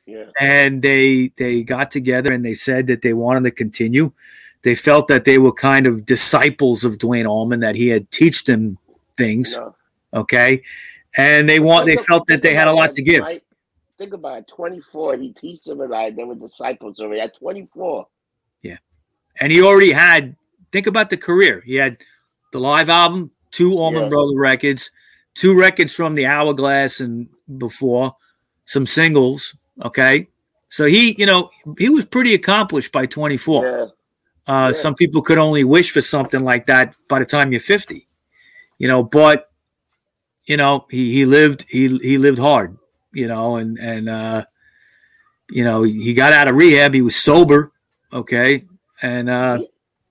Yeah. 0.06 0.24
and 0.40 0.82
they 0.82 1.32
they 1.36 1.62
got 1.62 1.90
together 1.90 2.32
and 2.32 2.44
they 2.44 2.54
said 2.54 2.88
that 2.88 3.02
they 3.02 3.12
wanted 3.12 3.44
to 3.44 3.52
continue. 3.52 4.12
They 4.62 4.74
felt 4.74 5.08
that 5.08 5.24
they 5.24 5.38
were 5.38 5.52
kind 5.52 5.86
of 5.86 6.04
disciples 6.04 6.84
of 6.84 6.98
Duane 6.98 7.26
Allman, 7.26 7.60
that 7.60 7.74
he 7.76 7.88
had 7.88 8.10
teach 8.10 8.44
them 8.44 8.76
things. 9.16 9.56
No. 9.56 9.74
Okay, 10.14 10.62
and 11.16 11.48
they 11.48 11.60
want 11.60 11.86
they 11.86 11.96
Think- 11.96 12.06
felt 12.08 12.26
that 12.28 12.42
they 12.42 12.54
had 12.54 12.68
a 12.68 12.72
lot 12.72 12.94
to 12.94 13.02
give. 13.02 13.22
right? 13.24 13.42
Think 13.98 14.12
about 14.14 14.38
it. 14.38 14.48
24. 14.48 15.16
He 15.16 15.32
teaches 15.32 15.64
them 15.64 15.80
and 15.80 15.90
like 15.90 16.14
they 16.16 16.22
were 16.24 16.34
disciples 16.36 17.00
already 17.00 17.20
at 17.20 17.36
24. 17.36 18.06
Yeah. 18.62 18.76
and 19.40 19.50
he 19.52 19.62
already 19.62 19.92
had 19.92 20.34
think 20.72 20.86
about 20.86 21.10
the 21.10 21.16
career 21.16 21.62
he 21.64 21.74
had 21.76 21.96
the 22.52 22.58
live 22.60 22.88
album 22.88 23.30
two 23.50 23.76
allman 23.78 24.04
Yeah. 24.04 24.08
brother 24.10 24.36
records 24.36 24.90
two 25.34 25.58
records 25.58 25.94
from 25.94 26.14
the 26.14 26.26
hourglass 26.26 27.00
and 27.00 27.28
before 27.58 28.14
some 28.66 28.84
singles 28.86 29.54
okay 29.82 30.26
so 30.68 30.84
he 30.86 31.14
you 31.18 31.24
know 31.26 31.48
he 31.78 31.88
was 31.88 32.04
pretty 32.04 32.34
accomplished 32.34 32.92
by 32.92 33.06
24 33.06 33.64
Yeah. 33.66 33.86
Uh, 34.48 34.68
yeah. 34.68 34.72
some 34.72 34.94
people 34.94 35.20
could 35.20 35.38
only 35.38 35.62
wish 35.62 35.90
for 35.92 36.00
something 36.00 36.42
like 36.42 36.64
that 36.66 36.94
by 37.08 37.18
the 37.18 37.24
time 37.26 37.52
you're 37.52 37.60
50 37.60 38.08
you 38.78 38.88
know 38.88 39.02
but 39.02 39.50
you 40.46 40.56
know 40.56 40.86
he, 40.90 41.12
he 41.12 41.24
lived 41.26 41.66
he 41.68 41.98
he 41.98 42.16
lived 42.16 42.38
hard 42.38 42.76
you 43.12 43.28
know 43.28 43.56
and 43.56 43.78
and 43.78 44.08
uh 44.08 44.42
you 45.50 45.64
know 45.64 45.82
he 45.82 46.14
got 46.14 46.32
out 46.32 46.48
of 46.48 46.54
rehab 46.54 46.94
he 46.94 47.02
was 47.02 47.14
sober 47.14 47.72
okay 48.12 48.64
and 49.02 49.28
uh 49.28 49.58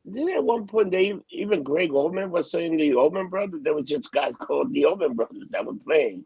Didn't 0.06 0.38
at 0.38 0.44
one 0.44 0.68
point 0.68 0.92
they 0.92 1.14
even 1.32 1.64
Gregg 1.64 1.92
Oldman 1.92 2.30
was 2.30 2.50
saying 2.52 2.78
the 2.78 2.92
Oldman 2.92 3.30
brothers? 3.30 3.62
There 3.64 3.74
was 3.74 3.88
just 3.90 4.12
guys 4.12 4.36
called 4.36 4.72
the 4.72 4.84
Oldman 4.84 5.16
brothers 5.16 5.50
that 5.52 5.66
were 5.66 5.74
playing. 5.86 6.26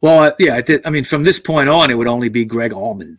Well, 0.00 0.22
uh, 0.22 0.32
yeah, 0.38 0.54
I, 0.56 0.62
thi- 0.62 0.80
I 0.86 0.88
mean, 0.88 1.04
from 1.04 1.22
this 1.22 1.38
point 1.38 1.68
on, 1.68 1.90
it 1.90 1.94
would 1.98 2.06
only 2.08 2.30
be 2.30 2.46
Gregg 2.46 2.72
Allman. 2.72 3.18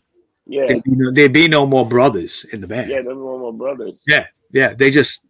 Yeah. 0.52 0.68
There'd 0.68 0.84
be 0.84 0.92
no, 0.92 1.12
there'd 1.12 1.34
be 1.34 1.48
no 1.48 1.66
more 1.66 1.86
brothers 1.88 2.46
in 2.52 2.60
the 2.62 2.68
band. 2.68 2.90
Yeah, 2.90 3.02
they 3.02 3.08
were 3.08 3.14
no 3.16 3.38
more 3.40 3.54
brothers. 3.54 3.94
Yeah, 4.06 4.28
yeah, 4.52 4.74
they 4.74 4.92
just 4.92 5.22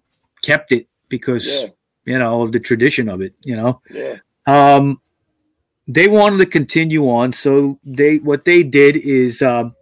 kept 0.42 0.72
it 0.72 0.88
because 1.10 1.46
Yeah. 1.46 1.68
you 2.06 2.20
know 2.20 2.42
of 2.42 2.52
the 2.52 2.60
tradition 2.60 3.08
of 3.08 3.22
it. 3.22 3.34
You 3.44 3.56
know, 3.56 3.82
Yeah. 3.94 4.18
um, 4.48 5.00
they 5.88 6.08
wanted 6.08 6.38
to 6.40 6.46
continue 6.48 7.04
on, 7.10 7.34
so 7.34 7.80
they 7.84 8.18
what 8.18 8.46
they 8.46 8.64
did 8.64 8.96
is 8.98 9.42
um, 9.42 9.76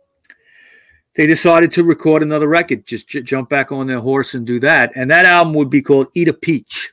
they 1.15 1.25
decided 1.27 1.71
to 1.71 1.83
record 1.83 2.21
another 2.23 2.47
record, 2.47 2.85
just 2.85 3.07
j- 3.07 3.21
jump 3.21 3.49
back 3.49 3.71
on 3.71 3.87
their 3.87 3.99
horse 4.01 4.33
and 4.33 4.45
do 4.45 4.59
that, 4.59 4.91
and 4.95 5.09
that 5.11 5.25
album 5.25 5.53
would 5.53 5.69
be 5.69 5.81
called 5.81 6.07
"Eat 6.15 6.27
a 6.27 6.33
Peach." 6.33 6.91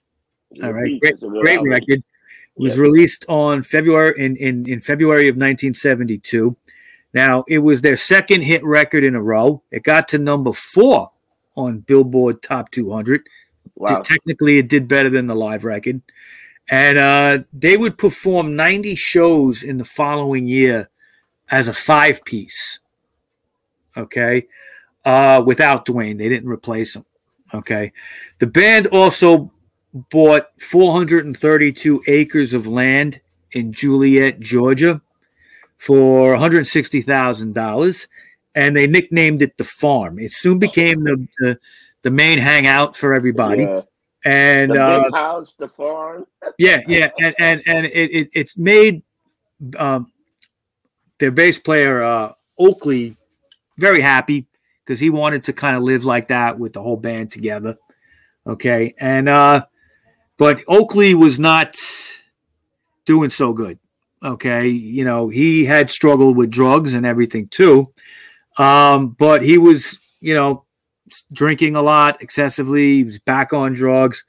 All 0.63 0.73
right, 0.73 0.85
Beach 0.85 1.01
great, 1.01 1.15
is 1.15 1.23
a 1.23 1.27
good 1.29 1.43
great 1.43 1.63
record. 1.63 1.99
It 1.99 2.63
was 2.63 2.77
Yeah. 2.77 2.83
released 2.83 3.25
on 3.29 3.63
February 3.65 4.15
in, 4.25 4.37
in 4.37 4.69
in 4.69 4.81
February 4.81 5.29
of 5.29 5.37
1972. 5.37 6.57
Now 7.17 7.47
it 7.49 7.61
was 7.61 7.81
their 7.81 7.97
second 7.97 8.43
hit 8.43 8.63
record 8.63 9.03
in 9.03 9.15
a 9.15 9.23
row. 9.23 9.63
It 9.71 9.85
got 9.85 10.07
to 10.09 10.19
number 10.19 10.53
four 10.53 11.11
on 11.55 11.79
Billboard 11.79 12.43
Top 12.43 12.71
200. 12.71 13.27
Wow. 13.75 14.03
Technically, 14.03 14.59
it 14.59 14.69
did 14.69 14.87
better 14.87 15.09
than 15.09 15.27
the 15.27 15.35
live 15.35 15.65
record, 15.65 16.03
and 16.69 16.99
uh, 16.99 17.39
they 17.55 17.79
would 17.79 17.97
perform 17.97 18.55
90 18.55 18.95
shows 18.97 19.63
in 19.63 19.79
the 19.79 19.85
following 19.85 20.47
year 20.47 20.91
as 21.51 21.69
a 21.69 21.75
five 21.75 22.23
piece. 22.27 22.81
Okay, 23.97 24.47
uh, 25.07 25.43
without 25.45 25.87
Duane, 25.87 26.19
they 26.19 26.29
didn't 26.29 26.51
replace 26.51 26.97
him. 26.97 27.07
Okay, 27.55 27.95
the 28.41 28.47
band 28.47 28.89
also 28.89 29.51
bought 30.11 30.49
432 30.61 32.03
acres 32.09 32.53
of 32.53 32.67
land 32.67 33.23
in 33.53 33.73
Juliette, 33.73 34.39
Georgia, 34.41 35.01
for 35.77 36.31
160 36.33 37.03
thousand 37.03 37.55
dollars, 37.55 38.09
and 38.55 38.77
they 38.77 38.87
nicknamed 38.87 39.43
it 39.43 39.57
the 39.57 39.65
farm. 39.65 40.19
It 40.19 40.33
soon 40.33 40.59
became 40.59 41.05
the 41.05 41.29
the, 41.39 41.59
the 42.03 42.11
main 42.11 42.39
hangout 42.39 42.97
for 42.97 43.15
everybody, 43.15 43.63
Yeah. 43.63 43.83
and 44.25 44.71
The 44.73 44.83
uh, 44.83 45.13
house, 45.15 45.55
the 45.55 45.69
farm. 45.69 46.27
yeah, 46.59 46.81
yeah, 46.87 47.11
and 47.21 47.35
and 47.39 47.63
and 47.67 47.87
it, 47.87 48.11
it 48.11 48.31
it's 48.33 48.57
made 48.57 49.03
um, 49.79 50.11
their 51.19 51.31
bass 51.31 51.59
player 51.59 52.03
uh, 52.03 52.33
Oakley 52.59 53.17
very 53.79 54.01
happy 54.01 54.47
because 54.85 55.01
he 55.01 55.11
wanted 55.11 55.45
to 55.45 55.53
kind 55.53 55.77
of 55.77 55.83
live 55.83 56.05
like 56.05 56.29
that 56.29 56.59
with 56.59 56.73
the 56.73 56.83
whole 56.83 56.97
band 56.97 57.31
together. 57.31 57.77
Okay, 58.47 58.95
and 58.99 59.29
uh, 59.29 59.67
but 60.39 60.61
Oakley 60.69 61.15
was 61.15 61.39
not 61.39 61.77
doing 63.05 63.31
so 63.31 63.53
good. 63.53 63.79
Okay, 64.27 64.67
you 64.67 65.05
know 65.05 65.29
he 65.29 65.65
had 65.65 65.89
struggled 65.89 66.37
with 66.37 66.51
drugs 66.51 66.95
and 66.95 67.07
everything 67.07 67.47
too, 67.47 67.93
um, 68.59 69.11
but 69.11 69.41
he 69.41 69.57
was 69.57 70.01
you 70.21 70.35
know 70.35 70.65
drinking 71.33 71.77
a 71.77 71.83
lot 71.83 72.21
excessively. 72.21 72.97
He 72.97 73.05
was 73.05 73.21
back 73.21 73.53
on 73.53 73.75
drugs. 73.75 74.25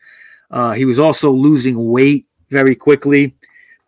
Uh, 0.51 0.73
he 0.73 0.85
was 0.85 0.99
also 0.99 1.31
losing 1.31 1.89
weight 1.89 2.27
very 2.51 2.75
quickly. 2.75 3.35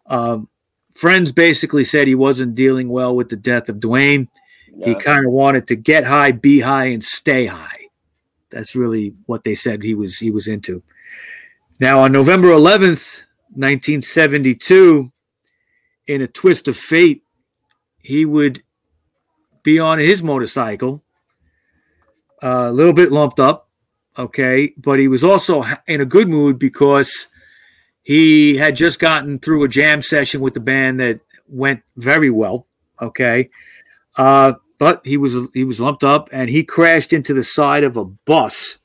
Um, 0.07 0.49
friends 0.95 1.31
basically 1.31 1.83
said 1.83 2.07
he 2.07 2.15
wasn't 2.15 2.55
dealing 2.55 2.89
well 2.89 3.15
with 3.15 3.29
the 3.29 3.35
death 3.37 3.69
of 3.69 3.79
Duane. 3.79 4.27
He 4.83 4.95
kind 4.95 5.25
of 5.25 5.31
wanted 5.31 5.67
to 5.67 5.75
get 5.75 6.05
high, 6.05 6.31
be 6.31 6.59
high, 6.59 6.85
and 6.85 7.03
stay 7.03 7.45
high. 7.45 7.87
That's 8.49 8.75
really 8.75 9.13
what 9.27 9.43
they 9.43 9.53
said 9.53 9.83
he 9.83 9.93
was 9.93 10.17
he 10.17 10.31
was 10.31 10.47
into. 10.47 10.81
Now 11.79 11.99
on 11.99 12.11
November 12.11 12.47
11th, 12.47 13.23
1972, 13.53 15.11
in 16.09 16.23
a 16.23 16.27
twist 16.27 16.67
of 16.67 16.75
fate, 16.75 17.23
he 17.99 18.25
would 18.25 18.63
be 19.61 19.77
on 19.77 19.99
his 19.99 20.23
motorcycle, 20.23 21.03
uh, 22.41 22.65
a 22.67 22.71
little 22.71 22.93
bit 22.93 23.11
lumped 23.11 23.39
up, 23.39 23.69
okay, 24.17 24.73
but 24.75 24.97
he 24.97 25.07
was 25.07 25.23
also 25.23 25.63
in 25.85 26.01
a 26.01 26.05
good 26.05 26.27
mood 26.27 26.57
because 26.57 27.27
he 28.01 28.57
had 28.57 28.75
just 28.75 28.99
gotten 28.99 29.37
through 29.37 29.63
a 29.63 29.67
jam 29.67 30.01
session 30.01 30.41
with 30.41 30.55
the 30.55 30.59
band 30.59 30.99
that 30.99 31.19
went 31.47 31.83
very 31.95 32.31
well, 32.31 32.65
okay. 32.99 33.51
Uh, 34.17 34.53
but 34.79 35.01
he 35.05 35.15
was 35.15 35.37
he 35.53 35.63
was 35.63 35.79
lumped 35.79 36.03
up 36.03 36.27
and 36.31 36.49
he 36.49 36.63
crashed 36.63 37.13
into 37.13 37.35
the 37.35 37.43
side 37.43 37.83
of 37.83 37.97
a 37.97 38.05
bus 38.05 38.79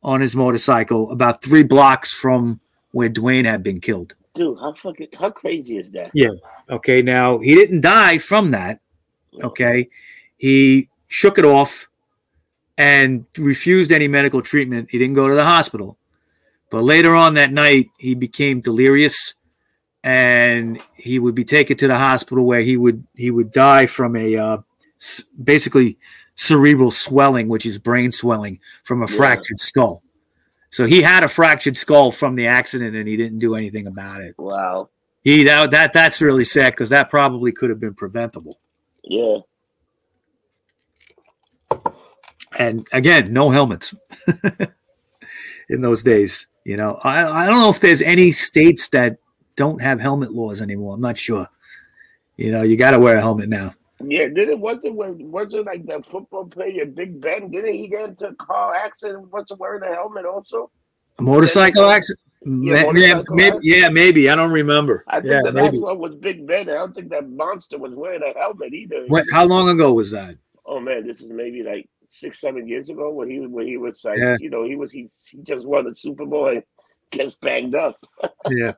on 0.00 0.20
his 0.20 0.36
motorcycle 0.36 1.10
about 1.10 1.42
three 1.42 1.64
blocks 1.64 2.14
from 2.14 2.60
where 2.92 3.08
Duane 3.08 3.46
had 3.46 3.64
been 3.64 3.80
killed. 3.80 4.14
Dude, 4.36 4.58
how 4.60 4.72
fucking 4.74 5.08
how 5.18 5.30
crazy 5.30 5.78
is 5.78 5.90
that? 5.92 6.10
Yeah. 6.14 6.30
Okay, 6.68 7.02
now 7.02 7.38
he 7.38 7.54
didn't 7.54 7.80
die 7.80 8.18
from 8.18 8.50
that. 8.52 8.80
Okay, 9.42 9.88
he 10.36 10.88
shook 11.08 11.38
it 11.38 11.44
off 11.44 11.88
and 12.78 13.24
refused 13.38 13.90
any 13.92 14.08
medical 14.08 14.42
treatment. 14.42 14.88
He 14.90 14.98
didn't 14.98 15.14
go 15.14 15.28
to 15.28 15.34
the 15.34 15.44
hospital. 15.44 15.98
But 16.70 16.82
later 16.82 17.14
on 17.14 17.34
that 17.34 17.52
night, 17.52 17.90
he 17.98 18.14
became 18.14 18.60
delirious 18.60 19.34
and 20.02 20.80
he 20.94 21.18
would 21.18 21.34
be 21.34 21.44
taken 21.44 21.76
to 21.78 21.88
the 21.88 21.98
hospital 21.98 22.44
where 22.44 22.60
he 22.60 22.76
would 22.76 23.04
he 23.14 23.30
would 23.30 23.50
die 23.52 23.86
from 23.86 24.16
a 24.16 24.36
uh, 24.36 24.58
basically 25.42 25.98
cerebral 26.34 26.90
swelling, 26.90 27.48
which 27.48 27.66
is 27.66 27.78
brain 27.78 28.12
swelling 28.12 28.60
from 28.84 29.02
a 29.02 29.10
Yeah. 29.10 29.16
fractured 29.16 29.60
skull. 29.60 30.02
So 30.70 30.86
he 30.86 31.02
had 31.02 31.24
a 31.24 31.28
fractured 31.28 31.76
skull 31.76 32.10
from 32.10 32.34
the 32.34 32.46
accident 32.46 32.96
and 32.96 33.08
he 33.08 33.16
didn't 33.16 33.38
do 33.38 33.54
anything 33.54 33.86
about 33.86 34.20
it. 34.20 34.34
Wow. 34.38 34.90
He 35.22 35.44
that, 35.44 35.70
that 35.70 35.92
that's 35.92 36.20
really 36.20 36.44
sad 36.44 36.72
because 36.72 36.90
that 36.90 37.10
probably 37.10 37.52
could 37.52 37.70
have 37.70 37.80
been 37.80 37.94
preventable. 37.94 38.58
Yeah. 39.02 39.38
And 42.58 42.86
again, 42.92 43.32
no 43.32 43.50
helmets 43.50 43.94
in 45.68 45.80
those 45.80 46.02
days. 46.02 46.46
You 46.64 46.76
know, 46.76 46.98
I, 47.04 47.44
I 47.44 47.46
don't 47.46 47.60
know 47.60 47.70
if 47.70 47.80
there's 47.80 48.02
any 48.02 48.32
states 48.32 48.88
that 48.88 49.18
don't 49.56 49.80
have 49.80 50.00
helmet 50.00 50.32
laws 50.32 50.60
anymore. 50.60 50.94
I'm 50.94 51.00
not 51.00 51.18
sure. 51.18 51.48
You 52.36 52.52
know, 52.52 52.62
you 52.62 52.76
got 52.76 52.90
to 52.90 52.98
wear 52.98 53.16
a 53.16 53.20
helmet 53.20 53.48
now. 53.48 53.74
Yeah, 54.04 54.28
did 54.28 54.48
it 54.50 54.58
wasn't 54.58 54.94
when 54.96 55.30
wasn't 55.30 55.66
like 55.66 55.86
the 55.86 56.02
football 56.10 56.46
player 56.46 56.84
Big 56.84 57.20
Ben? 57.20 57.50
Didn't 57.50 57.74
he 57.74 57.88
get 57.88 58.10
into 58.10 58.28
a 58.28 58.34
car 58.34 58.74
accident? 58.74 59.32
Wasn't 59.32 59.58
wearing 59.58 59.82
a 59.82 59.94
helmet 59.94 60.26
also? 60.26 60.70
A 61.18 61.22
motorcycle 61.22 61.88
accident? 61.88 62.20
yeah, 62.44 62.82
Ma- 62.84 63.22
maybe, 63.30 63.56
yeah, 63.62 63.88
maybe. 63.88 64.28
I 64.28 64.36
don't 64.36 64.52
remember. 64.52 65.02
I 65.08 65.20
think 65.20 65.32
yeah, 65.32 65.40
the 65.44 65.52
maybe. 65.52 65.78
last 65.78 65.82
one 65.82 65.98
was 65.98 66.14
Big 66.16 66.46
Ben. 66.46 66.68
I 66.68 66.74
don't 66.74 66.94
think 66.94 67.08
that 67.10 67.28
monster 67.30 67.78
was 67.78 67.94
wearing 67.94 68.22
a 68.22 68.38
helmet 68.38 68.74
either. 68.74 69.06
What, 69.08 69.24
how 69.32 69.44
long 69.46 69.68
ago 69.70 69.94
was 69.94 70.10
that? 70.10 70.36
Oh 70.66 70.78
man, 70.78 71.06
this 71.06 71.22
is 71.22 71.30
maybe 71.30 71.62
like 71.62 71.88
six, 72.04 72.40
seven 72.40 72.68
years 72.68 72.90
ago 72.90 73.10
when 73.10 73.30
he 73.30 73.38
when 73.40 73.66
he 73.66 73.78
was 73.78 74.04
like, 74.04 74.18
Yeah. 74.18 74.36
you 74.40 74.50
know, 74.50 74.64
he 74.64 74.76
was 74.76 74.92
he, 74.92 75.08
he 75.30 75.38
just 75.42 75.64
won 75.64 75.84
the 75.88 75.94
Super 75.94 76.26
Bowl 76.26 76.48
and 76.48 76.62
gets 77.10 77.34
banged 77.34 77.74
up. 77.74 77.96
Yeah. 78.50 78.72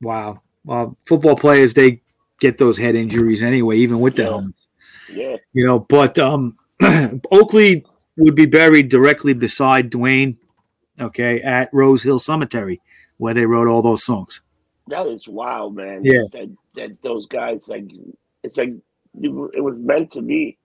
Wow. 0.00 0.42
Well, 0.64 0.96
football 1.04 1.36
players 1.36 1.74
they 1.74 2.02
get 2.42 2.58
those 2.58 2.76
head 2.76 2.94
injuries 2.96 3.42
anyway, 3.42 3.76
even 3.78 4.00
with 4.00 4.16
the 4.16 4.22
Yeah. 4.24 4.28
helmets. 4.28 4.68
Yeah, 5.10 5.36
You 5.52 5.64
know, 5.66 5.78
but 5.78 6.18
um, 6.18 6.56
Oakley 7.30 7.84
would 8.16 8.34
be 8.34 8.46
buried 8.46 8.88
directly 8.88 9.34
beside 9.34 9.90
Duane, 9.90 10.36
okay, 11.00 11.40
at 11.42 11.68
Rose 11.72 12.02
Hill 12.02 12.18
Cemetery, 12.18 12.80
where 13.18 13.34
they 13.34 13.46
wrote 13.46 13.68
all 13.68 13.82
those 13.82 14.04
songs. 14.04 14.40
That 14.88 15.06
is 15.06 15.28
wild, 15.28 15.76
man. 15.76 16.04
Yeah. 16.04 16.22
That 16.32 16.48
that 16.74 17.02
those 17.02 17.26
guys 17.26 17.68
like 17.68 17.84
it's 18.42 18.56
like 18.56 18.72
it 19.22 19.62
was 19.62 19.76
meant 19.78 20.10
to 20.12 20.22
be. 20.22 20.58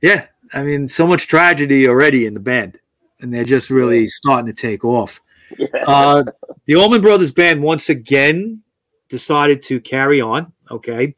Yeah, 0.00 0.26
I 0.52 0.62
mean, 0.64 0.88
so 0.88 1.06
much 1.06 1.26
tragedy 1.28 1.86
already 1.86 2.24
in 2.26 2.34
the 2.34 2.40
band, 2.40 2.78
and 3.20 3.32
they're 3.32 3.44
just 3.44 3.70
really 3.70 4.08
starting 4.08 4.46
to 4.52 4.54
take 4.68 4.84
off. 4.84 5.20
Uh, 5.86 6.22
the 6.66 6.76
Allman 6.76 7.00
Brothers 7.00 7.32
Band 7.32 7.60
once 7.62 7.88
again 7.88 8.62
decided 9.10 9.62
to 9.64 9.80
carry 9.80 10.20
on. 10.20 10.52
Okay, 10.70 11.14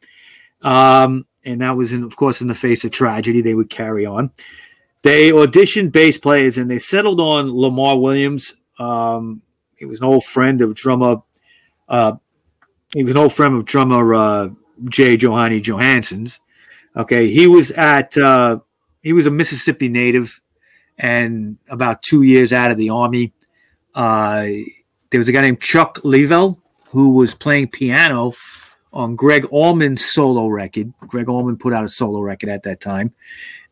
um, 0.62 1.26
and 1.44 1.60
that 1.60 1.76
was 1.76 1.92
in, 1.92 2.02
of 2.02 2.16
course, 2.16 2.40
in 2.40 2.48
the 2.48 2.54
face 2.54 2.84
of 2.84 2.90
tragedy, 2.90 3.42
they 3.42 3.54
would 3.54 3.70
carry 3.70 4.06
on. 4.06 4.30
They 5.02 5.30
auditioned 5.30 5.92
bass 5.92 6.18
players, 6.18 6.58
and 6.58 6.70
they 6.70 6.78
settled 6.78 7.20
on 7.20 7.52
Lamar 7.54 7.98
Williams. 7.98 8.54
Um, 8.78 9.42
he 9.76 9.84
was 9.84 10.00
an 10.00 10.06
old 10.06 10.24
friend 10.24 10.60
of 10.60 10.74
drummer. 10.74 11.22
Uh, 11.88 12.14
he 12.94 13.02
was 13.02 13.12
an 13.12 13.18
old 13.18 13.32
friend 13.32 13.56
of 13.56 13.64
drummer 13.64 14.14
uh, 14.14 14.48
Jay 14.88 15.16
Johanny 15.16 15.60
Johanson's. 15.60 16.40
Okay, 16.96 17.30
he 17.30 17.46
was 17.46 17.72
at 17.72 18.16
uh, 18.16 18.60
he 19.02 19.12
was 19.12 19.26
a 19.26 19.30
Mississippi 19.30 19.88
native, 19.88 20.40
and 20.98 21.58
about 21.68 22.02
two 22.02 22.22
years 22.22 22.52
out 22.52 22.70
of 22.70 22.78
the 22.78 22.90
army, 22.90 23.32
uh, 23.94 24.46
there 25.10 25.18
was 25.18 25.28
a 25.28 25.32
guy 25.32 25.40
named 25.40 25.60
Chuck 25.60 25.98
Leavell 26.04 26.58
who 26.92 27.10
was 27.10 27.34
playing 27.34 27.68
piano 27.68 28.32
on 28.92 29.16
Gregg 29.16 29.44
Allman's 29.46 30.04
solo 30.04 30.46
record. 30.46 30.92
Gregg 31.00 31.28
Allman 31.28 31.56
put 31.56 31.72
out 31.72 31.84
a 31.84 31.88
solo 31.88 32.20
record 32.20 32.48
at 32.48 32.62
that 32.62 32.80
time, 32.80 33.12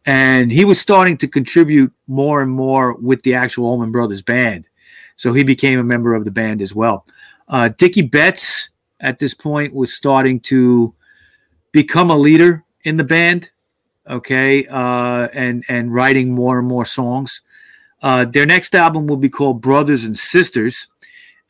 and 0.07 0.51
he 0.51 0.65
was 0.65 0.81
starting 0.81 1.17
to 1.19 1.29
contribute 1.29 1.93
more 2.09 2.43
and 2.43 2.51
more 2.51 2.95
with 2.95 3.23
the 3.23 3.35
actual 3.35 3.67
Allman 3.67 3.93
Brothers 3.93 4.23
band. 4.23 4.69
So 5.17 5.33
he 5.33 5.45
became 5.45 5.79
a 5.79 5.85
member 5.85 6.15
of 6.15 6.25
the 6.25 6.31
band 6.31 6.63
as 6.63 6.75
well. 6.75 7.05
Uh, 7.47 7.69
Dickey 7.77 8.03
Betts 8.03 8.71
at 9.01 9.19
this 9.19 9.35
point 9.35 9.75
was 9.75 9.95
starting 9.95 10.41
to 10.41 10.95
become 11.73 12.11
a 12.11 12.17
leader 12.17 12.65
in 12.85 12.97
the 12.97 13.05
band 13.05 13.51
okay, 14.11 14.67
uh, 14.67 15.29
and 15.33 15.65
and 15.69 15.95
writing 15.95 16.35
more 16.35 16.59
and 16.59 16.69
more 16.69 16.85
songs. 16.85 17.43
Uh, 18.03 18.25
their 18.25 18.47
next 18.47 18.75
album 18.75 19.07
will 19.07 19.17
be 19.17 19.29
called 19.29 19.61
Brothers 19.61 20.05
and 20.05 20.17
Sisters, 20.17 20.89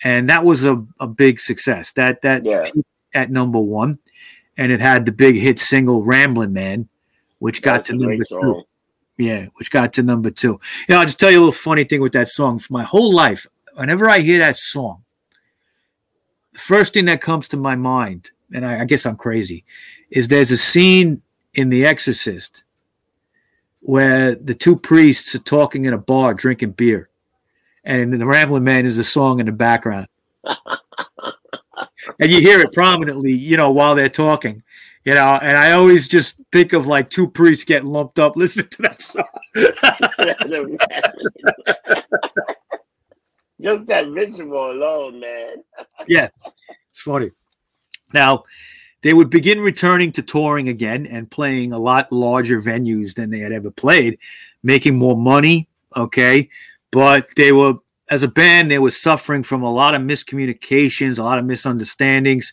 and 0.02 0.28
that 0.28 0.44
was 0.44 0.64
a, 0.64 0.84
a 0.98 1.06
big 1.06 1.40
success. 1.40 1.92
That 1.92 2.22
that 2.22 2.44
Yeah. 2.44 2.62
peaked 2.64 2.86
at 3.14 3.30
number 3.30 3.58
one, 3.60 3.98
and 4.56 4.70
it 4.72 4.80
had 4.80 5.04
the 5.06 5.12
big 5.12 5.36
hit 5.36 5.58
single 5.58 6.02
"Ramblin' 6.02 6.52
Man," 6.52 6.88
which 7.38 7.62
got 7.62 7.74
That's 7.78 7.90
to 7.90 7.96
number 7.96 8.16
great 8.16 8.18
two. 8.28 8.40
song. 8.40 8.62
Yeah, 9.18 9.46
which 9.56 9.70
got 9.70 9.92
to 9.94 10.02
number 10.02 10.30
two. 10.30 10.58
You 10.88 10.94
know, 10.94 11.00
I'll 11.00 11.04
just 11.06 11.20
tell 11.20 11.30
you 11.30 11.38
a 11.38 11.40
little 11.40 11.52
funny 11.52 11.84
thing 11.84 12.00
with 12.00 12.12
that 12.14 12.28
song. 12.28 12.58
For 12.58 12.72
my 12.72 12.84
whole 12.84 13.12
life, 13.12 13.46
whenever 13.74 14.08
I 14.08 14.20
hear 14.20 14.38
that 14.38 14.56
song, 14.56 15.04
the 16.54 16.58
first 16.58 16.94
thing 16.94 17.04
that 17.04 17.20
comes 17.20 17.46
to 17.48 17.58
my 17.58 17.76
mind, 17.76 18.30
and 18.54 18.64
I, 18.64 18.80
I 18.80 18.84
guess 18.86 19.04
I'm 19.04 19.16
crazy, 19.16 19.64
is 20.10 20.28
there's 20.28 20.50
a 20.50 20.56
scene 20.56 21.20
in 21.52 21.68
The 21.68 21.84
Exorcist 21.84 22.64
where 23.80 24.34
the 24.36 24.54
two 24.54 24.76
priests 24.76 25.34
are 25.34 25.38
talking 25.40 25.84
in 25.84 25.92
a 25.92 25.98
bar 25.98 26.32
drinking 26.32 26.70
beer, 26.72 27.09
and 27.84 28.12
the 28.12 28.26
Rambling 28.26 28.64
Man 28.64 28.86
is 28.86 28.98
a 28.98 29.04
song 29.04 29.40
in 29.40 29.46
the 29.46 29.52
background, 29.52 30.08
and 30.44 32.30
you 32.30 32.40
hear 32.40 32.60
it 32.60 32.72
prominently, 32.72 33.32
you 33.32 33.56
know, 33.56 33.70
while 33.70 33.94
they're 33.94 34.08
talking. 34.08 34.62
You 35.04 35.14
know, 35.14 35.38
and 35.40 35.56
I 35.56 35.72
always 35.72 36.08
just 36.08 36.38
think 36.52 36.74
of 36.74 36.86
like 36.86 37.08
two 37.08 37.30
priests 37.30 37.64
getting 37.64 37.88
lumped 37.88 38.18
up 38.18 38.36
listening 38.36 38.68
to 38.68 38.82
that 38.82 39.00
song. 39.00 39.24
Just 43.60 43.86
that 43.88 44.08
visual 44.08 44.70
alone, 44.70 45.20
man. 45.20 45.56
yeah, 46.08 46.28
it's 46.90 47.00
funny. 47.00 47.30
Now, 48.12 48.44
they 49.02 49.12
would 49.12 49.30
begin 49.30 49.60
returning 49.60 50.12
to 50.12 50.22
touring 50.22 50.68
again 50.68 51.06
and 51.06 51.30
playing 51.30 51.72
a 51.72 51.78
lot 51.78 52.10
larger 52.10 52.62
venues 52.62 53.14
than 53.14 53.30
they 53.30 53.40
had 53.40 53.52
ever 53.52 53.70
played, 53.70 54.18
making 54.62 54.96
more 54.96 55.16
money. 55.16 55.68
Okay. 55.94 56.48
But 56.90 57.26
they 57.36 57.52
were, 57.52 57.74
as 58.08 58.22
a 58.22 58.28
band, 58.28 58.70
they 58.70 58.78
were 58.78 58.90
suffering 58.90 59.42
from 59.42 59.62
a 59.62 59.72
lot 59.72 59.94
of 59.94 60.02
miscommunications, 60.02 61.18
a 61.18 61.22
lot 61.22 61.38
of 61.38 61.44
misunderstandings, 61.44 62.52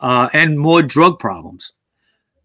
uh, 0.00 0.28
and 0.32 0.58
more 0.58 0.82
drug 0.82 1.18
problems. 1.18 1.72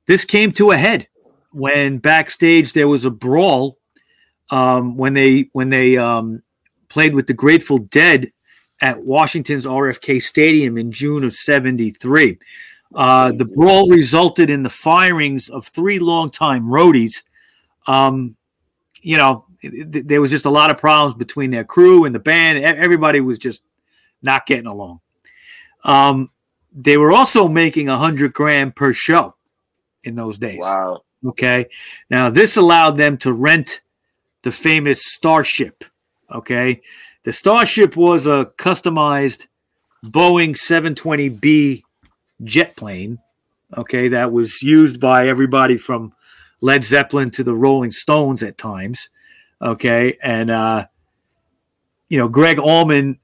This 0.06 0.26
came 0.26 0.52
to 0.54 0.72
a 0.72 0.78
head 0.78 1.08
when 1.52 1.98
backstage 1.98 2.74
there 2.74 2.88
was 2.88 3.06
a 3.06 3.12
brawl 3.12 3.78
um, 4.50 4.98
when 4.98 5.14
they 5.14 5.50
when 5.54 5.70
they 5.70 5.98
um, 5.98 6.42
played 6.90 7.14
with 7.14 7.28
the 7.28 7.34
Grateful 7.34 7.78
Dead 7.78 8.32
at 8.82 9.04
Washington's 9.04 9.66
RFK 9.66 10.22
Stadium 10.22 10.78
in 10.78 10.92
June 10.92 11.24
of 11.24 11.34
73. 11.34 12.38
Uh, 12.94 13.32
the 13.32 13.46
brawl 13.46 13.90
resulted 13.90 14.50
in 14.50 14.64
the 14.64 14.70
firings 14.70 15.48
of 15.50 15.66
three 15.66 16.00
longtime 16.00 16.66
roadies. 16.66 17.24
Um, 17.88 18.36
you 19.02 19.18
know, 19.18 19.46
it- 19.62 19.96
it- 19.96 20.08
there 20.08 20.22
was 20.22 20.32
just 20.32 20.46
a 20.46 20.50
lot 20.50 20.72
of 20.72 20.78
problems 20.78 21.16
between 21.16 21.52
their 21.52 21.64
crew 21.64 22.06
and 22.06 22.14
the 22.16 22.20
band. 22.20 22.64
Everybody 22.64 23.22
was 23.22 23.38
just 23.38 23.64
not 24.22 24.46
getting 24.46 24.68
along. 24.68 25.00
Um, 25.84 26.30
they 26.74 26.98
were 26.98 27.12
also 27.12 27.48
making 27.48 27.90
a 27.90 27.98
hundred 27.98 28.34
grand 28.34 28.76
per 28.76 28.94
show 28.94 29.36
in 30.04 30.16
those 30.16 30.38
days. 30.38 30.60
Wow. 30.62 31.04
Okay. 31.26 31.68
Now, 32.10 32.30
this 32.30 32.58
allowed 32.58 32.98
them 32.98 33.18
to 33.20 33.34
rent 33.34 33.82
the 34.44 34.52
famous 34.52 35.06
Starship. 35.06 35.84
Okay. 36.32 36.82
The 37.24 37.32
Starship 37.34 37.96
was 37.96 38.26
a 38.26 38.52
customized 38.58 39.48
Boeing 40.04 40.56
720B 40.58 41.84
jet 42.44 42.76
plane. 42.76 43.20
Okay. 43.78 44.08
That 44.08 44.32
was 44.32 44.64
used 44.64 45.00
by 45.00 45.28
everybody 45.28 45.78
from 45.78 46.14
Led 46.62 46.84
Zeppelin 46.84 47.30
to 47.32 47.44
the 47.44 47.54
Rolling 47.56 47.92
Stones 47.92 48.42
at 48.42 48.58
times. 48.58 49.10
Okay. 49.62 50.18
And, 50.24 50.50
uh, 50.50 50.86
you 52.10 52.18
know, 52.18 52.28
Gregg 52.28 52.60
Allman 52.60 53.20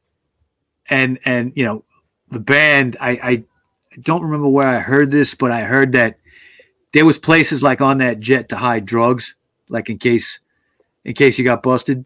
and, 0.89 1.19
and, 1.25 1.51
you 1.55 1.65
know, 1.65 1.83
the 2.29 2.39
band, 2.39 2.97
I, 2.99 3.09
I 3.11 3.43
don't 4.01 4.21
remember 4.21 4.47
where 4.47 4.67
I 4.67 4.79
heard 4.79 5.11
this, 5.11 5.33
but 5.33 5.51
I 5.51 5.63
heard 5.63 5.93
that 5.93 6.17
there 6.93 7.05
was 7.05 7.17
places 7.17 7.63
like 7.63 7.81
on 7.81 7.97
that 7.99 8.19
jet 8.19 8.49
to 8.49 8.55
hide 8.55 8.85
drugs, 8.85 9.35
like 9.69 9.89
in 9.89 9.97
case 9.97 10.39
in 11.03 11.13
case 11.13 11.37
you 11.37 11.45
got 11.45 11.63
busted. 11.63 12.05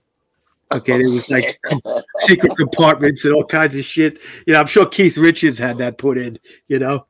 Okay, 0.71 0.97
there 0.97 1.09
was 1.09 1.29
like 1.29 1.59
secret 2.19 2.55
compartments 2.55 3.25
and 3.25 3.34
all 3.34 3.45
kinds 3.45 3.75
of 3.75 3.84
shit. 3.84 4.19
You 4.47 4.53
know, 4.53 4.59
I'm 4.59 4.67
sure 4.67 4.86
Keith 4.86 5.17
Richards 5.17 5.57
had 5.57 5.77
that 5.79 5.97
put 5.97 6.17
in. 6.17 6.39
You 6.67 6.79
know, 6.79 7.07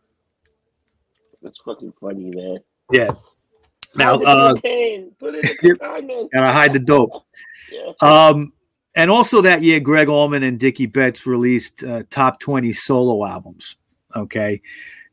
That's 1.41 1.59
fucking 1.59 1.93
funny, 1.99 2.32
man. 2.32 2.57
yeah. 2.91 3.11
Now, 3.95 4.21
uh, 4.21 4.53
cocaine. 4.55 5.11
Put 5.19 5.35
it 5.35 5.45
in 5.63 5.69
the 5.71 5.75
condoms. 5.79 6.29
and 6.33 6.43
I 6.45 6.51
hide 6.51 6.73
the 6.73 6.79
dope. 6.79 7.25
Yeah. 7.71 7.93
Um, 8.01 8.51
and 8.95 9.09
also 9.09 9.39
that 9.43 9.61
year, 9.61 9.79
Gregg 9.79 10.09
Allman 10.09 10.43
and 10.43 10.59
Dickey 10.59 10.87
Betts 10.87 11.25
released 11.25 11.85
uh, 11.85 12.03
top 12.09 12.41
20 12.41 12.73
solo 12.73 13.25
albums. 13.25 13.77
Okay. 14.13 14.61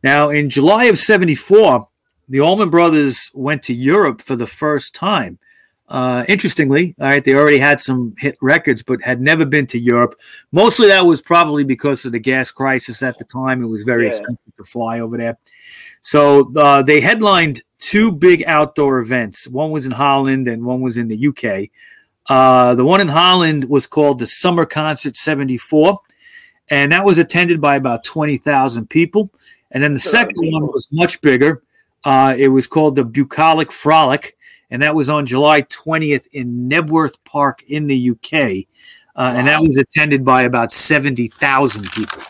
Now, 0.03 0.31
in 0.31 0.51
July 0.51 0.87
of 0.87 0.99
74, 0.99 1.87
the 2.29 2.41
Allman 2.41 2.71
Brothers 2.71 3.31
went 3.33 3.63
to 3.65 3.75
Europe 3.75 4.21
for 4.21 4.35
the 4.35 4.47
first 4.49 4.93
time. 4.93 5.39
Uh, 5.89 6.25
interestingly, 6.27 6.97
all 6.99 7.07
right, 7.07 7.25
they 7.25 7.35
already 7.35 7.59
had 7.59 7.79
some 7.79 8.13
hit 8.19 8.37
records, 8.43 8.83
but 8.83 9.01
had 9.03 9.21
never 9.21 9.45
been 9.47 9.67
to 9.69 9.79
Europe. 9.79 10.19
Mostly 10.51 10.89
that 10.89 11.07
was 11.07 11.23
probably 11.23 11.63
because 11.63 12.05
of 12.05 12.11
the 12.11 12.19
gas 12.19 12.51
crisis 12.51 13.05
at 13.05 13.17
the 13.19 13.25
time. 13.25 13.63
It 13.63 13.69
was 13.69 13.85
very 13.85 14.05
Yeah. 14.07 14.11
expensive 14.11 14.57
to 14.57 14.65
fly 14.65 14.99
over 14.99 15.17
there. 15.17 15.39
So 16.03 16.53
uh, 16.57 16.83
they 16.83 17.01
headlined 17.01 17.63
two 17.79 18.13
big 18.13 18.45
outdoor 18.47 18.99
events. 19.01 19.49
One 19.49 19.71
was 19.71 19.87
in 19.87 19.93
Holland 19.93 20.49
and 20.49 20.65
one 20.65 20.81
was 20.81 20.97
in 20.97 21.09
the 21.09 21.29
UK. 21.29 21.71
Uh, 22.29 22.75
the 22.75 22.85
one 22.85 23.01
in 23.01 23.09
Holland 23.09 23.69
was 23.69 23.87
called 23.87 24.19
the 24.19 24.27
Summer 24.27 24.67
Concert 24.67 25.17
74, 25.17 25.99
and 26.69 26.93
that 26.93 27.05
was 27.05 27.17
attended 27.19 27.61
by 27.61 27.77
about 27.77 28.05
20,000 28.05 28.89
people. 28.91 29.31
And 29.71 29.83
then 29.83 29.95
the 29.95 29.99
That's 29.99 30.13
a 30.13 30.17
lot 30.17 30.27
of 30.27 30.29
second 30.37 30.53
one 30.53 30.63
was 30.67 30.89
much 30.93 31.21
bigger. 31.21 31.63
Uh, 32.05 32.35
it 32.37 32.49
was 32.49 32.67
called 32.67 32.97
the 32.97 33.05
Bucolic 33.05 33.73
Frolic, 33.73 34.37
and 34.71 34.83
that 34.83 34.95
was 34.95 35.09
on 35.09 35.25
July 35.25 35.63
20th 35.63 36.27
in 36.33 36.69
Knebworth 36.69 37.17
Park 37.25 37.63
in 37.69 37.87
the 37.87 38.11
UK. 38.11 38.67
Uh, 39.17 39.33
And 39.35 39.49
that 39.49 39.61
was 39.61 39.79
attended 39.79 40.25
by 40.25 40.43
about 40.43 40.71
70,000 40.71 41.91
people. 41.91 42.23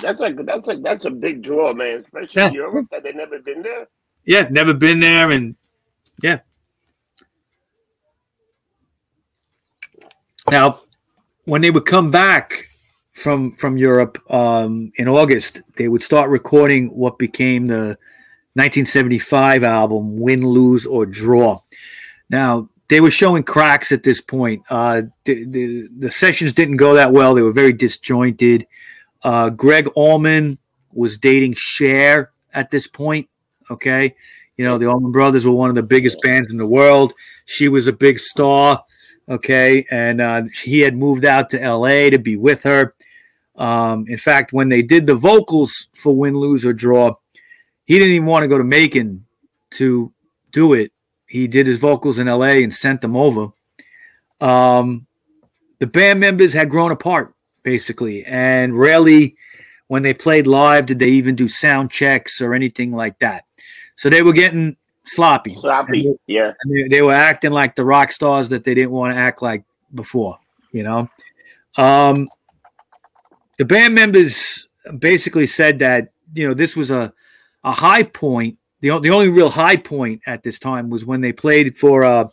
That's 0.00 0.20
like 0.20 0.36
that's 0.44 0.66
like 0.66 0.82
that's 0.82 1.04
a 1.04 1.10
big 1.10 1.42
draw, 1.42 1.72
man. 1.72 2.00
Especially 2.00 2.42
Yeah. 2.42 2.48
in 2.48 2.54
Europe 2.54 2.86
that 2.90 3.02
they 3.02 3.12
never 3.12 3.38
been 3.38 3.62
there. 3.62 3.86
Yeah, 4.24 4.48
never 4.50 4.74
been 4.74 5.00
there, 5.00 5.30
and 5.30 5.54
yeah. 6.22 6.40
Now, 10.50 10.80
when 11.44 11.62
they 11.62 11.70
would 11.70 11.86
come 11.86 12.10
back 12.10 12.64
from 13.12 13.52
from 13.52 13.76
Europe 13.76 14.18
um, 14.32 14.92
in 14.96 15.08
August, 15.08 15.62
they 15.76 15.88
would 15.88 16.02
start 16.02 16.30
recording 16.30 16.88
what 16.88 17.18
became 17.18 17.66
the 17.66 17.96
1975 18.54 19.62
album 19.64 20.18
"Win, 20.18 20.46
Lose, 20.46 20.86
or 20.86 21.06
Draw." 21.06 21.60
Now, 22.30 22.68
they 22.88 23.00
were 23.00 23.10
showing 23.10 23.42
cracks 23.42 23.92
at 23.92 24.02
this 24.02 24.20
point. 24.20 24.62
Uh, 24.68 25.02
the, 25.24 25.44
the, 25.44 25.88
the 25.98 26.10
sessions 26.10 26.52
didn't 26.52 26.76
go 26.76 26.94
that 26.94 27.12
well. 27.12 27.34
They 27.34 27.42
were 27.42 27.52
very 27.52 27.72
disjointed. 27.72 28.66
Uh, 29.24 29.50
Gregg 29.50 29.88
Allman 29.96 30.58
was 30.92 31.18
dating 31.18 31.54
Cher 31.56 32.30
at 32.52 32.70
this 32.70 32.86
point. 32.86 33.28
Okay, 33.70 34.14
you 34.56 34.64
know 34.64 34.78
the 34.78 34.86
Allman 34.86 35.10
Brothers 35.10 35.46
were 35.46 35.52
one 35.52 35.70
of 35.70 35.74
the 35.74 35.82
biggest 35.82 36.20
bands 36.22 36.52
in 36.52 36.58
the 36.58 36.68
world. 36.68 37.12
She 37.46 37.68
was 37.68 37.86
a 37.86 37.92
big 37.92 38.18
star. 38.18 38.84
Okay, 39.28 39.86
and 39.90 40.20
uh, 40.20 40.42
he 40.62 40.80
had 40.80 40.94
moved 40.96 41.24
out 41.24 41.48
to 41.50 41.62
L.A. 41.62 42.10
to 42.10 42.18
be 42.18 42.36
with 42.36 42.62
her. 42.64 42.94
Um, 43.56 44.04
in 44.06 44.18
fact, 44.18 44.52
when 44.52 44.68
they 44.68 44.82
did 44.82 45.06
the 45.06 45.14
vocals 45.14 45.88
for 45.94 46.14
Win, 46.14 46.34
Lose, 46.34 46.64
or 46.64 46.74
Draw, 46.74 47.14
he 47.86 47.98
didn't 47.98 48.14
even 48.14 48.26
want 48.26 48.42
to 48.42 48.48
go 48.48 48.58
to 48.58 48.64
Macon 48.64 49.24
to 49.70 50.12
do 50.52 50.74
it. 50.74 50.92
He 51.26 51.48
did 51.48 51.66
his 51.66 51.78
vocals 51.78 52.18
in 52.18 52.26
LA 52.26 52.60
and 52.62 52.72
sent 52.72 53.00
them 53.00 53.16
over. 53.16 53.48
Um, 54.40 55.06
the 55.78 55.86
band 55.86 56.20
members 56.20 56.52
had 56.52 56.70
grown 56.70 56.92
apart, 56.92 57.33
basically, 57.64 58.24
and 58.24 58.78
rarely, 58.78 59.36
when 59.88 60.02
they 60.02 60.14
played 60.14 60.46
live, 60.46 60.86
did 60.86 61.00
they 61.00 61.08
even 61.08 61.34
do 61.34 61.48
sound 61.48 61.90
checks 61.90 62.40
or 62.40 62.54
anything 62.54 62.92
like 62.92 63.18
that. 63.18 63.44
So 63.96 64.08
they 64.08 64.22
were 64.22 64.32
getting 64.32 64.76
sloppy. 65.04 65.54
Sloppy, 65.54 66.06
And 66.06 66.18
yeah. 66.26 66.52
they, 66.68 66.88
they 66.88 67.02
were 67.02 67.12
acting 67.12 67.52
like 67.52 67.74
the 67.74 67.84
rock 67.84 68.12
stars 68.12 68.48
that 68.50 68.64
they 68.64 68.74
didn't 68.74 68.92
want 68.92 69.14
to 69.14 69.18
act 69.18 69.42
like 69.42 69.64
before, 69.94 70.38
you 70.72 70.84
know. 70.84 71.08
Um, 71.76 72.28
the 73.58 73.64
band 73.64 73.94
members 73.94 74.68
basically 74.98 75.46
said 75.46 75.78
that 75.80 76.12
you 76.34 76.46
know 76.46 76.54
this 76.54 76.76
was 76.76 76.90
a 76.90 77.12
a 77.62 77.72
high 77.72 78.02
point. 78.02 78.58
The, 78.80 78.98
the 79.00 79.10
only 79.10 79.28
real 79.28 79.48
high 79.48 79.76
point 79.78 80.20
at 80.26 80.42
this 80.42 80.58
time 80.58 80.90
was 80.90 81.06
when 81.06 81.22
they 81.22 81.32
played 81.32 81.74
for 81.74 82.02
a, 82.02 82.30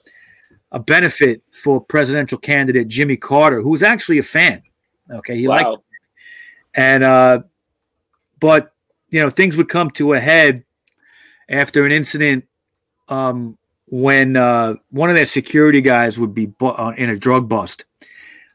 a 0.71 0.79
benefit 0.79 1.41
for 1.53 1.79
presidential 1.79 2.37
candidate 2.37 2.89
Jimmy 2.89 3.15
Carter, 3.15 3.61
who 3.61 3.69
was 3.69 3.83
actually 3.83 4.17
a 4.17 4.23
fan. 4.23 4.61
Okay, 5.11 5.37
he 5.37 5.47
liked 5.47 5.65
Wow. 5.67 5.83
and 6.73 7.03
uh, 7.03 7.41
but 8.39 8.73
you 9.09 9.19
know 9.19 9.29
things 9.29 9.57
would 9.57 9.69
come 9.69 9.91
to 9.91 10.13
a 10.13 10.19
head 10.19 10.63
after 11.49 11.83
an 11.85 11.91
incident 11.91 12.45
um, 13.09 13.57
when 13.87 14.37
uh, 14.37 14.75
one 14.89 15.09
of 15.09 15.15
their 15.17 15.25
security 15.25 15.81
guys 15.81 16.17
would 16.17 16.33
be 16.33 16.45
bu- 16.45 16.67
uh, 16.67 16.93
in 16.97 17.09
a 17.09 17.17
drug 17.17 17.49
bust. 17.49 17.85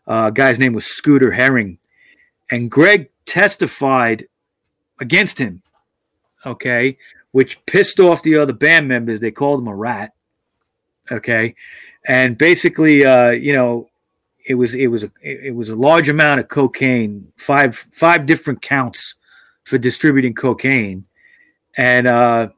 Uh, 0.06 0.30
guy's 0.30 0.58
name 0.58 0.72
was 0.72 0.86
Scooter 0.86 1.32
Herring, 1.32 1.78
and 2.50 2.70
Gregg 2.70 3.10
testified 3.26 4.26
against 4.98 5.38
him. 5.38 5.62
Okay, 6.46 6.96
which 7.32 7.64
pissed 7.66 7.98
off 8.00 8.22
the 8.22 8.36
other 8.36 8.52
band 8.52 8.88
members. 8.88 9.20
They 9.20 9.32
called 9.32 9.60
him 9.60 9.68
a 9.68 9.74
rat. 9.74 10.12
Okay, 11.10 11.54
and 12.06 12.38
basically, 12.38 13.04
uh, 13.04 13.30
you 13.32 13.52
know, 13.52 13.90
it 14.46 14.54
was 14.54 14.74
it 14.74 14.86
was 14.88 15.04
a 15.04 15.10
it 15.22 15.54
was 15.54 15.68
a 15.68 15.76
large 15.76 16.08
amount 16.08 16.40
of 16.40 16.48
cocaine, 16.48 17.32
five 17.36 17.76
five 17.76 18.26
different 18.26 18.62
counts 18.62 19.14
for 19.64 19.78
distributing 19.78 20.34
cocaine, 20.34 21.04
and 21.76 22.06
uh, 22.06 22.48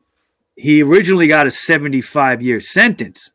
he 0.57 0.83
originally 0.83 1.27
got 1.27 1.47
a 1.47 1.51
seventy 1.51 2.01
five 2.01 2.43
year 2.43 2.61
sentence. 2.61 3.31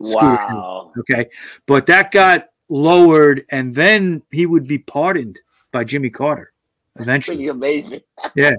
Wow. 0.00 0.92
Okay, 0.98 1.26
but 1.66 1.86
that 1.86 2.10
got 2.10 2.48
lowered, 2.68 3.44
and 3.50 3.74
then 3.74 4.22
he 4.30 4.46
would 4.46 4.66
be 4.66 4.78
pardoned 4.78 5.40
by 5.70 5.84
Jimmy 5.84 6.10
Carter 6.10 6.52
eventually. 6.96 7.36
Pretty 7.36 7.48
amazing. 7.48 8.00
Yeah, 8.34 8.54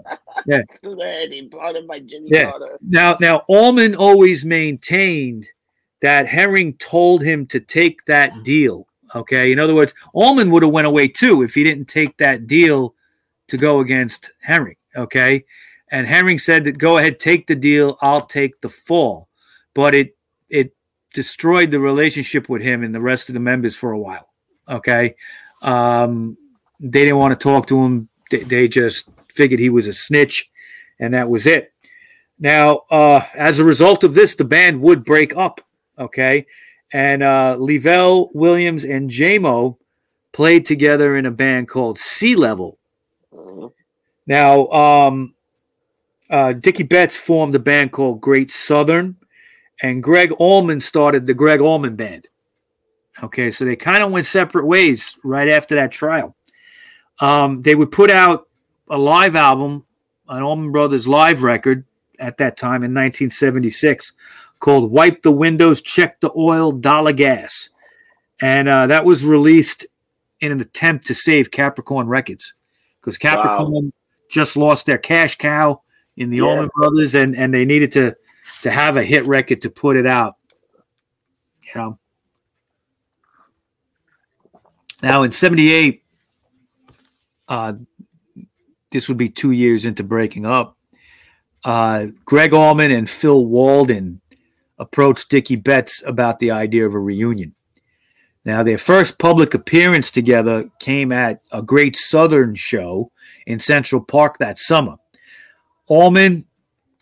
yeah. 0.45 0.61
He 0.81 1.49
it 1.51 1.87
by 1.87 1.99
Jimmy 1.99 2.29
Yeah. 2.31 2.51
Carter. 2.51 2.77
Now, 2.81 3.17
now 3.19 3.43
Allman 3.47 3.95
always 3.95 4.45
maintained 4.45 5.47
that 6.01 6.27
Herring 6.27 6.73
told 6.73 7.23
him 7.23 7.45
to 7.47 7.59
take 7.59 8.05
that 8.05 8.43
deal. 8.43 8.87
Okay, 9.15 9.51
in 9.53 9.59
other 9.59 9.73
words, 9.73 9.93
Allman 10.13 10.51
would 10.51 10.61
have 10.61 10.73
went 10.73 10.87
away 10.87 11.07
too 11.07 11.41
if 11.41 11.55
he 11.55 11.63
didn't 11.63 11.85
take 11.85 12.17
that 12.17 12.47
deal 12.47 12.93
to 13.47 13.57
go 13.57 13.79
against 13.79 14.31
Herring. 14.41 14.75
Okay, 14.95 15.45
and 15.89 16.05
Herring 16.05 16.37
said 16.37 16.65
that 16.65 16.77
go 16.77 16.97
ahead, 16.97 17.19
take 17.19 17.47
the 17.47 17.55
deal. 17.55 17.97
I'll 18.01 18.25
take 18.25 18.59
the 18.59 18.69
fall, 18.69 19.29
but 19.73 19.95
it 19.95 20.17
it 20.49 20.75
destroyed 21.13 21.71
the 21.71 21.79
relationship 21.79 22.49
with 22.49 22.61
him 22.61 22.83
and 22.83 22.93
the 22.93 23.01
rest 23.01 23.29
of 23.29 23.33
the 23.33 23.39
members 23.39 23.77
for 23.77 23.91
a 23.91 23.99
while. 23.99 24.27
Okay, 24.67 25.15
um, 25.61 26.37
they 26.79 27.05
didn't 27.05 27.19
want 27.19 27.39
to 27.39 27.41
talk 27.41 27.67
to 27.67 27.83
him. 27.83 28.09
They, 28.31 28.43
they 28.43 28.67
just 28.67 29.09
figured 29.29 29.61
he 29.61 29.69
was 29.69 29.87
a 29.87 29.93
snitch, 29.93 30.49
and 30.99 31.13
that 31.13 31.29
was 31.29 31.47
it. 31.47 31.71
Now, 32.37 32.81
uh, 32.91 33.21
as 33.33 33.59
a 33.59 33.63
result 33.63 34.03
of 34.03 34.13
this, 34.13 34.35
the 34.35 34.43
band 34.43 34.81
would 34.81 35.05
break 35.05 35.37
up. 35.37 35.61
Okay. 35.97 36.45
And 36.93 37.23
uh, 37.23 37.57
Leavell, 37.59 38.29
Williams, 38.33 38.85
and 38.85 39.09
Jaimoe 39.09 39.77
played 40.31 40.65
together 40.65 41.15
in 41.17 41.25
a 41.25 41.31
band 41.31 41.67
called 41.67 41.97
Sea 41.97 42.35
Level. 42.35 42.77
Mhm. 43.33 43.71
Now, 44.27 44.67
um, 44.67 45.33
uh, 46.29 46.53
Dickey 46.53 46.83
Betts 46.83 47.15
formed 47.15 47.55
a 47.55 47.59
band 47.59 47.91
called 47.91 48.21
Great 48.21 48.51
Southern, 48.51 49.15
and 49.81 50.01
Gregg 50.01 50.31
Allman 50.33 50.79
started 50.79 51.25
the 51.25 51.33
Gregg 51.33 51.61
Allman 51.61 51.95
Band. 51.95 52.27
Okay, 53.23 53.49
so 53.49 53.63
they 53.63 53.75
kind 53.75 54.03
of 54.03 54.11
went 54.11 54.25
separate 54.25 54.65
ways 54.65 55.17
right 55.23 55.47
after 55.49 55.75
that 55.75 55.91
trial. 55.91 56.35
Um, 57.19 57.61
they 57.61 57.75
would 57.75 57.91
put 57.91 58.11
out 58.11 58.47
a 58.89 58.97
live 58.97 59.35
album, 59.35 59.85
an 60.27 60.43
Allman 60.43 60.71
Brothers 60.71 61.07
live 61.07 61.43
record 61.43 61.85
at 62.19 62.37
that 62.37 62.57
time 62.57 62.83
in 62.83 62.93
1976 62.93 64.13
called 64.65 64.91
Wipe 64.91 65.21
the 65.21 65.31
Windows, 65.31 65.79
Check 65.79 66.19
the 66.21 66.31
Oil, 66.35 66.71
Dollar 66.71 67.13
Gas. 67.13 67.69
And 68.41 68.67
uh, 68.67 68.87
that 68.87 69.05
was 69.05 69.23
released 69.23 69.85
in 70.39 70.51
an 70.51 70.59
attempt 70.59 71.05
to 71.05 71.13
save 71.13 71.51
Capricorn 71.51 72.07
Records 72.07 72.55
because 72.99 73.19
Capricorn 73.19 73.93
just 74.27 74.57
lost 74.57 74.87
their 74.87 74.97
cash 74.97 75.37
cow 75.37 75.83
in 76.17 76.31
the 76.31 76.37
Yeah. 76.37 76.45
Allman 76.45 76.71
Brothers 76.73 77.13
and, 77.13 77.35
and 77.35 77.53
they 77.53 77.63
needed 77.63 77.91
to, 77.91 78.15
to 78.63 78.71
have 78.71 78.97
a 78.97 79.03
hit 79.03 79.23
record 79.25 79.61
to 79.61 79.69
put 79.69 79.97
it 79.97 80.07
out. 80.07 80.33
You 81.61 81.71
know. 81.75 81.99
Now 85.03 85.21
in 85.21 85.29
78, 85.29 86.01
uh, 87.47 87.73
this 88.89 89.07
would 89.09 89.17
be 89.17 89.29
two 89.29 89.51
years 89.51 89.85
into 89.85 90.03
breaking 90.03 90.47
up. 90.47 90.75
Uh, 91.63 92.07
Gregg 92.25 92.53
Allman 92.53 92.89
and 92.89 93.07
Phil 93.07 93.45
Walden 93.45 94.21
approached 94.77 95.29
Dickey 95.29 95.55
Betts 95.55 96.03
about 96.05 96.39
the 96.39 96.51
idea 96.51 96.85
of 96.85 96.93
a 96.93 96.99
reunion. 96.99 97.55
Now, 98.43 98.61
their 98.61 98.77
first 98.77 99.17
public 99.17 99.53
appearance 99.55 100.11
together 100.11 100.69
came 100.79 101.11
at 101.11 101.41
a 101.51 101.63
Great 101.63 101.95
Southern 101.95 102.53
show 102.53 103.11
in 103.47 103.57
Central 103.57 104.01
Park 104.01 104.37
that 104.37 104.59
summer. 104.59 104.97
Allman, 105.87 106.45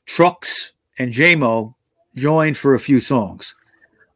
Trucks, 0.06 0.72
and 0.98 1.12
Jaimoe 1.12 1.74
joined 2.16 2.58
for 2.58 2.76
a 2.76 2.80
few 2.80 3.00
songs. 3.00 3.56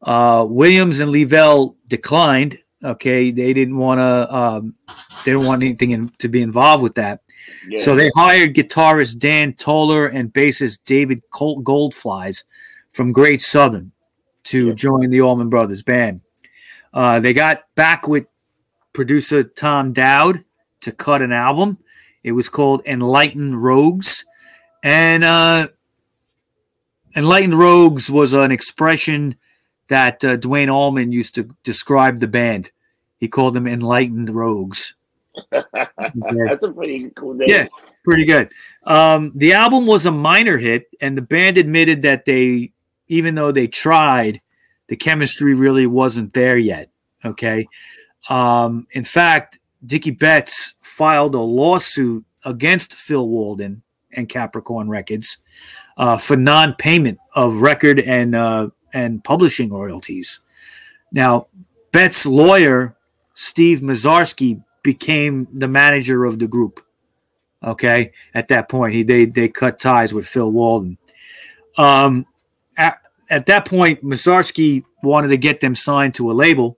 Uh, 0.02 0.46
Williams 0.48 1.00
and 1.00 1.12
Leavell 1.12 1.76
declined. 1.88 2.58
Okay, 2.84 3.32
they 3.32 3.54
didn't 3.54 3.78
want 3.78 4.00
to. 4.00 4.34
Um, 4.34 4.76
they 5.26 5.32
didn't 5.32 5.48
want 5.48 5.64
anything 5.64 5.92
in, 5.92 6.10
to 6.20 6.30
be 6.30 6.42
involved 6.42 6.84
with 6.84 6.96
that. 6.96 7.22
Yeah. 7.68 7.80
So 7.82 7.96
they 7.96 8.10
hired 8.16 8.54
guitarist 8.54 9.18
Dan 9.18 9.54
Toler 9.54 10.08
and 10.08 10.32
bassist 10.32 10.80
David 10.86 11.24
Colt 11.32 11.64
Goldflies 11.64 12.44
from 12.98 13.12
Great 13.12 13.42
Southern 13.44 13.92
to 14.46 14.68
Yeah. 14.70 14.74
join 14.74 15.10
the 15.12 15.22
Allman 15.22 15.50
Brothers 15.50 15.84
band. 15.84 16.22
Uh, 16.94 17.20
they 17.20 17.32
got 17.32 17.64
back 17.76 18.08
with 18.08 18.26
producer 18.92 19.44
Tom 19.44 19.94
Dowd 19.94 20.44
to 20.82 20.92
cut 20.92 21.22
an 21.22 21.32
album. 21.32 21.78
It 22.24 22.32
was 22.32 22.50
called 22.50 22.82
Enlightened 22.88 23.62
Rogues. 23.62 24.26
And 24.84 25.24
uh, 25.24 25.68
Enlightened 27.16 27.58
Rogues 27.60 28.10
was 28.10 28.34
an 28.34 28.52
expression 28.52 29.36
that 29.90 30.24
uh, 30.24 30.36
Duane 30.38 30.70
Allman 30.70 31.12
used 31.12 31.36
to 31.36 31.50
describe 31.64 32.20
the 32.20 32.28
band. 32.28 32.72
He 33.20 33.28
called 33.28 33.54
them 33.54 33.68
Enlightened 33.68 34.30
Rogues. 34.32 34.96
That's 35.52 36.64
a 36.64 36.72
pretty 36.72 37.12
cool 37.16 37.36
name. 37.36 37.48
Yeah. 37.50 37.68
Pretty 38.04 38.26
good. 38.26 38.50
Um, 38.86 39.34
the 39.36 39.54
album 39.54 39.86
was 39.86 40.06
a 40.06 40.12
minor 40.12 40.58
hit, 40.58 40.88
and 41.02 41.16
the 41.18 41.22
band 41.22 41.58
admitted 41.58 42.02
that 42.04 42.26
they, 42.26 42.72
even 43.08 43.36
though 43.36 43.52
they 43.52 43.68
tried, 43.68 44.42
the 44.88 44.96
chemistry 44.96 45.54
really 45.54 45.88
wasn't 45.88 46.34
there 46.34 46.58
yet. 46.58 46.90
Okay. 47.24 47.68
Um, 48.30 48.88
in 48.92 49.04
fact, 49.04 49.60
Dickey 49.86 50.12
Betts 50.12 50.74
filed 50.82 51.36
a 51.36 51.40
lawsuit 51.40 52.26
against 52.46 52.94
Phil 52.96 53.28
Walden 53.28 53.84
and 54.12 54.28
Capricorn 54.28 54.90
Records 54.90 55.38
uh, 55.98 56.18
for 56.18 56.36
non-payment 56.36 57.20
of 57.36 57.62
record 57.62 58.00
and 58.00 58.36
uh, 58.36 58.70
and 58.94 59.24
publishing 59.24 59.72
royalties. 59.72 60.40
Now, 61.12 61.48
Betts' 61.92 62.26
lawyer 62.26 62.98
Steve 63.34 63.82
Massarsky 63.82 64.64
became 64.84 65.48
the 65.54 65.68
manager 65.68 66.26
of 66.26 66.40
the 66.40 66.48
group. 66.48 66.84
Okay, 67.64 68.12
at 68.34 68.48
that 68.50 68.70
point, 68.70 68.94
he 68.94 69.04
they 69.04 69.26
they 69.26 69.50
cut 69.50 69.80
ties 69.80 70.14
with 70.14 70.28
Phil 70.28 70.52
Walden. 70.52 70.98
Um, 71.78 72.26
at 73.30 73.46
that 73.48 73.66
point, 73.66 74.04
Massarsky 74.04 74.84
wanted 75.04 75.30
to 75.30 75.38
get 75.38 75.62
them 75.62 75.76
signed 75.76 76.14
to 76.16 76.32
a 76.32 76.34
label. 76.34 76.78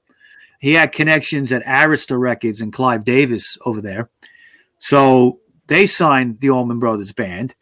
He 0.60 0.74
had 0.74 0.92
connections 0.92 1.52
at 1.52 1.64
Arista 1.66 2.20
Records 2.20 2.62
and 2.62 2.74
Clive 2.74 3.06
Davis 3.06 3.58
over 3.66 3.82
there. 3.82 4.10
So 4.78 5.40
they 5.68 5.86
signed 5.86 6.40
the 6.40 6.50
Allman 6.50 6.80
Brothers 6.80 7.14
Band. 7.14 7.56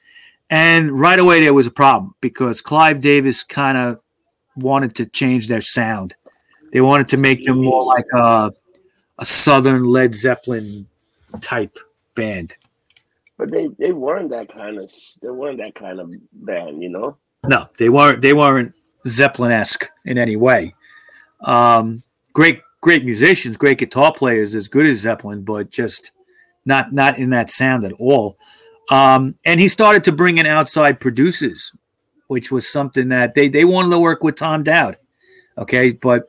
And 0.50 0.98
right 0.98 1.20
away, 1.20 1.42
there 1.42 1.54
was 1.54 1.68
a 1.68 1.72
problem 1.72 2.16
because 2.22 2.62
Clive 2.62 3.02
Davis 3.02 3.44
kind 3.44 3.78
of 3.78 4.00
wanted 4.56 4.96
to 4.96 5.06
change 5.06 5.48
their 5.48 5.62
sound. 5.62 6.16
They 6.72 6.82
wanted 6.82 7.10
to 7.10 7.18
make 7.18 7.44
them 7.44 7.64
more 7.64 7.86
like 7.86 8.06
a, 8.16 8.52
a 9.20 9.26
Southern 9.26 9.84
Led 9.84 10.16
Zeppelin 10.16 10.88
type 11.42 11.78
band. 12.16 12.56
But 13.38 13.52
they, 13.52 13.68
they 13.78 13.92
weren't 13.92 14.32
that 14.32 14.50
kind 14.50 14.80
of 14.80 14.92
they 15.22 15.30
weren't 15.30 15.60
that 15.60 15.76
kind 15.76 16.00
of 16.00 16.12
band, 16.34 16.82
you 16.82 16.90
know. 16.90 17.18
No, 17.46 17.70
they 17.78 17.90
weren't. 17.90 18.22
They 18.22 18.34
weren't 18.34 18.74
Zeppelin 19.10 19.52
esque 19.52 19.90
in 20.06 20.18
any 20.18 20.36
way. 20.36 20.74
Um, 21.42 22.04
great, 22.34 22.62
great 22.82 23.06
musicians, 23.06 23.58
great 23.58 23.78
guitar 23.78 24.14
players, 24.14 24.56
as 24.56 24.68
good 24.68 24.86
as 24.86 24.98
Zeppelin, 24.98 25.44
but 25.44 25.70
just 25.70 26.12
not 26.66 26.94
not 26.94 27.18
in 27.18 27.30
that 27.32 27.50
sound 27.50 27.84
at 27.84 27.94
all. 27.94 28.38
Um, 28.90 29.36
and 29.46 29.60
he 29.60 29.68
started 29.68 30.04
to 30.06 30.12
bring 30.12 30.38
in 30.38 30.46
outside 30.46 31.00
producers, 31.00 31.72
which 32.28 32.52
was 32.52 32.68
something 32.68 33.10
that 33.10 33.36
they 33.36 33.50
they 33.50 33.66
wanted 33.66 33.92
to 33.92 34.00
work 34.00 34.24
with 34.24 34.36
Tom 34.36 34.64
Dowd. 34.64 34.98
Okay, 35.58 35.92
but 35.92 36.28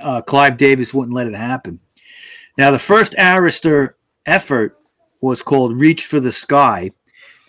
uh, 0.00 0.22
Clive 0.22 0.56
Davis 0.56 0.94
wouldn't 0.94 1.14
let 1.14 1.26
it 1.26 1.34
happen. 1.34 1.80
Now, 2.56 2.70
the 2.70 2.78
first 2.78 3.14
Arista 3.14 3.90
effort 4.26 4.78
was 5.20 5.42
called 5.42 5.78
Reach 5.78 6.06
for 6.06 6.20
the 6.20 6.32
Sky, 6.32 6.90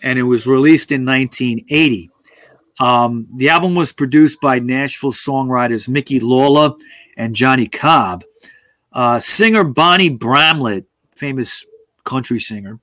and 0.02 0.18
it 0.18 0.24
was 0.24 0.46
released 0.46 0.92
in 0.92 1.04
1980. 1.04 2.09
Um, 2.80 3.28
the 3.36 3.50
album 3.50 3.74
was 3.74 3.92
produced 3.92 4.40
by 4.40 4.58
Nashville 4.58 5.12
songwriters 5.12 5.88
Mickey 5.88 6.18
Lawler 6.18 6.72
and 7.16 7.36
Johnny 7.36 7.68
Cobb. 7.68 8.24
Uh, 8.92 9.20
singer 9.20 9.64
Bonnie 9.64 10.08
Bramlett, 10.08 10.86
famous 11.14 11.64
country 12.04 12.40
singer, 12.40 12.80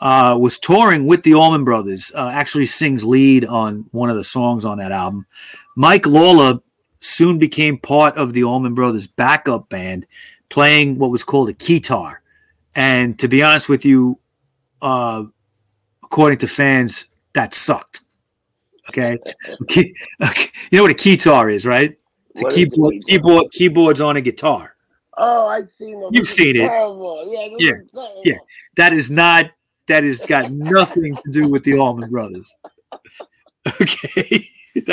uh, 0.00 0.36
was 0.38 0.58
touring 0.58 1.06
with 1.06 1.22
the 1.22 1.34
Allman 1.34 1.64
Brothers. 1.64 2.12
Uh, 2.14 2.28
actually, 2.28 2.66
sings 2.66 3.04
lead 3.04 3.44
on 3.44 3.86
one 3.90 4.10
of 4.10 4.16
the 4.16 4.22
songs 4.22 4.64
on 4.64 4.78
that 4.78 4.92
album. 4.92 5.26
Mike 5.74 6.06
Lawler 6.06 6.60
soon 7.00 7.38
became 7.38 7.78
part 7.78 8.16
of 8.16 8.34
the 8.34 8.44
Allman 8.44 8.74
Brothers 8.74 9.06
backup 9.06 9.68
band, 9.68 10.06
playing 10.50 10.98
what 10.98 11.10
was 11.10 11.24
called 11.24 11.48
a 11.48 11.54
keytar. 11.54 12.18
And 12.76 13.18
to 13.18 13.28
be 13.28 13.42
honest 13.42 13.68
with 13.68 13.84
you, 13.84 14.20
uh, 14.82 15.24
according 16.04 16.38
to 16.38 16.48
fans, 16.48 17.06
that 17.32 17.54
sucked. 17.54 18.02
Okay. 18.88 19.18
you 19.68 19.92
know 20.72 20.82
what 20.82 20.90
a 20.90 20.94
keytar 20.94 21.52
is, 21.52 21.66
right? 21.66 21.96
It's 22.34 22.42
a 22.42 22.48
keyboard, 22.48 22.94
keyboard, 23.06 23.50
keyboards 23.50 24.00
on 24.00 24.16
a 24.16 24.20
guitar. 24.20 24.74
Oh, 25.16 25.46
I've 25.48 25.68
seen 25.70 26.00
them. 26.00 26.10
You've 26.12 26.28
seen 26.28 26.56
it. 26.56 26.70
Yeah, 27.58 27.72
yeah, 27.92 28.08
yeah. 28.24 28.36
That 28.76 28.92
is 28.92 29.10
not. 29.10 29.50
That 29.88 30.04
has 30.04 30.24
got 30.24 30.52
nothing 30.52 31.16
to 31.16 31.30
do 31.30 31.48
with 31.48 31.64
the 31.64 31.78
Allman 31.78 32.10
Brothers. 32.10 32.54
Okay. 33.80 34.48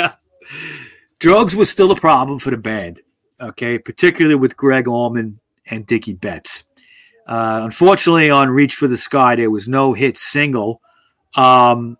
drugs 1.18 1.56
was 1.56 1.70
still 1.70 1.90
a 1.92 1.96
problem 1.96 2.38
for 2.38 2.50
the 2.50 2.58
band. 2.58 3.00
Okay, 3.40 3.78
particularly 3.78 4.34
with 4.34 4.56
Gregg 4.56 4.86
Allman 4.86 5.40
and 5.70 5.86
Dickey 5.86 6.12
Betts. 6.12 6.64
Uh, 7.26 7.60
unfortunately, 7.62 8.28
on 8.28 8.50
Reach 8.50 8.74
for 8.74 8.86
the 8.86 8.96
Sky, 8.96 9.34
there 9.36 9.50
was 9.50 9.68
no 9.68 9.92
hit 9.92 10.18
single. 10.18 10.80
Um, 11.34 11.96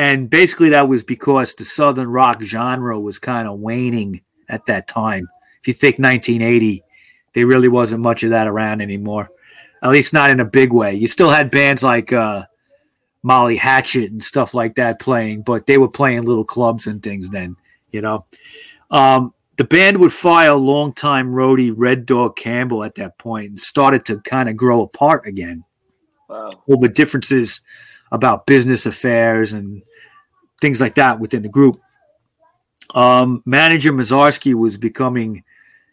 and 0.00 0.30
basically, 0.30 0.70
that 0.70 0.88
was 0.88 1.04
because 1.04 1.54
the 1.54 1.64
Southern 1.66 2.08
rock 2.08 2.40
genre 2.40 2.98
was 2.98 3.18
kind 3.18 3.46
of 3.46 3.58
waning 3.58 4.22
at 4.48 4.64
that 4.64 4.88
time. 4.88 5.28
If 5.60 5.68
you 5.68 5.74
think 5.74 5.98
1980, 5.98 6.82
there 7.34 7.46
really 7.46 7.68
wasn't 7.68 8.00
much 8.00 8.22
of 8.22 8.30
that 8.30 8.46
around 8.46 8.80
anymore, 8.80 9.28
at 9.82 9.90
least 9.90 10.14
not 10.14 10.30
in 10.30 10.40
a 10.40 10.44
big 10.46 10.72
way. 10.72 10.94
You 10.94 11.06
still 11.06 11.28
had 11.28 11.50
bands 11.50 11.82
like 11.82 12.14
uh, 12.14 12.46
Molly 13.22 13.56
Hatchet 13.56 14.10
and 14.10 14.24
stuff 14.24 14.54
like 14.54 14.76
that 14.76 15.00
playing, 15.00 15.42
but 15.42 15.66
they 15.66 15.76
were 15.76 15.86
playing 15.86 16.22
little 16.22 16.46
clubs 16.46 16.86
and 16.86 17.02
things 17.02 17.28
then, 17.28 17.56
you 17.90 18.00
know. 18.00 18.24
Um, 18.90 19.34
the 19.58 19.64
band 19.64 19.98
would 19.98 20.14
fire 20.14 20.54
longtime 20.54 21.30
roadie 21.30 21.74
Red 21.76 22.06
Dog 22.06 22.36
Campbell 22.36 22.84
at 22.84 22.94
that 22.94 23.18
point 23.18 23.50
and 23.50 23.60
started 23.60 24.06
to 24.06 24.22
kind 24.22 24.48
of 24.48 24.56
grow 24.56 24.80
apart 24.80 25.26
again 25.26 25.62
wow. 26.26 26.52
over 26.70 26.88
differences 26.88 27.60
about 28.10 28.46
business 28.46 28.86
affairs 28.86 29.52
and 29.52 29.82
things 30.60 30.80
like 30.80 30.94
that 30.96 31.18
within 31.20 31.42
the 31.42 31.48
group. 31.48 31.80
Um, 32.94 33.42
manager 33.46 33.92
Massarsky 33.92 34.54
was 34.54 34.76
becoming 34.76 35.44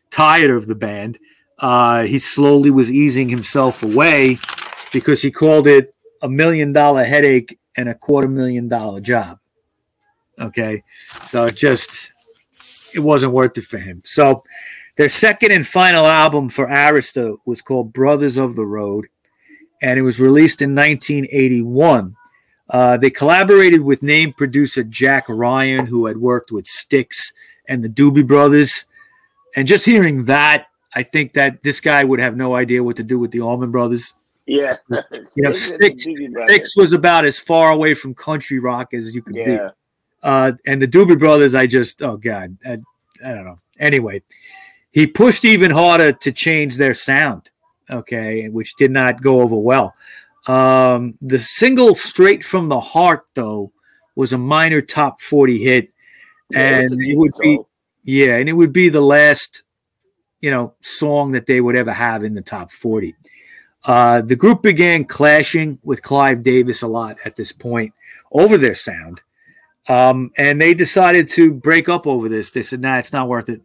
tired 0.09 0.51
of 0.51 0.67
the 0.67 0.75
band. 0.75 1.19
Uh, 1.59 2.03
he 2.03 2.19
slowly 2.19 2.69
was 2.69 2.91
easing 2.91 3.29
himself 3.29 3.83
away 3.83 4.37
because 4.93 5.21
he 5.21 5.31
called 5.31 5.67
it 5.67 5.93
a 6.21 6.29
million 6.29 6.73
dollar 6.73 7.03
headache 7.03 7.59
and 7.75 7.89
a 7.89 7.95
quarter 7.95 8.27
million 8.27 8.67
dollar 8.67 8.99
job. 8.99 9.39
Okay. 10.39 10.83
So 11.25 11.45
it 11.45 11.55
just 11.55 12.11
it 12.95 12.99
wasn't 12.99 13.33
worth 13.33 13.57
it 13.57 13.65
for 13.65 13.77
him. 13.77 14.01
So 14.05 14.43
their 14.97 15.09
second 15.09 15.51
and 15.51 15.65
final 15.65 16.05
album 16.05 16.49
for 16.49 16.67
Arista 16.67 17.37
was 17.45 17.61
called 17.61 17.93
Brothers 17.93 18.37
of 18.37 18.55
the 18.55 18.65
Road, 18.65 19.07
and 19.81 19.99
it 19.99 20.03
was 20.03 20.19
released 20.19 20.61
in 20.61 20.73
1981. 20.75 22.15
Uh, 22.69 22.97
they 22.97 23.09
collaborated 23.09 23.81
with 23.81 24.03
name 24.03 24.33
producer 24.33 24.83
Jack 24.83 25.25
Ryan, 25.29 25.85
who 25.85 26.05
had 26.05 26.17
worked 26.17 26.51
with 26.51 26.67
Styx 26.67 27.33
and 27.67 27.83
the 27.83 27.89
Doobie 27.89 28.27
Brothers. 28.27 28.85
And 29.55 29.67
just 29.67 29.85
hearing 29.85 30.25
that, 30.25 30.67
I 30.93 31.03
think 31.03 31.33
that 31.33 31.63
this 31.63 31.79
guy 31.79 32.03
would 32.03 32.19
have 32.19 32.35
no 32.35 32.55
idea 32.55 32.83
what 32.83 32.95
to 32.97 33.03
do 33.03 33.19
with 33.19 33.31
the 33.31 33.41
Allman 33.41 33.71
Brothers. 33.71 34.13
Yeah, 34.45 34.77
you 34.89 35.43
know, 35.43 35.53
Styx, 35.53 36.03
Styx 36.03 36.77
was 36.77 36.93
about 36.93 37.25
as 37.25 37.37
far 37.37 37.71
away 37.71 37.93
from 37.93 38.13
country 38.13 38.59
rock 38.59 38.93
as 38.93 39.13
you 39.13 39.21
could 39.21 39.35
yeah. 39.35 39.45
be. 39.45 39.73
Uh, 40.23 40.51
and 40.65 40.81
the 40.81 40.87
Doobie 40.87 41.19
Brothers, 41.19 41.53
I 41.53 41.67
just, 41.67 42.01
oh 42.01 42.17
God, 42.17 42.57
I, 42.65 42.77
I 43.23 43.33
don't 43.33 43.45
know. 43.45 43.59
Anyway, 43.79 44.23
he 44.91 45.05
pushed 45.05 45.45
even 45.45 45.69
harder 45.69 46.11
to 46.11 46.31
change 46.31 46.77
their 46.77 46.93
sound, 46.93 47.51
okay, 47.89 48.49
which 48.49 48.75
did 48.75 48.91
not 48.91 49.21
go 49.21 49.41
over 49.41 49.57
well. 49.57 49.93
Um, 50.47 51.15
the 51.21 51.39
single 51.39 51.93
Straight 51.93 52.43
from 52.43 52.69
the 52.69 52.79
Heart, 52.79 53.25
though, 53.33 53.71
was 54.15 54.33
a 54.33 54.37
minor 54.37 54.81
top 54.81 55.21
40 55.21 55.57
hit. 55.57 55.89
And 56.53 56.99
yeah, 56.99 57.13
it 57.13 57.17
would 57.17 57.33
be, 57.39 57.59
yeah, 58.03 58.37
and 58.37 58.47
it 58.47 58.53
would 58.53 58.71
be 58.71 58.89
the 58.89 59.01
last, 59.01 59.63
you 60.39 60.49
know, 60.49 60.73
song 60.81 61.33
that 61.33 61.45
they 61.45 61.59
would 61.59 61.75
ever 61.75 61.91
have 61.91 62.23
in 62.23 62.33
the 62.33 62.41
top 62.41 62.71
40. 62.71 63.15
Uh, 63.83 64.21
the 64.21 64.35
group 64.35 64.63
began 64.63 65.05
clashing 65.05 65.79
with 65.83 66.01
Clive 66.01 66.43
Davis 66.43 66.81
a 66.81 66.87
lot 66.87 67.17
at 67.25 67.35
this 67.35 67.51
point 67.51 67.93
over 68.31 68.57
their 68.57 68.75
sound. 68.75 69.21
Um, 69.87 70.31
and 70.37 70.59
they 70.59 70.73
decided 70.73 71.27
to 71.29 71.53
break 71.53 71.87
up 71.87 72.07
over 72.07 72.27
this. 72.27 72.51
They 72.51 72.61
said, 72.61 72.81
"Nah, 72.81 72.97
it's 72.97 73.13
not 73.13 73.29
worth 73.29 73.47
it. 73.47 73.61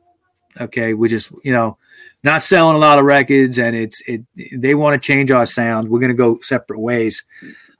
Okay, 0.61 0.95
we 0.95 1.09
just, 1.09 1.33
you 1.45 1.53
know, 1.53 1.79
not 2.25 2.43
selling 2.43 2.77
a 2.77 2.79
lot 2.79 2.99
of 2.99 3.05
records, 3.05 3.59
and 3.59 3.75
it's 3.75 4.03
it. 4.07 4.23
They 4.53 4.75
want 4.75 4.95
to 4.95 5.07
change 5.07 5.31
our 5.31 5.47
sound. 5.47 5.89
We're 5.89 6.01
going 6.01 6.11
to 6.11 6.17
go 6.17 6.39
separate 6.41 6.79
ways." 6.79 7.25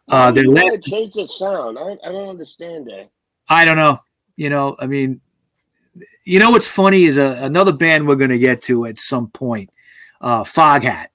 Uh, 0.09 0.31
they 0.31 0.47
want 0.47 0.83
to 0.83 0.91
change 0.91 1.15
the 1.15 1.27
sound. 1.27 1.79
I, 1.79 1.97
I 2.07 2.13
don't 2.13 2.29
understand 2.29 2.87
that. 2.87 3.09
I 3.49 3.65
don't 3.65 3.77
know. 3.77 4.01
You 4.37 4.51
know, 4.51 4.77
I 4.79 4.87
mean, 4.87 5.21
you 6.25 6.39
know 6.39 6.51
what's 6.51 6.67
funny 6.67 7.05
is 7.05 7.19
a, 7.19 7.39
another 7.43 7.73
band 7.73 8.07
we're 8.09 8.17
going 8.17 8.31
to 8.31 8.39
get 8.39 8.63
to 8.63 8.87
at 8.87 8.99
some 8.99 9.29
point. 9.29 9.71
Uh, 10.21 10.43
Foghat. 10.43 11.07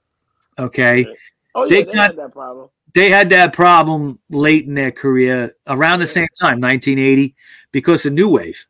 Okay. 0.58 1.06
Oh 1.54 1.64
yeah, 1.64 1.70
they, 1.70 1.84
they 1.84 1.92
got, 1.92 2.16
that 2.16 2.32
problem 2.32 2.70
they 2.94 3.10
had 3.10 3.28
that 3.30 3.52
problem 3.52 4.18
late 4.30 4.66
in 4.66 4.74
their 4.74 4.90
career 4.90 5.54
around 5.66 6.00
the 6.00 6.06
same 6.06 6.28
time 6.40 6.60
1980 6.60 7.34
because 7.72 8.06
of 8.06 8.12
new 8.12 8.30
wave 8.30 8.66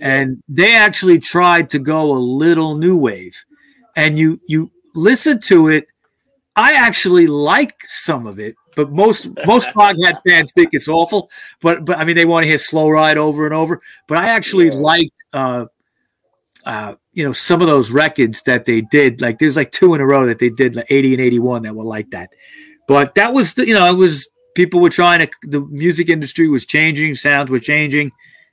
and 0.00 0.42
they 0.48 0.74
actually 0.74 1.18
tried 1.18 1.68
to 1.70 1.78
go 1.78 2.16
a 2.16 2.18
little 2.18 2.76
new 2.76 2.96
wave 2.96 3.44
and 3.96 4.18
you 4.18 4.40
you 4.46 4.70
listen 4.94 5.40
to 5.40 5.68
it 5.68 5.86
i 6.56 6.72
actually 6.74 7.26
like 7.26 7.76
some 7.86 8.26
of 8.26 8.38
it 8.38 8.54
but 8.76 8.90
most 8.90 9.28
most 9.46 9.68
Foghat 9.74 10.18
fans 10.26 10.52
think 10.52 10.70
it's 10.72 10.88
awful 10.88 11.30
but 11.60 11.84
but 11.84 11.98
i 11.98 12.04
mean 12.04 12.16
they 12.16 12.24
want 12.24 12.44
to 12.44 12.48
hear 12.48 12.58
slow 12.58 12.88
ride 12.88 13.18
over 13.18 13.44
and 13.44 13.54
over 13.54 13.80
but 14.08 14.18
i 14.18 14.28
actually 14.28 14.66
yeah. 14.66 14.74
liked 14.74 15.12
uh 15.32 15.66
uh 16.64 16.94
you 17.12 17.24
know 17.24 17.32
some 17.32 17.60
of 17.60 17.68
those 17.68 17.90
records 17.90 18.42
that 18.42 18.64
they 18.64 18.80
did 18.80 19.20
like 19.20 19.38
there's 19.38 19.56
like 19.56 19.70
two 19.70 19.94
in 19.94 20.00
a 20.00 20.06
row 20.06 20.26
that 20.26 20.38
they 20.38 20.50
did 20.50 20.76
like 20.76 20.86
80 20.90 21.14
and 21.14 21.22
81 21.22 21.62
that 21.62 21.74
were 21.74 21.84
like 21.84 22.10
that 22.10 22.30
but 22.86 23.14
that 23.14 23.32
was, 23.32 23.54
the, 23.54 23.66
you 23.66 23.74
know, 23.74 23.86
it 23.90 23.96
was 23.96 24.28
people 24.54 24.80
were 24.80 24.90
trying 24.90 25.20
to. 25.20 25.30
The 25.42 25.60
music 25.60 26.08
industry 26.08 26.48
was 26.48 26.66
changing, 26.66 27.14
sounds 27.14 27.50
were 27.50 27.60
changing. 27.60 28.12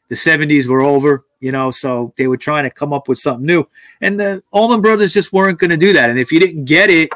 The 0.09 0.15
'70s 0.15 0.67
were 0.67 0.81
over, 0.81 1.25
you 1.41 1.51
know, 1.51 1.71
so 1.71 2.13
they 2.15 2.27
were 2.27 2.37
trying 2.37 2.63
to 2.63 2.71
come 2.71 2.93
up 2.93 3.09
with 3.09 3.19
something 3.19 3.45
new. 3.45 3.67
And 3.99 4.17
the 4.17 4.41
Allman 4.51 4.79
Brothers 4.81 5.13
just 5.13 5.33
weren't 5.33 5.59
going 5.59 5.71
to 5.71 5.77
do 5.77 5.91
that. 5.93 6.09
And 6.09 6.17
if 6.17 6.31
you 6.31 6.39
didn't 6.39 6.65
get 6.65 6.89
it, 6.89 7.09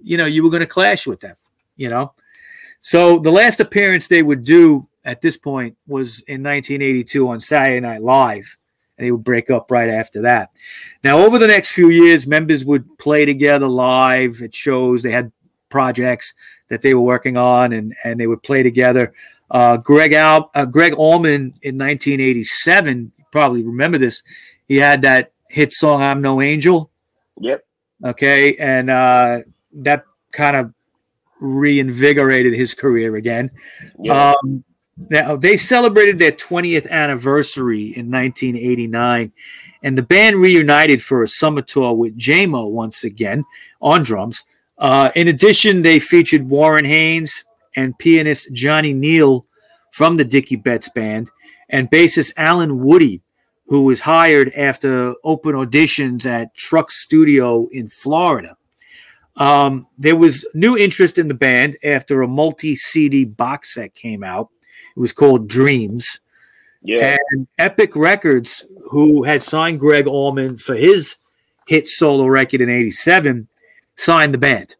you 0.00 0.16
know, 0.16 0.26
you 0.26 0.44
were 0.44 0.50
going 0.50 0.60
to 0.60 0.66
clash 0.66 1.06
with 1.06 1.20
them, 1.20 1.34
you 1.76 1.88
know. 1.88 2.12
So 2.82 3.18
the 3.18 3.32
last 3.32 3.58
appearance 3.58 4.06
they 4.06 4.22
would 4.22 4.44
do 4.44 4.86
at 5.04 5.20
this 5.20 5.36
point 5.36 5.76
was 5.88 6.20
in 6.20 6.42
1982 6.42 7.28
on 7.28 7.40
Saturday 7.40 7.80
Night 7.80 8.02
Live. 8.02 8.56
and 8.98 9.06
they 9.06 9.10
would 9.10 9.24
break 9.24 9.50
up 9.50 9.70
right 9.70 9.88
after 9.88 10.22
that. 10.22 10.50
Now, 11.02 11.18
over 11.18 11.38
the 11.38 11.46
next 11.46 11.72
few 11.72 11.88
years, 11.88 12.26
members 12.26 12.64
would 12.64 12.98
play 12.98 13.24
together 13.24 13.66
live 13.66 14.42
at 14.42 14.54
shows. 14.54 15.02
They 15.02 15.10
had 15.10 15.32
projects 15.68 16.34
that 16.68 16.82
they 16.82 16.94
were 16.94 17.00
working 17.00 17.36
on, 17.36 17.72
and 17.72 17.94
and 18.04 18.20
they 18.20 18.26
would 18.26 18.42
play 18.42 18.62
together. 18.62 19.12
Uh, 19.50 19.76
Gregg 19.76 20.12
Al, 20.12 20.50
uh, 20.54 20.64
Gregg 20.64 20.94
Allman 20.94 21.54
in 21.62 21.78
1987, 21.78 23.12
you 23.15 23.15
probably 23.36 23.62
remember 23.62 23.98
this. 23.98 24.22
He 24.66 24.76
had 24.76 25.02
that 25.02 25.32
hit 25.50 25.70
song 25.70 26.02
"I'm 26.02 26.22
No 26.22 26.40
Angel." 26.40 26.90
Yep. 27.38 27.66
Okay, 28.02 28.56
and 28.56 28.88
uh, 28.88 29.40
that 29.74 30.04
kind 30.32 30.56
of 30.56 30.72
reinvigorated 31.38 32.54
his 32.54 32.72
career 32.72 33.16
again. 33.16 33.50
Yeah. 34.00 34.32
Um, 34.32 34.64
now 35.10 35.36
they 35.36 35.58
celebrated 35.58 36.18
their 36.18 36.32
20th 36.32 36.88
anniversary 36.88 37.94
in 37.94 38.10
1989, 38.10 39.32
and 39.82 39.98
the 39.98 40.02
band 40.02 40.36
reunited 40.36 41.02
for 41.02 41.22
a 41.22 41.28
summer 41.28 41.60
tour 41.60 41.92
with 41.92 42.18
Jaimoe 42.18 42.70
once 42.70 43.04
again 43.04 43.44
on 43.82 44.02
drums. 44.02 44.44
Uh, 44.78 45.10
in 45.14 45.28
addition, 45.28 45.82
they 45.82 45.98
featured 45.98 46.48
Warren 46.48 46.86
Haynes 46.86 47.44
and 47.76 47.98
pianist 47.98 48.50
Johnny 48.52 48.94
Neel 48.94 49.44
from 49.92 50.16
the 50.16 50.24
Dickey 50.24 50.56
Betts 50.56 50.88
band, 50.88 51.28
and 51.68 51.90
bassist 51.90 52.32
Allen 52.38 52.82
Woody, 52.82 53.22
who 53.66 53.82
was 53.82 54.00
hired 54.00 54.52
after 54.54 55.14
open 55.24 55.54
auditions 55.54 56.26
at 56.26 56.54
Truck 56.54 56.90
Studio 56.90 57.66
in 57.72 57.88
Florida. 57.88 58.56
Um, 59.36 59.86
there 59.98 60.16
was 60.16 60.46
new 60.54 60.76
interest 60.76 61.18
in 61.18 61.28
the 61.28 61.34
band 61.34 61.76
after 61.84 62.22
a 62.22 62.28
multi 62.28 62.74
CD 62.74 63.24
box 63.24 63.74
set 63.74 63.94
came 63.94 64.24
out. 64.24 64.48
It 64.96 65.00
was 65.00 65.12
called 65.12 65.48
Dreams. 65.48 66.20
Yeah. 66.82 67.16
And 67.32 67.46
Epic 67.58 67.96
Records, 67.96 68.64
who 68.90 69.24
had 69.24 69.42
signed 69.42 69.80
Gregg 69.80 70.06
Allman 70.06 70.56
for 70.56 70.74
his 70.74 71.16
hit 71.66 71.88
solo 71.88 72.26
record 72.26 72.60
in 72.60 72.70
87, 72.70 73.48
signed 73.96 74.32
the 74.32 74.38
band. 74.38 74.76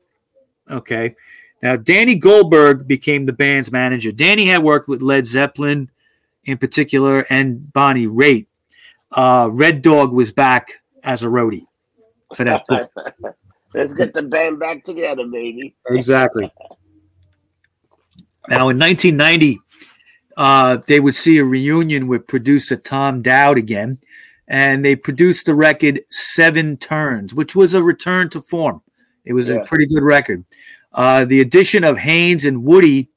Okay. 0.70 1.16
Now, 1.62 1.76
Danny 1.76 2.14
Goldberg 2.16 2.86
became 2.86 3.26
the 3.26 3.32
band's 3.32 3.72
manager. 3.72 4.12
Danny 4.12 4.46
had 4.46 4.62
worked 4.62 4.88
with 4.88 5.02
Led 5.02 5.26
Zeppelin 5.26 5.90
in 6.44 6.58
particular 6.58 7.26
and 7.28 7.72
Bonnie 7.72 8.06
Raitt. 8.06 8.46
Uh, 9.16 9.48
Red 9.50 9.82
Dog 9.82 10.12
was 10.12 10.30
back 10.30 10.68
as 11.02 11.22
a 11.22 11.26
roadie 11.26 11.64
for 12.34 12.44
that. 12.44 12.64
Let's 13.74 13.92
get 13.94 14.14
the 14.14 14.22
band 14.22 14.58
back 14.60 14.84
together, 14.84 15.26
baby. 15.26 15.74
exactly. 15.88 16.50
Now, 18.48 18.68
in 18.68 18.78
1990, 18.78 19.58
uh, 20.36 20.78
they 20.86 21.00
would 21.00 21.14
see 21.14 21.38
a 21.38 21.44
reunion 21.44 22.06
with 22.06 22.26
producer 22.26 22.76
Tom 22.76 23.22
Dowd 23.22 23.58
again, 23.58 23.98
and 24.48 24.84
they 24.84 24.94
produced 24.94 25.46
the 25.46 25.54
record 25.54 26.00
Seven 26.10 26.76
Turns, 26.76 27.34
which 27.34 27.56
was 27.56 27.74
a 27.74 27.82
return 27.82 28.28
to 28.30 28.40
form. 28.40 28.82
It 29.24 29.32
was 29.32 29.48
Yeah. 29.48 29.56
a 29.56 29.64
pretty 29.66 29.86
good 29.86 30.02
record. 30.04 30.44
Uh, 30.92 31.24
the 31.24 31.40
addition 31.40 31.82
of 31.84 31.98
Haynes 31.98 32.44
and 32.44 32.62
Woody 32.64 33.10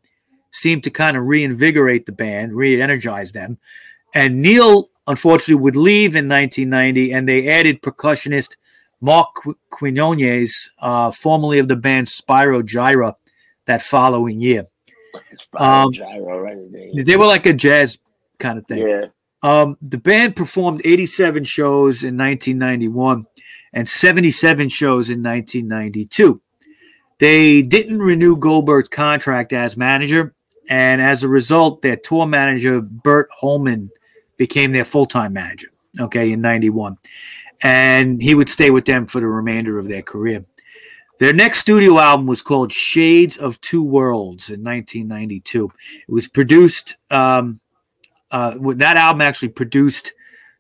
seemed 0.52 0.84
to 0.86 0.90
kind 0.90 1.16
of 1.16 1.26
reinvigorate 1.26 2.06
the 2.08 2.12
band, 2.12 2.54
re-energize 2.56 3.32
them. 3.32 3.60
And 4.16 4.42
Neel, 4.42 4.90
unfortunately, 5.10 5.62
would 5.62 5.76
leave 5.76 6.16
in 6.16 6.30
1990, 6.30 7.12
and 7.12 7.28
they 7.28 7.50
added 7.50 7.82
percussionist 7.82 8.56
Mark 9.02 9.36
Quinones, 9.70 10.70
uh, 10.80 11.12
formerly 11.12 11.60
of 11.60 11.68
the 11.68 11.76
band 11.76 12.08
Spyro 12.08 12.62
Gyra, 12.62 13.16
that 13.66 13.82
following 13.82 14.40
year. 14.40 14.66
Um, 15.58 15.92
Gyro, 15.92 16.40
right. 16.40 16.58
They 16.94 17.18
were 17.18 17.26
like 17.26 17.46
a 17.48 17.54
jazz 17.54 17.98
kind 18.38 18.60
of 18.60 18.68
thing. 18.68 18.88
Yeah. 18.88 19.06
Um, 19.42 19.78
the 19.82 19.98
band 19.98 20.36
performed 20.36 20.82
87 20.86 21.44
shows 21.46 22.04
in 22.04 22.18
1991 22.18 23.26
and 23.74 23.88
77 23.88 24.70
shows 24.70 25.10
in 25.10 25.24
1992. 25.24 26.42
They 27.20 27.62
didn't 27.62 28.00
renew 28.00 28.38
Goldberg's 28.38 28.90
contract 28.90 29.54
as 29.54 29.76
manager, 29.76 30.36
and 30.70 31.02
as 31.02 31.24
a 31.24 31.28
result, 31.28 31.82
their 31.82 31.96
tour 31.96 32.28
manager, 32.28 32.82
Bert 32.82 33.30
Holman, 33.34 33.90
became 34.40 34.72
their 34.72 34.86
full 34.86 35.06
time 35.06 35.34
manager, 35.34 35.68
okay, 36.00 36.32
in 36.32 36.42
91. 36.42 36.98
And 37.62 38.20
he 38.20 38.34
would 38.34 38.50
stay 38.50 38.72
with 38.72 38.86
them 38.86 39.06
for 39.06 39.20
the 39.20 39.28
remainder 39.28 39.78
of 39.78 39.88
their 39.88 40.02
career. 40.02 40.46
Their 41.20 41.34
next 41.34 41.60
studio 41.60 42.00
album 42.00 42.26
was 42.26 42.42
called 42.42 42.72
Shades 42.72 43.38
of 43.38 43.60
Two 43.60 43.84
Worlds 43.84 44.50
in 44.50 44.64
1992. 44.64 45.70
It 46.08 46.12
was 46.12 46.30
produced, 46.30 46.96
um, 47.12 47.60
uh, 48.32 48.54
that 48.76 48.96
album 48.96 49.22
actually 49.22 49.50
produced 49.50 50.14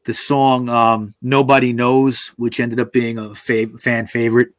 the 0.03 0.13
song 0.13 0.67
um, 0.67 1.15
Nobody 1.21 1.71
Knows, 1.71 2.33
which 2.35 2.59
ended 2.59 2.79
up 2.81 2.91
being 2.91 3.17
a 3.17 3.29
fav- 3.29 3.79
fan 3.79 4.07
favorite. 4.07 4.49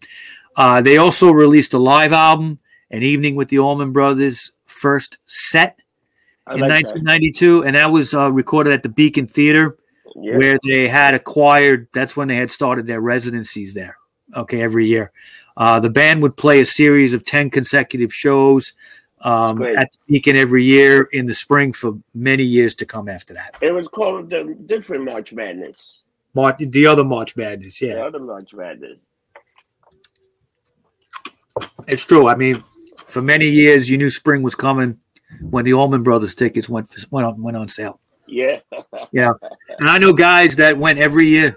Uh, 0.56 0.80
they 0.80 0.96
also 0.96 1.30
released 1.30 1.74
a 1.74 1.78
live 1.78 2.14
album, 2.14 2.58
An 2.90 3.02
Evening 3.02 3.34
with 3.34 3.50
the 3.50 3.58
Allman 3.58 3.92
Brothers, 3.92 4.52
first 4.66 5.18
set 5.26 5.79
I 6.50 6.54
in 6.54 6.60
like 6.60 6.86
that. 6.86 6.94
1992, 6.96 7.64
and 7.64 7.76
that 7.76 7.90
was 7.90 8.12
uh, 8.14 8.30
recorded 8.30 8.72
at 8.72 8.82
the 8.82 8.88
Beacon 8.88 9.26
Theater, 9.26 9.76
Yeah. 10.16 10.36
where 10.36 10.58
they 10.64 10.88
had 10.88 11.14
acquired. 11.14 11.86
That's 11.94 12.16
when 12.16 12.28
they 12.28 12.36
had 12.36 12.50
started 12.50 12.86
their 12.86 13.00
residencies 13.00 13.72
there. 13.74 13.96
Okay, 14.36 14.60
every 14.62 14.86
year, 14.86 15.12
uh, 15.56 15.80
the 15.80 15.90
band 15.90 16.22
would 16.22 16.36
play 16.36 16.60
a 16.60 16.64
series 16.64 17.14
of 17.14 17.24
ten 17.24 17.50
consecutive 17.50 18.12
shows 18.14 18.74
um, 19.22 19.62
at 19.62 19.90
the 19.92 19.98
Beacon 20.08 20.36
every 20.36 20.64
year 20.64 21.08
in 21.12 21.26
the 21.26 21.34
spring 21.34 21.72
for 21.72 21.98
many 22.14 22.42
years 22.44 22.74
to 22.76 22.86
come 22.86 23.08
after 23.08 23.34
that. 23.34 23.56
It 23.60 23.72
was 23.72 23.86
called 23.88 24.30
the 24.30 24.56
different 24.66 25.04
March 25.04 25.32
Madness. 25.32 26.02
Mar- 26.34 26.56
the 26.58 26.86
other 26.86 27.04
March 27.04 27.36
Madness, 27.36 27.80
yeah. 27.82 27.94
The 27.94 28.04
other 28.04 28.20
March 28.20 28.52
Madness. 28.54 29.00
it's 31.88 32.04
true. 32.06 32.28
I 32.28 32.34
mean, 32.36 32.62
for 33.04 33.20
many 33.22 33.46
years, 33.48 33.90
you 33.90 33.98
knew 33.98 34.10
spring 34.10 34.42
was 34.42 34.54
coming 34.54 34.98
when 35.42 35.64
the 35.64 35.72
Allman 35.74 36.02
Brothers 36.02 36.34
tickets 36.34 36.68
went 36.68 36.88
went 37.10 37.26
on, 37.26 37.42
went 37.42 37.56
on 37.56 37.68
sale. 37.68 38.00
Yeah. 38.26 38.60
Yeah. 39.12 39.32
And 39.78 39.88
I 39.88 39.98
know 39.98 40.12
guys 40.12 40.54
that 40.56 40.76
went 40.78 40.98
every 40.98 41.26
year. 41.26 41.56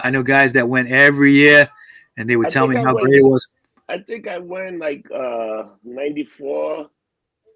I 0.00 0.10
know 0.10 0.22
guys 0.24 0.52
that 0.54 0.68
went 0.68 0.88
every 0.90 1.32
year, 1.34 1.68
and 2.16 2.28
they 2.28 2.34
would 2.36 2.46
I 2.46 2.50
tell 2.50 2.66
me 2.66 2.76
I 2.76 2.80
how 2.80 2.94
went- 2.94 3.06
great 3.06 3.18
it 3.20 3.24
was. 3.24 3.46
I 3.88 3.98
think 3.98 4.26
I 4.28 4.38
went 4.38 4.78
like 4.78 5.08
uh 5.12 5.64
94, 5.84 6.88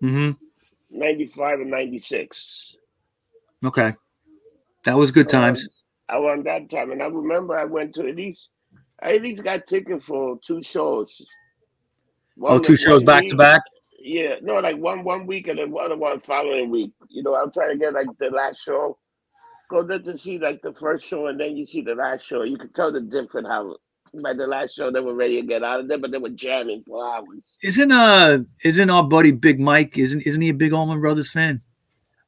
hmm 0.01 0.31
95, 0.91 1.61
and 1.61 1.71
96. 1.71 2.77
Okay, 3.65 3.95
that 4.85 4.97
was 4.97 5.11
good 5.11 5.29
times. 5.29 5.67
I 6.09 6.19
went 6.19 6.45
that 6.45 6.69
time, 6.69 6.91
and 6.93 7.03
I 7.03 7.07
remember 7.07 7.59
I 7.59 7.65
went 7.65 7.95
to 7.95 8.07
at 8.09 8.15
least, 8.17 8.49
I 9.03 9.15
at 9.17 9.23
least 9.23 9.43
got 9.43 9.67
tickets 9.67 10.05
for 10.05 10.39
two 10.45 10.63
shows. 10.63 11.23
One 12.37 12.53
Oh, 12.53 12.59
two 12.59 12.77
shows 12.77 13.03
back 13.03 13.27
to 13.27 13.37
back. 13.37 13.63
Yeah, 14.07 14.35
no, 14.43 14.57
like 14.57 14.77
one 14.77 15.03
one 15.03 15.27
week 15.27 15.49
and 15.49 15.59
then 15.59 15.71
one 15.71 15.91
of 15.91 15.99
one 15.99 16.21
following 16.21 16.71
week. 16.71 16.93
You 17.09 17.23
know, 17.23 17.35
I'm 17.37 17.51
trying 17.51 17.71
to 17.71 17.79
get 17.79 17.95
like 17.95 18.07
the 18.19 18.29
last 18.29 18.63
show. 18.63 18.99
Go 19.71 19.83
there 19.83 19.99
to 19.99 20.19
see 20.19 20.39
like 20.39 20.61
the 20.61 20.75
first 20.75 21.07
show, 21.07 21.29
and 21.29 21.41
then 21.41 21.57
you 21.57 21.65
see 21.65 21.81
the 21.81 21.95
last 21.95 22.27
show. 22.27 22.43
You 22.43 22.59
can 22.59 22.71
tell 22.75 22.93
the 22.93 23.01
difference 23.01 23.49
how 23.49 23.77
by 24.23 24.35
the 24.35 24.47
last 24.47 24.75
show 24.75 24.91
they 24.91 25.01
were 25.01 25.15
ready 25.15 25.41
to 25.41 25.47
get 25.47 25.65
out 25.65 25.81
of 25.81 25.89
there, 25.89 25.97
but 25.97 26.11
they 26.11 26.19
were 26.19 26.29
jamming 26.29 26.85
for 26.87 27.03
hours. 27.03 27.57
Isn't 27.63 27.91
uh 27.93 28.41
isn't 28.63 28.91
our 28.91 29.05
buddy 29.05 29.33
Big 29.33 29.59
Mike? 29.59 29.97
Isn't 29.97 30.21
isn't 30.27 30.43
he 30.43 30.51
a 30.51 30.55
big 30.55 30.75
Allman 30.75 31.01
Brothers 31.01 31.33
fan? 31.33 31.63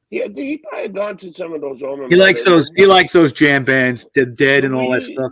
Yeah, 0.09 0.29
he 0.33 0.57
probably 0.57 0.87
gone 0.87 1.17
to 1.17 1.31
some 1.31 1.53
of 1.53 1.61
those. 1.61 1.83
Allman 1.83 2.09
He 2.09 2.15
likes 2.15 2.43
Brothers. 2.43 2.69
those. 2.69 2.71
He 2.75 2.85
likes 2.87 3.11
those 3.11 3.33
jam 3.33 3.65
bands, 3.65 4.07
the 4.15 4.25
Dead 4.25 4.65
and 4.65 4.73
all 4.73 4.91
that 4.93 5.03
stuff. 5.03 5.31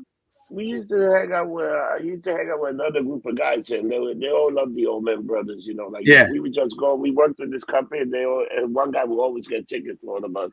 We 0.52 0.66
used 0.66 0.90
to 0.90 1.12
hang 1.12 1.34
out 1.34 1.50
with 1.50 1.66
I 1.70 1.98
used 1.98 2.24
to 2.26 2.32
hang 2.34 2.50
out 2.52 2.62
with 2.62 2.76
another 2.76 3.02
group 3.02 3.26
of 3.26 3.36
guys, 3.36 3.70
and 3.72 3.92
they 3.92 4.00
were, 4.00 4.14
they 4.14 4.30
all 4.30 4.54
loved 4.54 4.76
the 4.76 4.86
old 4.86 5.04
men 5.04 5.24
brothers. 5.26 5.66
You 5.66 5.74
know, 5.74 5.88
like 5.88 6.06
Yeah. 6.06 6.30
we 6.32 6.40
would 6.40 6.54
just 6.54 6.78
go. 6.78 6.96
We 6.96 7.12
worked 7.12 7.40
in 7.40 7.50
this 7.50 7.64
company, 7.64 8.02
and 8.02 8.14
they 8.14 8.26
all, 8.26 8.46
and 8.56 8.74
one 8.74 8.92
guy 8.92 9.04
would 9.04 9.20
always 9.20 9.48
get 9.48 9.68
tickets 9.68 10.00
for 10.04 10.18
all 10.18 10.26
of 10.26 10.36
us. 10.38 10.52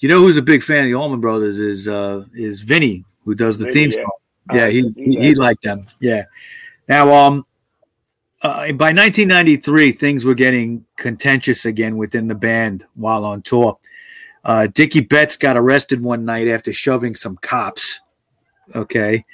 You 0.00 0.08
know 0.08 0.18
who's 0.18 0.36
a 0.36 0.42
big 0.42 0.62
fan 0.62 0.80
of 0.80 0.86
the 0.86 0.94
Allman 0.94 1.20
Brothers 1.20 1.58
is 1.60 1.86
uh 1.86 2.24
is 2.34 2.62
Vinny, 2.62 3.04
who 3.24 3.34
does 3.34 3.58
the 3.58 3.66
Vinny, 3.66 3.74
theme 3.74 3.92
song. 3.92 4.10
I 4.50 4.56
Yeah, 4.56 4.68
he 4.68 4.88
he, 4.96 5.16
he 5.18 5.34
liked 5.34 5.62
them. 5.62 5.86
Yeah. 6.00 6.24
Now, 6.88 7.14
um, 7.14 7.46
uh, 8.42 8.72
by 8.72 8.90
1993, 8.92 9.92
things 9.92 10.24
were 10.24 10.34
getting 10.34 10.84
contentious 10.96 11.64
again 11.64 11.96
within 11.96 12.26
the 12.26 12.34
band 12.34 12.84
while 12.96 13.24
on 13.24 13.42
tour. 13.42 13.78
Uh, 14.44 14.66
Dickey 14.66 15.00
Betts 15.00 15.36
got 15.36 15.56
arrested 15.56 16.02
one 16.02 16.24
night 16.24 16.48
after 16.48 16.72
shoving 16.72 17.14
some 17.14 17.36
cops. 17.36 18.00
Okay. 18.74 19.24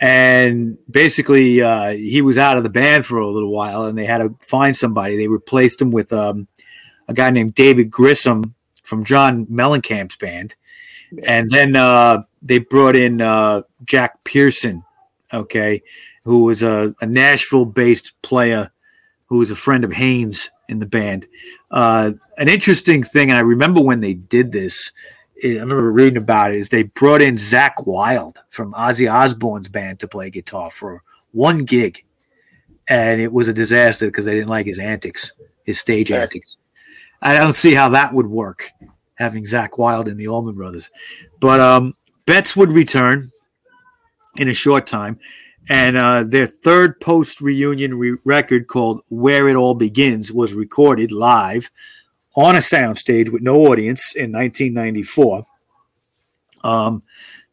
And 0.00 0.76
basically, 0.90 1.62
uh, 1.62 1.90
he 1.90 2.20
was 2.20 2.36
out 2.36 2.56
of 2.56 2.64
the 2.64 2.70
band 2.70 3.06
for 3.06 3.18
a 3.18 3.28
little 3.28 3.52
while, 3.52 3.84
and 3.84 3.96
they 3.96 4.06
had 4.06 4.18
to 4.18 4.36
find 4.40 4.76
somebody. 4.76 5.16
They 5.16 5.28
replaced 5.28 5.80
him 5.80 5.90
with 5.90 6.12
um, 6.12 6.48
a 7.08 7.14
guy 7.14 7.30
named 7.30 7.54
David 7.54 7.90
Grissom 7.90 8.54
from 8.82 9.04
John 9.04 9.46
Mellencamp's 9.46 10.16
band. 10.16 10.54
And 11.22 11.48
then 11.50 11.76
uh, 11.76 12.22
they 12.42 12.58
brought 12.58 12.96
in 12.96 13.20
uh, 13.20 13.62
Jack 13.84 14.24
Pearson, 14.24 14.84
okay, 15.32 15.82
who 16.24 16.44
was 16.44 16.62
a, 16.62 16.94
a 17.00 17.06
Nashville 17.06 17.66
based 17.66 18.12
player 18.22 18.70
who 19.26 19.38
was 19.38 19.50
a 19.50 19.56
friend 19.56 19.84
of 19.84 19.92
Haynes 19.92 20.50
in 20.68 20.80
the 20.80 20.86
band. 20.86 21.26
Uh, 21.70 22.12
an 22.36 22.48
interesting 22.48 23.02
thing, 23.02 23.30
and 23.30 23.38
I 23.38 23.42
remember 23.42 23.80
when 23.80 24.00
they 24.00 24.14
did 24.14 24.52
this, 24.52 24.90
I 25.44 25.48
remember 25.48 25.92
reading 25.92 26.16
about 26.16 26.52
it. 26.52 26.56
Is 26.56 26.70
they 26.70 26.84
brought 26.84 27.20
in 27.20 27.34
Zakk 27.34 27.86
Wylde 27.86 28.38
from 28.50 28.72
Ozzy 28.72 29.12
Osbourne's 29.12 29.68
band 29.68 30.00
to 30.00 30.08
play 30.08 30.30
guitar 30.30 30.70
for 30.70 31.02
one 31.32 31.64
gig, 31.64 32.02
and 32.88 33.20
it 33.20 33.30
was 33.30 33.46
a 33.46 33.52
disaster 33.52 34.06
because 34.06 34.24
they 34.24 34.34
didn't 34.34 34.48
like 34.48 34.66
his 34.66 34.78
antics, 34.78 35.32
his 35.64 35.78
stage 35.78 36.10
antics. 36.10 36.56
I 37.20 37.36
don't 37.36 37.54
see 37.54 37.74
how 37.74 37.90
that 37.90 38.14
would 38.14 38.26
work, 38.26 38.70
having 39.16 39.44
Zakk 39.44 39.78
Wylde 39.78 40.08
and 40.08 40.18
the 40.18 40.28
Allman 40.28 40.54
Brothers. 40.54 40.90
But 41.40 41.60
um, 41.60 41.94
Betts 42.26 42.56
would 42.56 42.72
return 42.72 43.30
in 44.36 44.48
a 44.48 44.54
short 44.54 44.86
time, 44.86 45.18
and 45.68 45.98
uh, 45.98 46.24
their 46.24 46.46
third 46.46 46.98
post 47.00 47.42
reunion 47.42 47.98
re- 47.98 48.16
record 48.24 48.66
called 48.66 49.02
"Where 49.10 49.48
It 49.50 49.56
All 49.56 49.74
Begins" 49.74 50.32
was 50.32 50.54
recorded 50.54 51.12
live 51.12 51.70
on 52.34 52.56
a 52.56 52.58
soundstage 52.58 53.30
with 53.30 53.42
no 53.42 53.66
audience 53.66 54.14
in 54.14 54.32
1994. 54.32 55.46
Um, 56.62 57.02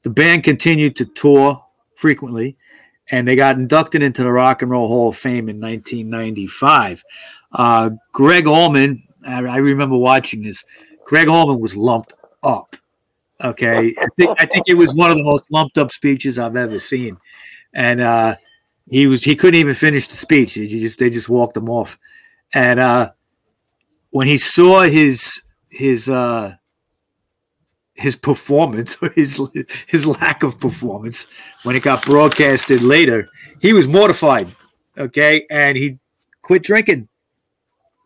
the 0.04 0.10
band 0.10 0.44
continued 0.44 0.96
to 0.98 1.06
tour 1.06 1.64
frequently, 1.96 2.58
and 3.12 3.28
they 3.28 3.36
got 3.36 3.58
inducted 3.58 4.02
into 4.02 4.24
the 4.24 4.32
Rock 4.32 4.62
and 4.62 4.72
Roll 4.72 4.88
Hall 4.88 5.10
of 5.10 5.18
Fame 5.18 5.50
in 5.50 5.60
1995. 5.60 7.04
Uh, 7.52 7.92
Gregg 8.12 8.48
Allman, 8.48 9.04
I, 9.26 9.44
I 9.46 9.58
remember 9.58 9.98
watching 9.98 10.42
this. 10.42 10.64
Gregg 11.06 11.28
Allman 11.28 11.60
was 11.60 11.76
lumped 11.76 12.14
up. 12.42 12.76
Okay, 13.44 13.94
I 14.00 14.08
think 14.18 14.40
I 14.40 14.46
think 14.46 14.66
it 14.68 14.76
was 14.76 14.94
one 14.94 15.10
of 15.10 15.18
the 15.18 15.24
most 15.24 15.50
lumped 15.52 15.80
up 15.80 15.92
speeches 15.92 16.38
I've 16.38 16.56
ever 16.56 16.78
seen, 16.78 17.18
and 17.74 18.00
uh, 18.00 18.36
he 18.88 19.08
was 19.08 19.24
he 19.24 19.36
couldn't 19.36 19.60
even 19.60 19.74
finish 19.74 20.08
the 20.08 20.16
speech. 20.16 20.54
He 20.54 20.68
just 20.68 21.00
they 21.00 21.10
just 21.10 21.28
walked 21.28 21.58
him 21.58 21.68
off, 21.68 21.98
and 22.54 22.80
uh, 22.80 23.12
when 24.12 24.28
he 24.28 24.38
saw 24.38 24.84
his 24.84 25.41
his 25.70 26.07
uh, 26.07 26.55
his 27.95 28.16
performance 28.16 28.95
or 29.01 29.09
his 29.09 29.41
his 29.88 30.05
lack 30.05 30.43
of 30.43 30.59
performance 30.59 31.28
when 31.64 31.76
it 31.76 31.84
got 31.84 32.05
broadcasted 32.05 32.82
later, 32.82 33.28
he 33.59 33.74
was 33.74 33.88
mortified. 33.88 34.47
Okay, 34.97 35.45
and 35.49 35.78
he 35.78 35.97
quit 36.41 36.64
drinking 36.64 37.07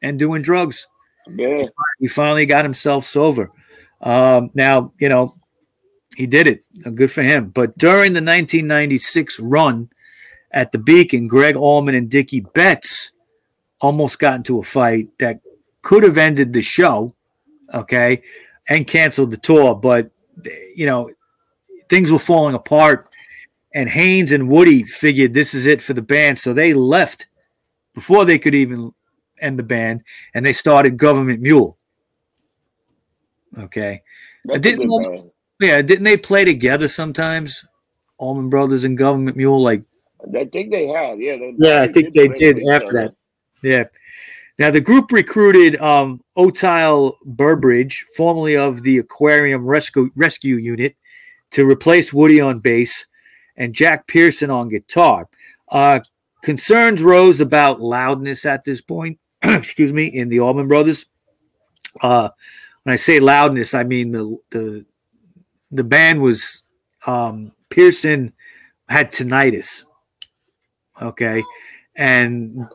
and 0.01 0.18
doing 0.18 0.41
drugs. 0.41 0.88
Yeah. 1.28 1.66
He 1.99 2.08
finally 2.08 2.45
got 2.45 2.64
himself 2.64 3.06
sober. 3.06 3.51
Um, 4.01 4.51
now, 4.53 4.93
you 4.99 5.10
know, 5.10 5.36
he 6.16 6.28
did 6.28 6.47
it. 6.47 6.64
Good 6.95 7.12
for 7.12 7.24
him. 7.24 7.49
But 7.49 7.78
during 7.78 8.14
the 8.14 8.22
1996 8.22 9.39
run 9.39 9.89
at 10.51 10.72
the 10.72 10.78
Beacon, 10.78 11.28
Gregg 11.28 11.56
Allman 11.56 11.95
and 11.95 12.10
Dickey 12.10 12.41
Betts 12.41 13.12
almost 13.82 14.20
got 14.20 14.36
into 14.36 14.60
a 14.60 14.64
fight 14.64 15.10
that 15.18 15.39
could 15.86 16.02
have 16.02 16.18
ended 16.18 16.52
the 16.52 16.62
show, 16.64 17.14
okay, 17.72 18.24
and 18.68 18.88
canceled 18.88 19.30
the 19.30 19.38
tour. 19.38 19.76
But, 19.76 20.10
you 20.76 20.88
know, 20.88 21.12
things 21.90 22.12
were 22.12 22.18
falling 22.20 22.56
apart. 22.56 23.08
And 23.76 23.88
Haynes 23.88 24.32
and 24.32 24.50
Woody 24.50 24.84
figured 24.84 25.34
this 25.34 25.54
is 25.54 25.68
it 25.68 25.82
for 25.82 25.94
the 25.94 26.02
band. 26.02 26.40
So 26.40 26.54
they 26.54 26.74
left 26.74 27.28
before 27.94 28.26
they 28.26 28.40
could 28.40 28.56
even 28.56 28.94
end 29.40 29.60
the 29.60 29.64
band 29.64 30.02
and 30.34 30.44
they 30.44 30.54
started 30.54 30.98
Government 30.98 31.42
Mule. 31.42 31.78
Okay. 33.58 34.02
That's 34.46 34.62
didn't 34.62 34.88
good. 34.88 35.30
Yeah, 35.60 35.82
didn't 35.82 36.06
they 36.06 36.18
play 36.18 36.46
together 36.46 36.88
sometimes? 36.88 37.64
Allman 38.18 38.50
Brothers 38.50 38.86
and 38.86 38.98
Government 38.98 39.38
Mule, 39.38 39.62
like 39.62 39.84
I 40.36 40.46
think 40.46 40.72
they 40.72 40.88
had. 40.88 41.20
Yeah. 41.20 41.36
They, 41.38 41.54
Yeah, 41.60 41.82
I 41.82 41.88
think 41.88 42.14
they 42.14 42.28
play 42.28 42.36
did 42.38 42.68
after 42.70 42.88
other. 42.88 43.02
that. 43.08 43.16
yeah. 43.62 43.84
Now 44.58 44.72
the 44.72 44.82
group 44.82 45.12
recruited 45.12 45.76
um, 45.82 46.22
Oteil 46.38 47.16
Burbridge, 47.26 48.06
formerly 48.16 48.56
of 48.56 48.84
the 48.84 48.99
Aquarium 48.99 49.66
Rescue 49.66 50.10
Rescue 50.16 50.56
Unit, 50.56 50.95
to 51.51 51.70
replace 51.70 52.14
Woody 52.14 52.39
on 52.39 52.60
bass 52.60 53.08
and 53.58 53.74
Jack 53.74 54.08
Pearson 54.08 54.49
on 54.49 54.70
guitar. 54.70 55.28
Uh, 55.70 55.99
concerns 56.41 57.01
rose 57.01 57.41
about 57.41 57.82
loudness 57.82 58.45
at 58.45 58.64
this 58.64 58.82
point. 58.82 59.20
excuse 59.43 59.93
me, 59.93 60.06
in 60.06 60.30
the 60.30 60.39
Allman 60.39 60.68
Brothers. 60.68 61.08
Uh, 62.01 62.30
when 62.84 62.93
I 62.93 62.97
say 62.97 63.20
loudness, 63.20 63.74
I 63.74 63.84
mean 63.84 64.12
the 64.12 64.38
the 64.51 64.86
the 65.72 65.84
band 65.84 66.22
was 66.22 66.64
um, 67.08 67.51
Pearson 67.70 68.34
had 68.88 69.12
tinnitus. 69.12 69.84
Okay, 71.01 71.43
and 71.95 72.68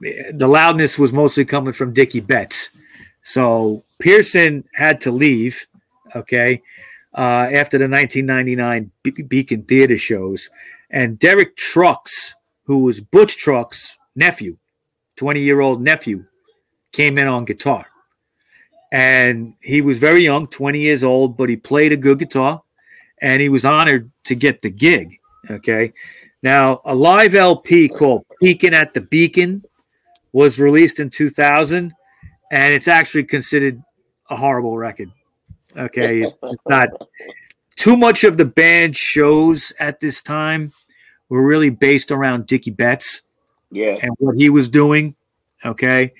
the 0.00 0.48
loudness 0.48 0.98
was 0.98 1.12
mostly 1.12 1.44
coming 1.44 1.72
from 1.72 1.92
Dickey 1.92 2.20
Betts. 2.20 2.70
So 3.22 3.84
Pearson 3.98 4.64
had 4.74 5.00
to 5.02 5.10
leave. 5.10 5.66
Okay, 6.16 6.62
uh, 7.14 7.48
after 7.52 7.76
the 7.76 7.88
1999 7.88 8.90
Be- 9.02 9.22
Beacon 9.22 9.62
Theater 9.62 9.98
shows, 9.98 10.48
and 10.90 11.18
Derek 11.18 11.56
Trucks, 11.56 12.34
who 12.64 12.78
was 12.84 13.00
Butch 13.00 13.36
Trucks' 13.36 13.98
nephew, 14.16 14.56
20 15.16 15.40
year 15.40 15.60
old 15.60 15.82
nephew, 15.82 16.24
came 16.92 17.18
in 17.18 17.26
on 17.26 17.44
guitar. 17.44 17.86
And 18.90 19.54
he 19.60 19.82
was 19.82 19.98
very 19.98 20.24
young, 20.24 20.46
20 20.46 20.80
years 20.80 21.04
old, 21.04 21.36
but 21.36 21.50
he 21.50 21.56
played 21.56 21.92
a 21.92 21.96
good 21.96 22.18
guitar 22.18 22.62
and 23.20 23.42
he 23.42 23.48
was 23.48 23.64
honored 23.64 24.10
to 24.24 24.34
get 24.34 24.62
the 24.62 24.70
gig. 24.70 25.18
Okay. 25.50 25.92
Now, 26.42 26.80
a 26.84 26.94
live 26.94 27.34
LP 27.34 27.88
called 27.88 28.24
Peakin' 28.40 28.72
at 28.72 28.94
the 28.94 29.00
Beacon 29.00 29.64
was 30.32 30.58
released 30.58 31.00
in 31.00 31.10
2000, 31.10 31.92
and 32.50 32.74
it's 32.74 32.88
actually 32.88 33.24
considered 33.24 33.80
a 34.30 34.36
horrible 34.36 34.76
record. 34.76 35.10
Okay. 35.76 36.22
It's, 36.22 36.38
it's 36.42 36.62
not 36.68 36.88
too 37.76 37.96
much 37.96 38.24
of 38.24 38.36
the 38.36 38.44
band 38.44 38.96
shows 38.96 39.72
at 39.78 40.00
this 40.00 40.22
time 40.22 40.72
were 41.28 41.46
really 41.46 41.70
based 41.70 42.10
around 42.10 42.46
Dickey 42.46 42.70
Betts 42.70 43.22
Yeah. 43.70 43.98
and 44.00 44.10
what 44.18 44.36
he 44.36 44.50
was 44.50 44.68
doing. 44.68 45.14
Okay. 45.64 46.12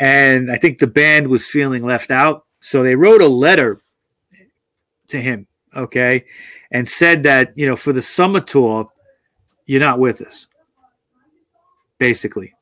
And 0.00 0.50
I 0.50 0.56
think 0.56 0.78
the 0.78 0.86
band 0.86 1.28
was 1.28 1.46
feeling 1.46 1.82
left 1.84 2.10
out. 2.10 2.44
So 2.60 2.82
they 2.82 2.94
wrote 2.94 3.22
a 3.22 3.28
letter 3.28 3.80
to 5.08 5.20
him. 5.20 5.46
Okay. 5.76 6.24
And 6.70 6.88
said 6.88 7.22
that, 7.22 7.56
you 7.56 7.66
know, 7.66 7.76
for 7.76 7.92
the 7.92 8.02
summer 8.02 8.40
tour, 8.40 8.90
you're 9.66 9.80
not 9.80 9.98
with 9.98 10.20
us. 10.20 10.46
Basically. 11.98 12.54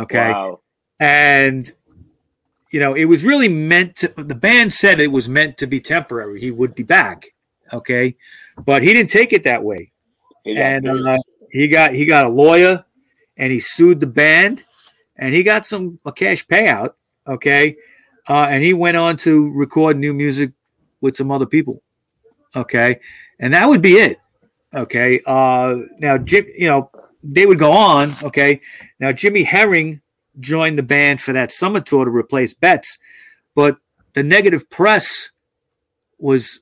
Okay. 0.00 0.30
Wow. 0.30 0.60
And, 1.00 1.70
you 2.70 2.80
know, 2.80 2.94
it 2.94 3.04
was 3.04 3.24
really 3.24 3.48
meant 3.48 3.96
to, 3.96 4.08
the 4.08 4.34
band 4.34 4.72
said 4.72 5.00
it 5.00 5.08
was 5.08 5.28
meant 5.28 5.58
to 5.58 5.66
be 5.66 5.80
temporary. 5.80 6.40
He 6.40 6.50
would 6.50 6.74
be 6.74 6.82
back. 6.82 7.34
Okay. 7.72 8.16
But 8.64 8.82
he 8.82 8.92
didn't 8.92 9.10
take 9.10 9.32
it 9.32 9.44
that 9.44 9.62
way 9.62 9.92
and 10.44 10.88
uh, 10.88 11.18
he 11.50 11.68
got 11.68 11.94
he 11.94 12.06
got 12.06 12.26
a 12.26 12.28
lawyer 12.28 12.84
and 13.36 13.52
he 13.52 13.60
sued 13.60 14.00
the 14.00 14.06
band 14.06 14.64
and 15.16 15.34
he 15.34 15.42
got 15.42 15.66
some 15.66 15.98
a 16.04 16.12
cash 16.12 16.46
payout 16.46 16.94
okay 17.26 17.76
uh, 18.28 18.46
and 18.50 18.62
he 18.62 18.72
went 18.72 18.96
on 18.96 19.16
to 19.16 19.52
record 19.52 19.96
new 19.96 20.12
music 20.12 20.52
with 21.00 21.16
some 21.16 21.30
other 21.30 21.46
people 21.46 21.82
okay 22.56 22.98
and 23.38 23.54
that 23.54 23.68
would 23.68 23.82
be 23.82 23.94
it 23.94 24.18
okay 24.74 25.20
uh, 25.26 25.76
now 25.98 26.18
jim 26.18 26.46
you 26.56 26.66
know 26.66 26.90
they 27.22 27.46
would 27.46 27.58
go 27.58 27.72
on 27.72 28.12
okay 28.22 28.60
now 28.98 29.12
jimmy 29.12 29.42
herring 29.42 30.00
joined 30.40 30.78
the 30.78 30.82
band 30.82 31.20
for 31.20 31.32
that 31.32 31.52
summer 31.52 31.80
tour 31.80 32.04
to 32.04 32.10
replace 32.10 32.54
betts 32.54 32.98
but 33.54 33.76
the 34.14 34.22
negative 34.22 34.68
press 34.70 35.30
was 36.18 36.60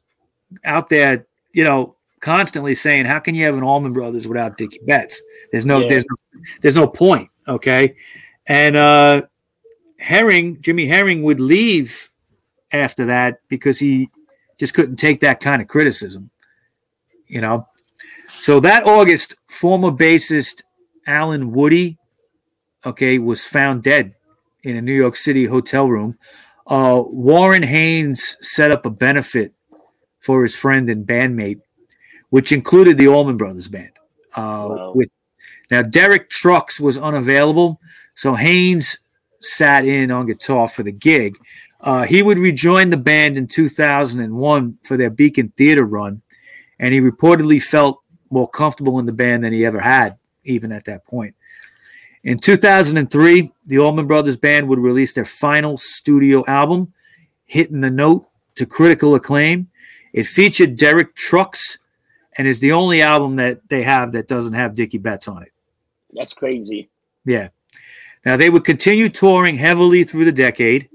out 0.64 0.88
there 0.88 1.26
you 1.52 1.64
know 1.64 1.96
constantly 2.20 2.74
saying, 2.74 3.06
"How 3.06 3.18
can 3.18 3.34
you 3.34 3.44
have 3.46 3.56
an 3.56 3.62
Allman 3.62 3.92
Brothers 3.92 4.28
without 4.28 4.56
Dickey 4.56 4.80
Betts?" 4.86 5.20
There's 5.52 5.66
no, 5.66 5.80
Yeah. 5.80 5.88
there's 5.88 6.04
no, 6.04 6.40
there's 6.60 6.76
no 6.76 6.86
point. 6.86 7.30
Okay, 7.48 7.96
and 8.46 8.76
uh, 8.76 9.22
Herring, 9.98 10.60
Jimmy 10.60 10.86
Herring, 10.86 11.22
would 11.22 11.40
leave 11.40 12.10
after 12.72 13.06
that 13.06 13.40
because 13.48 13.78
he 13.78 14.10
just 14.58 14.74
couldn't 14.74 14.96
take 14.96 15.20
that 15.20 15.40
kind 15.40 15.60
of 15.62 15.68
criticism. 15.68 16.30
You 17.26 17.40
know, 17.40 17.66
so 18.40 18.60
that 18.60 18.84
August, 18.84 19.36
former 19.48 19.90
bassist 19.90 20.62
Allen 21.06 21.52
Woody, 21.52 21.98
okay, 22.84 23.18
was 23.18 23.44
found 23.44 23.82
dead 23.82 24.14
in 24.62 24.76
a 24.76 24.82
New 24.82 24.94
York 24.94 25.16
City 25.16 25.44
hotel 25.44 25.88
room. 25.88 26.18
Uh, 26.66 27.02
Warren 27.06 27.62
Haynes 27.62 28.36
set 28.40 28.70
up 28.70 28.86
a 28.86 28.90
benefit 28.90 29.52
for 30.20 30.42
his 30.42 30.56
friend 30.56 30.88
and 30.90 31.06
bandmate 31.06 31.60
which 32.30 32.52
included 32.52 32.96
the 32.96 33.08
Allman 33.08 33.36
Brothers 33.36 33.68
Band. 33.68 33.92
Uh, 34.34 34.68
Wow. 34.70 34.92
With 34.94 35.10
now 35.70 35.82
Derek 35.82 36.30
Trucks 36.30 36.80
was 36.80 36.98
unavailable, 36.98 37.80
so 38.14 38.34
Haynes 38.34 38.98
sat 39.40 39.84
in 39.84 40.10
on 40.10 40.26
guitar 40.26 40.68
for 40.68 40.82
the 40.82 40.92
gig. 40.92 41.36
Uh, 41.80 42.04
he 42.04 42.22
would 42.22 42.38
rejoin 42.38 42.90
the 42.90 42.96
band 42.96 43.38
in 43.38 43.46
2001 43.46 44.78
for 44.82 44.96
their 44.96 45.10
Beacon 45.10 45.52
Theater 45.56 45.84
run, 45.84 46.22
and 46.78 46.92
he 46.92 47.00
reportedly 47.00 47.62
felt 47.62 47.99
more 48.30 48.48
comfortable 48.48 48.98
in 48.98 49.06
the 49.06 49.12
band 49.12 49.44
than 49.44 49.52
he 49.52 49.66
ever 49.66 49.80
had, 49.80 50.16
even 50.44 50.72
at 50.72 50.84
that 50.86 51.04
point. 51.04 51.34
In 52.22 52.38
2003, 52.38 53.52
the 53.66 53.78
Allman 53.78 54.06
Brothers 54.06 54.36
Band 54.36 54.68
would 54.68 54.78
release 54.78 55.12
their 55.12 55.24
final 55.24 55.76
studio 55.76 56.44
album, 56.46 56.92
Hitting 57.46 57.80
the 57.80 57.90
Note, 57.90 58.26
to 58.56 58.66
critical 58.66 59.14
acclaim. 59.14 59.68
It 60.12 60.26
featured 60.26 60.76
Derek 60.76 61.14
Trucks 61.14 61.78
and 62.36 62.46
is 62.46 62.60
the 62.60 62.72
only 62.72 63.02
album 63.02 63.36
that 63.36 63.66
they 63.68 63.82
have 63.82 64.12
that 64.12 64.28
doesn't 64.28 64.52
have 64.52 64.74
Dickey 64.74 64.98
Betts 64.98 65.28
on 65.28 65.42
it. 65.42 65.52
That's 66.12 66.34
crazy. 66.34 66.88
Yeah. 67.24 67.48
Now 68.24 68.36
they 68.36 68.50
would 68.50 68.64
continue 68.64 69.08
touring 69.08 69.56
heavily 69.56 70.04
through 70.04 70.26
the 70.26 70.32
decade, 70.32 70.88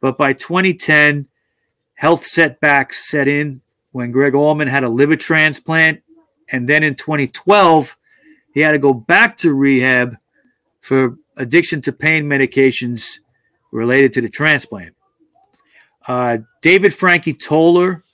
but 0.00 0.16
by 0.16 0.32
2010, 0.32 1.28
health 1.94 2.24
setbacks 2.24 3.10
set 3.10 3.28
in 3.28 3.60
when 3.92 4.10
Gregg 4.10 4.34
Allman 4.34 4.68
had 4.68 4.84
a 4.84 4.88
liver 4.88 5.16
transplant, 5.16 6.02
and 6.52 6.68
then 6.68 6.82
in 6.82 6.94
2012, 6.94 7.96
he 8.52 8.60
had 8.60 8.72
to 8.72 8.78
go 8.78 8.92
back 8.92 9.36
to 9.38 9.54
rehab 9.54 10.16
for 10.80 11.16
addiction 11.36 11.80
to 11.82 11.92
pain 11.92 12.24
medications 12.24 13.18
related 13.72 14.12
to 14.14 14.20
the 14.20 14.28
transplant. 14.28 14.94
Uh, 16.06 16.38
David 16.62 16.92
Frankie 16.92 17.34
Toler 17.34 18.04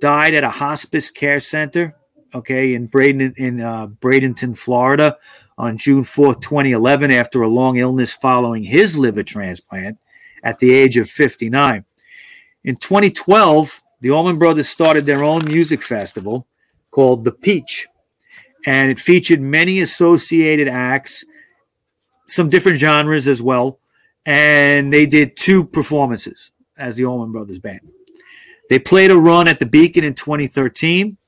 died 0.00 0.34
at 0.34 0.44
a 0.44 0.50
hospice 0.50 1.10
care 1.10 1.40
center, 1.40 1.96
okay, 2.34 2.74
in 2.74 2.86
Braden 2.86 3.34
in 3.36 3.60
uh, 3.60 3.86
Bradenton, 3.88 4.56
Florida, 4.56 5.16
on 5.58 5.78
June 5.78 6.02
4th, 6.02 6.40
2011, 6.42 7.10
after 7.10 7.42
a 7.42 7.48
long 7.48 7.78
illness 7.78 8.12
following 8.12 8.62
his 8.62 8.96
liver 8.96 9.22
transplant 9.22 9.98
at 10.44 10.58
the 10.58 10.72
age 10.72 10.96
of 10.96 11.08
59. 11.08 11.84
In 12.62 12.76
2012, 12.76 13.82
the 14.00 14.10
Allman 14.10 14.38
Brothers 14.38 14.68
started 14.68 15.06
their 15.06 15.24
own 15.24 15.44
music 15.44 15.82
festival 15.82 16.46
called 16.96 17.24
The 17.24 17.32
Peach, 17.32 17.88
and 18.64 18.90
it 18.90 18.98
featured 18.98 19.38
many 19.38 19.80
associated 19.80 20.66
acts, 20.66 21.26
some 22.26 22.48
different 22.48 22.78
genres 22.78 23.28
as 23.28 23.42
well, 23.42 23.78
and 24.24 24.90
they 24.90 25.04
did 25.04 25.36
two 25.36 25.62
performances 25.62 26.52
as 26.78 26.96
the 26.96 27.04
Allman 27.04 27.32
Brothers 27.32 27.58
Band. 27.58 27.80
They 28.70 28.78
played 28.78 29.10
a 29.10 29.16
run 29.16 29.46
at 29.46 29.58
the 29.58 29.66
Beacon 29.66 30.04
in 30.04 30.14
2013, 30.14 31.18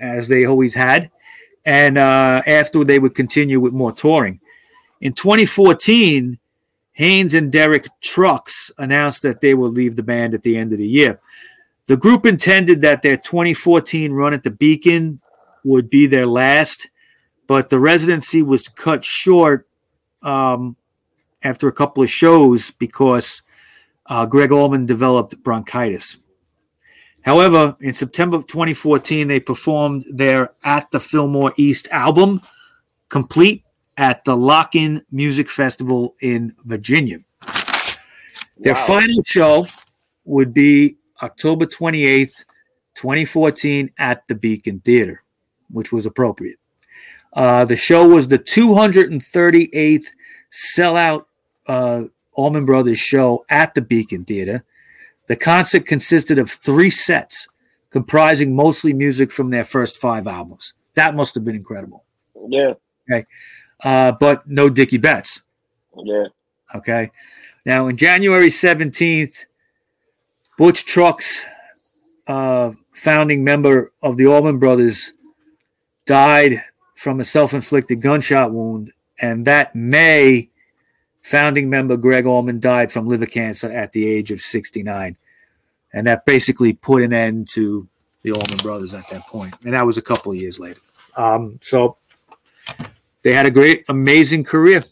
as 0.00 0.28
they 0.28 0.46
always 0.46 0.74
had, 0.74 1.10
and 1.66 1.98
uh, 1.98 2.40
after 2.46 2.82
they 2.82 2.98
would 2.98 3.14
continue 3.14 3.60
with 3.60 3.74
more 3.74 3.92
touring. 3.92 4.40
In 5.02 5.12
2014, 5.12 6.38
Haynes 6.92 7.34
and 7.34 7.52
Derek 7.52 7.86
Trucks 8.00 8.72
announced 8.78 9.20
that 9.24 9.42
they 9.42 9.52
will 9.52 9.70
leave 9.70 9.94
the 9.94 10.02
band 10.02 10.32
at 10.32 10.40
the 10.42 10.56
end 10.56 10.72
of 10.72 10.78
the 10.78 10.88
year. 10.88 11.20
The 11.88 11.96
group 11.96 12.26
intended 12.26 12.82
that 12.82 13.00
their 13.00 13.16
2014 13.16 14.12
run 14.12 14.34
at 14.34 14.42
the 14.42 14.50
Beacon 14.50 15.20
would 15.64 15.88
be 15.88 16.06
their 16.06 16.26
last, 16.26 16.90
but 17.46 17.70
the 17.70 17.78
residency 17.78 18.42
was 18.42 18.68
cut 18.68 19.02
short 19.02 19.66
um, 20.22 20.76
after 21.42 21.66
a 21.66 21.72
couple 21.72 22.02
of 22.02 22.10
shows 22.10 22.70
because 22.70 23.42
uh, 24.04 24.26
Gregg 24.26 24.52
Allman 24.52 24.84
developed 24.84 25.42
bronchitis. 25.42 26.18
However, 27.22 27.74
in 27.80 27.94
September 27.94 28.36
of 28.36 28.46
2014, 28.46 29.26
they 29.26 29.40
performed 29.40 30.04
their 30.10 30.52
At 30.64 30.90
the 30.90 31.00
Fillmore 31.00 31.54
East 31.56 31.88
album, 31.90 32.42
complete 33.08 33.64
at 33.96 34.26
the 34.26 34.36
Lockn' 34.36 35.04
Music 35.10 35.48
Festival 35.48 36.14
in 36.20 36.54
Virginia. 36.66 37.20
Their 38.58 38.74
Wow. 38.74 38.86
final 38.86 39.22
show 39.24 39.66
would 40.26 40.52
be 40.52 40.98
October 41.22 41.66
28th, 41.66 42.44
2014, 42.94 43.90
at 43.98 44.26
the 44.28 44.34
Beacon 44.34 44.80
Theater, 44.80 45.22
which 45.70 45.92
was 45.92 46.06
appropriate. 46.06 46.58
Uh, 47.32 47.64
the 47.64 47.76
show 47.76 48.08
was 48.08 48.26
the 48.28 48.38
238th 48.38 50.06
sellout 50.50 51.24
uh, 51.66 52.04
Allman 52.32 52.64
Brothers 52.64 52.98
show 52.98 53.44
at 53.50 53.74
the 53.74 53.82
Beacon 53.82 54.24
Theater. 54.24 54.64
The 55.26 55.36
concert 55.36 55.84
consisted 55.84 56.38
of 56.38 56.50
three 56.50 56.90
sets, 56.90 57.48
comprising 57.90 58.56
mostly 58.56 58.92
music 58.92 59.30
from 59.30 59.50
their 59.50 59.64
first 59.64 59.98
five 59.98 60.26
albums. 60.26 60.72
That 60.94 61.14
must 61.14 61.34
have 61.34 61.44
been 61.44 61.56
incredible. 61.56 62.04
Yeah, 62.48 62.74
Okay. 63.10 63.26
Uh, 63.84 64.12
but 64.12 64.48
no 64.48 64.68
Dickey 64.68 64.98
Betts. 64.98 65.40
yeah. 66.04 66.24
Okay. 66.74 67.10
Now, 67.64 67.86
on 67.88 67.96
January 67.96 68.48
17th, 68.48 69.44
Butch 70.58 70.84
Trucks, 70.84 71.46
uh, 72.26 72.72
founding 72.92 73.44
member 73.44 73.92
of 74.02 74.16
the 74.16 74.26
Allman 74.26 74.58
Brothers, 74.58 75.12
died 76.04 76.64
from 76.96 77.20
a 77.20 77.24
self 77.24 77.54
inflicted 77.54 78.02
gunshot 78.02 78.52
wound. 78.52 78.92
And 79.20 79.46
that 79.46 79.76
May, 79.76 80.50
founding 81.22 81.70
member 81.70 81.96
Gregg 81.96 82.26
Allman 82.26 82.58
died 82.58 82.90
from 82.90 83.06
liver 83.06 83.26
cancer 83.26 83.72
at 83.72 83.92
the 83.92 84.04
age 84.04 84.32
of 84.32 84.40
69. 84.40 85.16
And 85.92 86.06
that 86.08 86.26
basically 86.26 86.72
put 86.72 87.02
an 87.02 87.12
end 87.12 87.46
to 87.50 87.88
the 88.22 88.32
Allman 88.32 88.58
Brothers 88.58 88.94
at 88.94 89.08
that 89.10 89.28
point. 89.28 89.54
And 89.64 89.74
that 89.74 89.86
was 89.86 89.96
a 89.96 90.02
couple 90.02 90.32
of 90.32 90.38
years 90.38 90.58
later. 90.58 90.80
Um, 91.16 91.60
so 91.62 91.98
they 93.22 93.32
had 93.32 93.46
a 93.46 93.50
great, 93.52 93.84
amazing 93.88 94.42
career, 94.42 94.84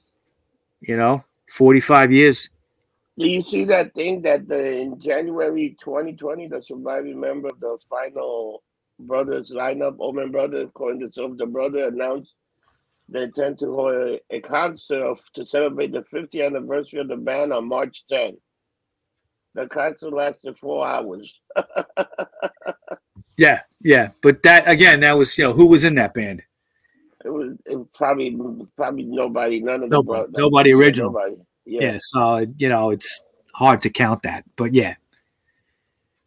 you 0.80 0.96
know, 0.96 1.24
45 1.50 2.12
years. 2.12 2.50
Do 3.18 3.26
you 3.28 3.42
see 3.42 3.64
that 3.66 3.94
thing 3.94 4.22
that 4.22 4.46
the, 4.48 4.78
in 4.78 5.00
January 5.00 5.76
2020, 5.80 6.48
the 6.48 6.62
surviving 6.62 7.18
member 7.20 7.48
of 7.48 7.60
the 7.60 7.78
final 7.88 8.62
brothers 8.98 9.52
lineup, 9.56 9.96
Omen 10.00 10.30
Brothers, 10.32 10.68
according 10.68 11.00
to 11.00 11.12
some 11.12 11.32
of 11.32 11.38
the 11.38 11.46
brother, 11.46 11.86
announced 11.86 12.32
they 13.08 13.22
intend 13.24 13.58
to 13.60 13.66
hold 13.74 14.20
a, 14.30 14.40
concert 14.40 15.02
of- 15.02 15.20
to 15.34 15.46
celebrate 15.46 15.92
the 15.92 16.04
50th 16.12 16.44
anniversary 16.46 17.00
of 17.00 17.08
the 17.08 17.16
band 17.16 17.52
on 17.52 17.68
March 17.68 18.04
10th. 18.10 18.36
The 19.54 19.66
concert 19.68 20.12
lasted 20.12 20.56
four 20.58 20.86
hours. 20.86 21.40
Yeah, 23.38 23.60
yeah. 23.82 24.12
But 24.22 24.42
that 24.44 24.66
again, 24.66 25.00
that 25.00 25.12
was 25.12 25.36
you 25.36 25.44
know 25.44 25.52
who 25.52 25.66
was 25.66 25.84
in 25.84 25.94
that 25.96 26.14
band? 26.14 26.42
It 27.24 27.28
was, 27.28 27.52
it 27.66 27.76
was 27.76 27.86
probably 27.94 28.34
probably 28.76 29.02
nobody, 29.04 29.60
none 29.60 29.82
of 29.82 29.90
the 29.90 29.96
Nobody, 29.96 30.18
brothers. 30.20 30.34
nobody 30.38 30.72
original. 30.72 31.12
Nobody. 31.12 31.36
Yeah. 31.66 31.82
Yeah. 31.82 31.96
so 31.98 32.46
you 32.56 32.68
know 32.68 32.90
it's 32.90 33.26
hard 33.54 33.82
to 33.82 33.90
count 33.90 34.22
that, 34.22 34.44
but 34.56 34.72
yeah, 34.72 34.94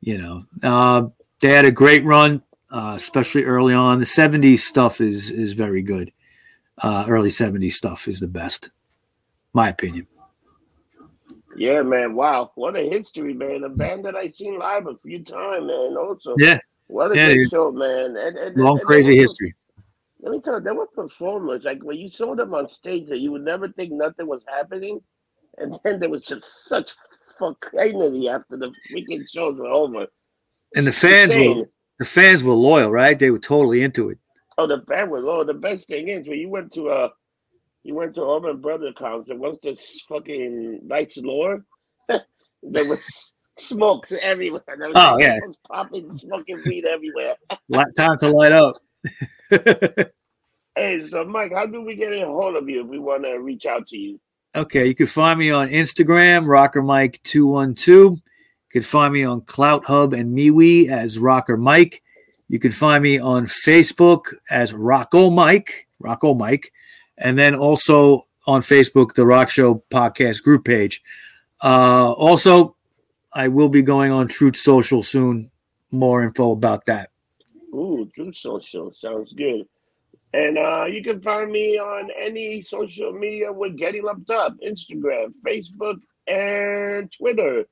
you 0.01 0.17
know 0.17 0.43
uh, 0.63 1.07
they 1.39 1.49
had 1.49 1.65
a 1.65 1.71
great 1.71 2.03
run, 2.03 2.43
uh, 2.71 2.93
especially 2.95 3.45
early 3.45 3.73
on. 3.73 3.99
The 3.99 4.05
'70s 4.05 4.59
stuff 4.59 5.01
is 5.01 5.31
is 5.31 5.53
very 5.53 5.81
good. 5.81 6.11
Uh, 6.77 7.05
early 7.07 7.29
'70s 7.29 7.73
stuff 7.73 8.07
is 8.07 8.19
the 8.19 8.27
best, 8.27 8.69
my 9.53 9.69
opinion. 9.69 10.07
Yeah, 11.55 11.81
man. 11.81 12.15
Wow. 12.15 12.51
What 12.55 12.77
a 12.77 12.89
history, 12.89 13.33
man. 13.33 13.65
A 13.65 13.69
band 13.69 14.05
that 14.05 14.15
I 14.15 14.27
seen 14.29 14.57
live 14.57 14.87
a 14.87 14.95
few 15.03 15.23
times, 15.23 15.67
man. 15.67 15.97
Also. 15.97 16.35
Yeah, 16.37 16.57
What 16.87 17.11
a 17.11 17.15
Yeah, 17.17 17.33
good 17.33 17.49
show, 17.49 17.71
man. 17.71 18.15
And, 18.15 18.37
and, 18.37 18.57
long 18.57 18.77
and 18.77 18.81
crazy 18.81 19.17
history. 19.17 19.53
Let 20.21 20.31
me 20.31 20.39
tell 20.41 20.55
you, 20.55 20.61
there 20.61 20.73
were 20.73 20.87
performers 20.87 21.65
like 21.65 21.83
when 21.83 21.97
you 21.97 22.09
saw 22.09 22.35
them 22.35 22.53
on 22.53 22.69
stage 22.69 23.07
that 23.07 23.19
you 23.19 23.31
would 23.31 23.43
never 23.43 23.67
think 23.69 23.91
nothing 23.91 24.27
was 24.27 24.43
happening, 24.47 25.01
and 25.59 25.77
then 25.83 25.99
there 25.99 26.09
was 26.09 26.25
just 26.25 26.67
such 26.67 26.91
fucking 27.37 28.27
after 28.27 28.57
the 28.57 28.73
freaking 28.91 29.29
shows 29.29 29.59
were 29.59 29.67
over. 29.67 30.07
And 30.75 30.87
the 30.87 30.91
fans 30.91 31.35
were 31.35 31.65
the 31.99 32.05
fans 32.05 32.43
were 32.43 32.53
loyal, 32.53 32.91
right? 32.91 33.17
They 33.17 33.31
were 33.31 33.39
totally 33.39 33.83
into 33.83 34.09
it. 34.09 34.19
Oh, 34.57 34.67
the 34.67 34.77
band 34.77 35.11
was 35.11 35.23
oh, 35.25 35.43
the 35.43 35.53
best 35.53 35.87
thing 35.87 36.09
is 36.09 36.27
when 36.27 36.39
you 36.39 36.49
went 36.49 36.71
to 36.73 36.89
a 36.89 37.11
you 37.83 37.95
went 37.95 38.15
to 38.15 38.23
Allman 38.23 38.61
Brother 38.61 38.91
concert. 38.93 39.37
What's 39.37 39.59
this 39.63 40.01
fucking 40.07 40.81
Knights 40.83 41.17
Lore? 41.17 41.65
there 42.07 42.85
was 42.85 43.33
smokes 43.57 44.11
everywhere. 44.21 44.63
There 44.67 44.89
was 44.89 44.97
Oh, 44.97 45.17
yeah. 45.19 45.37
was 45.45 45.57
popping, 45.65 46.11
smoking 46.11 46.61
weed 46.65 46.85
everywhere. 46.85 47.35
Time 47.97 48.17
to 48.19 48.29
light 48.29 48.51
up. 48.51 48.75
Hey, 50.79 51.05
so 51.05 51.25
Mike, 51.25 51.51
how 51.53 51.65
do 51.65 51.81
we 51.81 51.93
get 51.93 52.13
a 52.13 52.25
hold 52.25 52.55
of 52.55 52.69
you 52.69 52.81
if 52.81 52.87
we 52.87 52.99
want 52.99 53.25
to 53.25 53.33
reach 53.39 53.65
out 53.65 53.85
to 53.87 53.97
you? 53.97 54.17
Okay, 54.55 54.87
you 54.87 54.95
can 54.95 55.07
find 55.07 55.37
me 55.37 55.51
on 55.51 55.69
Instagram, 55.69 56.47
Rocker 56.47 56.81
Mike 56.81 57.21
two 57.23 57.47
one 57.47 57.75
two. 57.75 58.19
You 58.19 58.71
can 58.71 58.83
find 58.83 59.13
me 59.13 59.23
on 59.23 59.41
Clout 59.41 59.85
Hub 59.85 60.13
and 60.13 60.35
MeWe 60.35 60.89
as 60.89 61.19
Rocker 61.19 61.55
Mike. 61.57 62.01
You 62.47 62.57
can 62.57 62.71
find 62.71 63.03
me 63.03 63.19
on 63.19 63.45
Facebook 63.45 64.25
as 64.49 64.73
Rocco 64.73 65.29
Mike, 65.29 65.87
Rocco 65.99 66.33
Mike, 66.33 66.73
and 67.17 67.37
then 67.37 67.53
also 67.53 68.25
on 68.47 68.61
Facebook, 68.61 69.13
the 69.13 69.25
Rock 69.25 69.51
Show 69.51 69.83
podcast 69.91 70.41
group 70.41 70.65
page. 70.65 71.03
Uh, 71.63 72.11
also, 72.13 72.75
I 73.31 73.49
will 73.49 73.69
be 73.69 73.83
going 73.83 74.11
on 74.11 74.27
Truth 74.27 74.57
Social 74.57 75.03
soon. 75.03 75.51
More 75.91 76.23
info 76.23 76.51
about 76.51 76.85
that. 76.87 77.11
Ooh, 77.71 78.09
Truth 78.15 78.37
Social 78.37 78.91
sounds 78.93 79.31
good. 79.33 79.67
And 80.33 80.57
uh, 80.57 80.85
you 80.85 81.03
can 81.03 81.21
find 81.21 81.51
me 81.51 81.79
on 81.79 82.09
any 82.19 82.61
social 82.61 83.11
media 83.11 83.51
with 83.51 83.77
Getting 83.77 84.03
Lumped 84.03 84.29
Up 84.29 84.55
Instagram, 84.65 85.33
Facebook, 85.45 85.97
and 86.27 87.11
Twitter. 87.11 87.65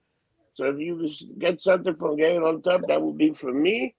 So 0.55 0.65
if 0.65 0.79
you 0.79 1.07
get 1.37 1.61
something 1.61 1.95
from 1.95 2.17
Getting 2.17 2.41
Lumped 2.41 2.67
Up, 2.67 2.81
that 2.87 2.99
will 2.99 3.13
be 3.13 3.31
for 3.33 3.53
me 3.53 3.95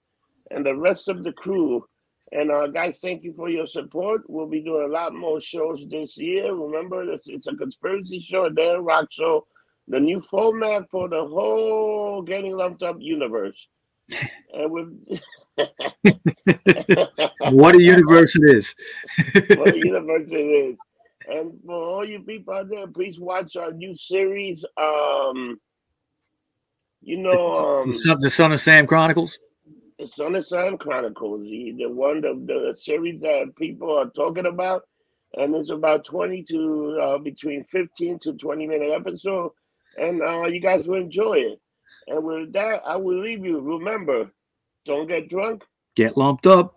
and 0.51 0.65
the 0.65 0.75
rest 0.75 1.07
of 1.07 1.23
the 1.23 1.31
crew. 1.31 1.85
And 2.31 2.51
uh, 2.51 2.67
guys, 2.67 2.99
thank 2.99 3.23
you 3.23 3.33
for 3.33 3.49
your 3.49 3.65
support. 3.65 4.29
We'll 4.29 4.47
be 4.47 4.61
doing 4.61 4.85
a 4.85 4.91
lot 4.91 5.13
more 5.13 5.41
shows 5.41 5.85
this 5.89 6.17
year. 6.17 6.53
Remember, 6.53 7.05
this 7.05 7.27
it's 7.27 7.47
a 7.47 7.55
conspiracy 7.55 8.19
show, 8.21 8.45
a 8.45 8.49
Dan 8.51 8.83
Rock 8.83 9.07
show, 9.09 9.47
the 9.87 9.99
new 9.99 10.21
format 10.21 10.89
for 10.91 11.09
the 11.09 11.25
whole 11.25 12.21
Getting 12.21 12.55
Lumped 12.55 12.83
Up 12.83 12.97
universe. 12.99 13.67
and 14.53 14.71
with 14.71 14.89
what 17.51 17.75
a 17.75 17.81
universe 17.81 18.35
it 18.35 18.55
is. 18.55 18.75
what 19.57 19.73
a 19.73 19.77
universe 19.77 20.31
it 20.31 20.35
is. 20.35 20.77
And 21.27 21.53
for 21.65 21.73
all 21.73 22.05
you 22.05 22.21
people 22.21 22.53
out 22.53 22.69
there, 22.69 22.87
please 22.87 23.19
watch 23.19 23.55
our 23.55 23.71
new 23.71 23.95
series. 23.95 24.65
Um, 24.77 25.59
you 27.01 27.17
know, 27.17 27.81
um, 27.81 27.91
the, 27.91 27.95
son, 27.95 28.17
the 28.19 28.53
of 28.53 28.59
Sam 28.59 28.87
Chronicles. 28.87 29.37
The 29.99 30.07
Son 30.07 30.35
of 30.35 30.47
Sam 30.47 30.77
Chronicles, 30.77 31.43
the, 31.43 31.75
the 31.77 31.89
one 31.89 32.23
of 32.25 32.47
the 32.47 32.73
series 32.75 33.21
that 33.21 33.53
people 33.57 33.97
are 33.97 34.09
talking 34.09 34.45
about, 34.47 34.83
and 35.33 35.53
it's 35.55 35.69
about 35.69 36.05
twenty 36.05 36.41
to 36.43 36.99
uh, 37.01 37.17
between 37.17 37.63
fifteen 37.65 38.17
to 38.19 38.33
twenty 38.33 38.65
minute 38.65 38.91
episode, 38.91 39.51
and 39.97 40.21
uh, 40.21 40.45
you 40.45 40.59
guys 40.59 40.85
will 40.85 41.01
enjoy 41.01 41.33
it. 41.33 41.59
And 42.07 42.23
with 42.23 42.53
that, 42.53 42.81
I 42.87 42.95
will 42.95 43.21
leave 43.21 43.45
you. 43.45 43.59
Remember, 43.59 44.31
don't 44.85 45.07
get 45.07 45.29
drunk. 45.29 45.65
Get 45.95 46.17
lumped 46.17 46.47
up. 46.47 46.75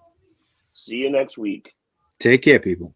See 0.74 0.96
you 0.96 1.10
next 1.10 1.38
week. 1.38 1.74
Take 2.18 2.42
care, 2.42 2.58
people. 2.58 2.94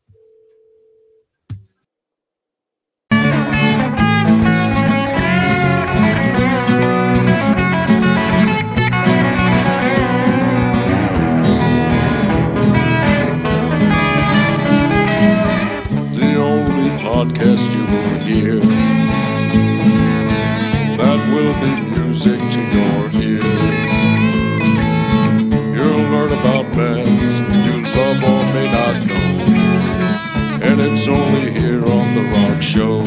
Don't 32.76 33.06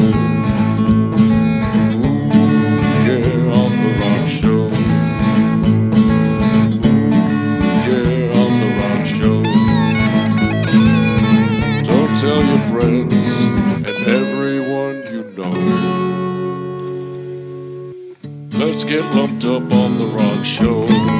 tell 12.18 12.44
your 12.44 12.58
friends 12.68 13.14
and 13.86 13.96
everyone 14.08 14.96
you 15.12 15.22
know. 15.36 15.54
Let's 18.58 18.82
get 18.82 19.04
lumped 19.14 19.44
up 19.44 19.72
on 19.72 19.98
the 19.98 20.06
rock 20.06 20.44
show. 20.44 21.19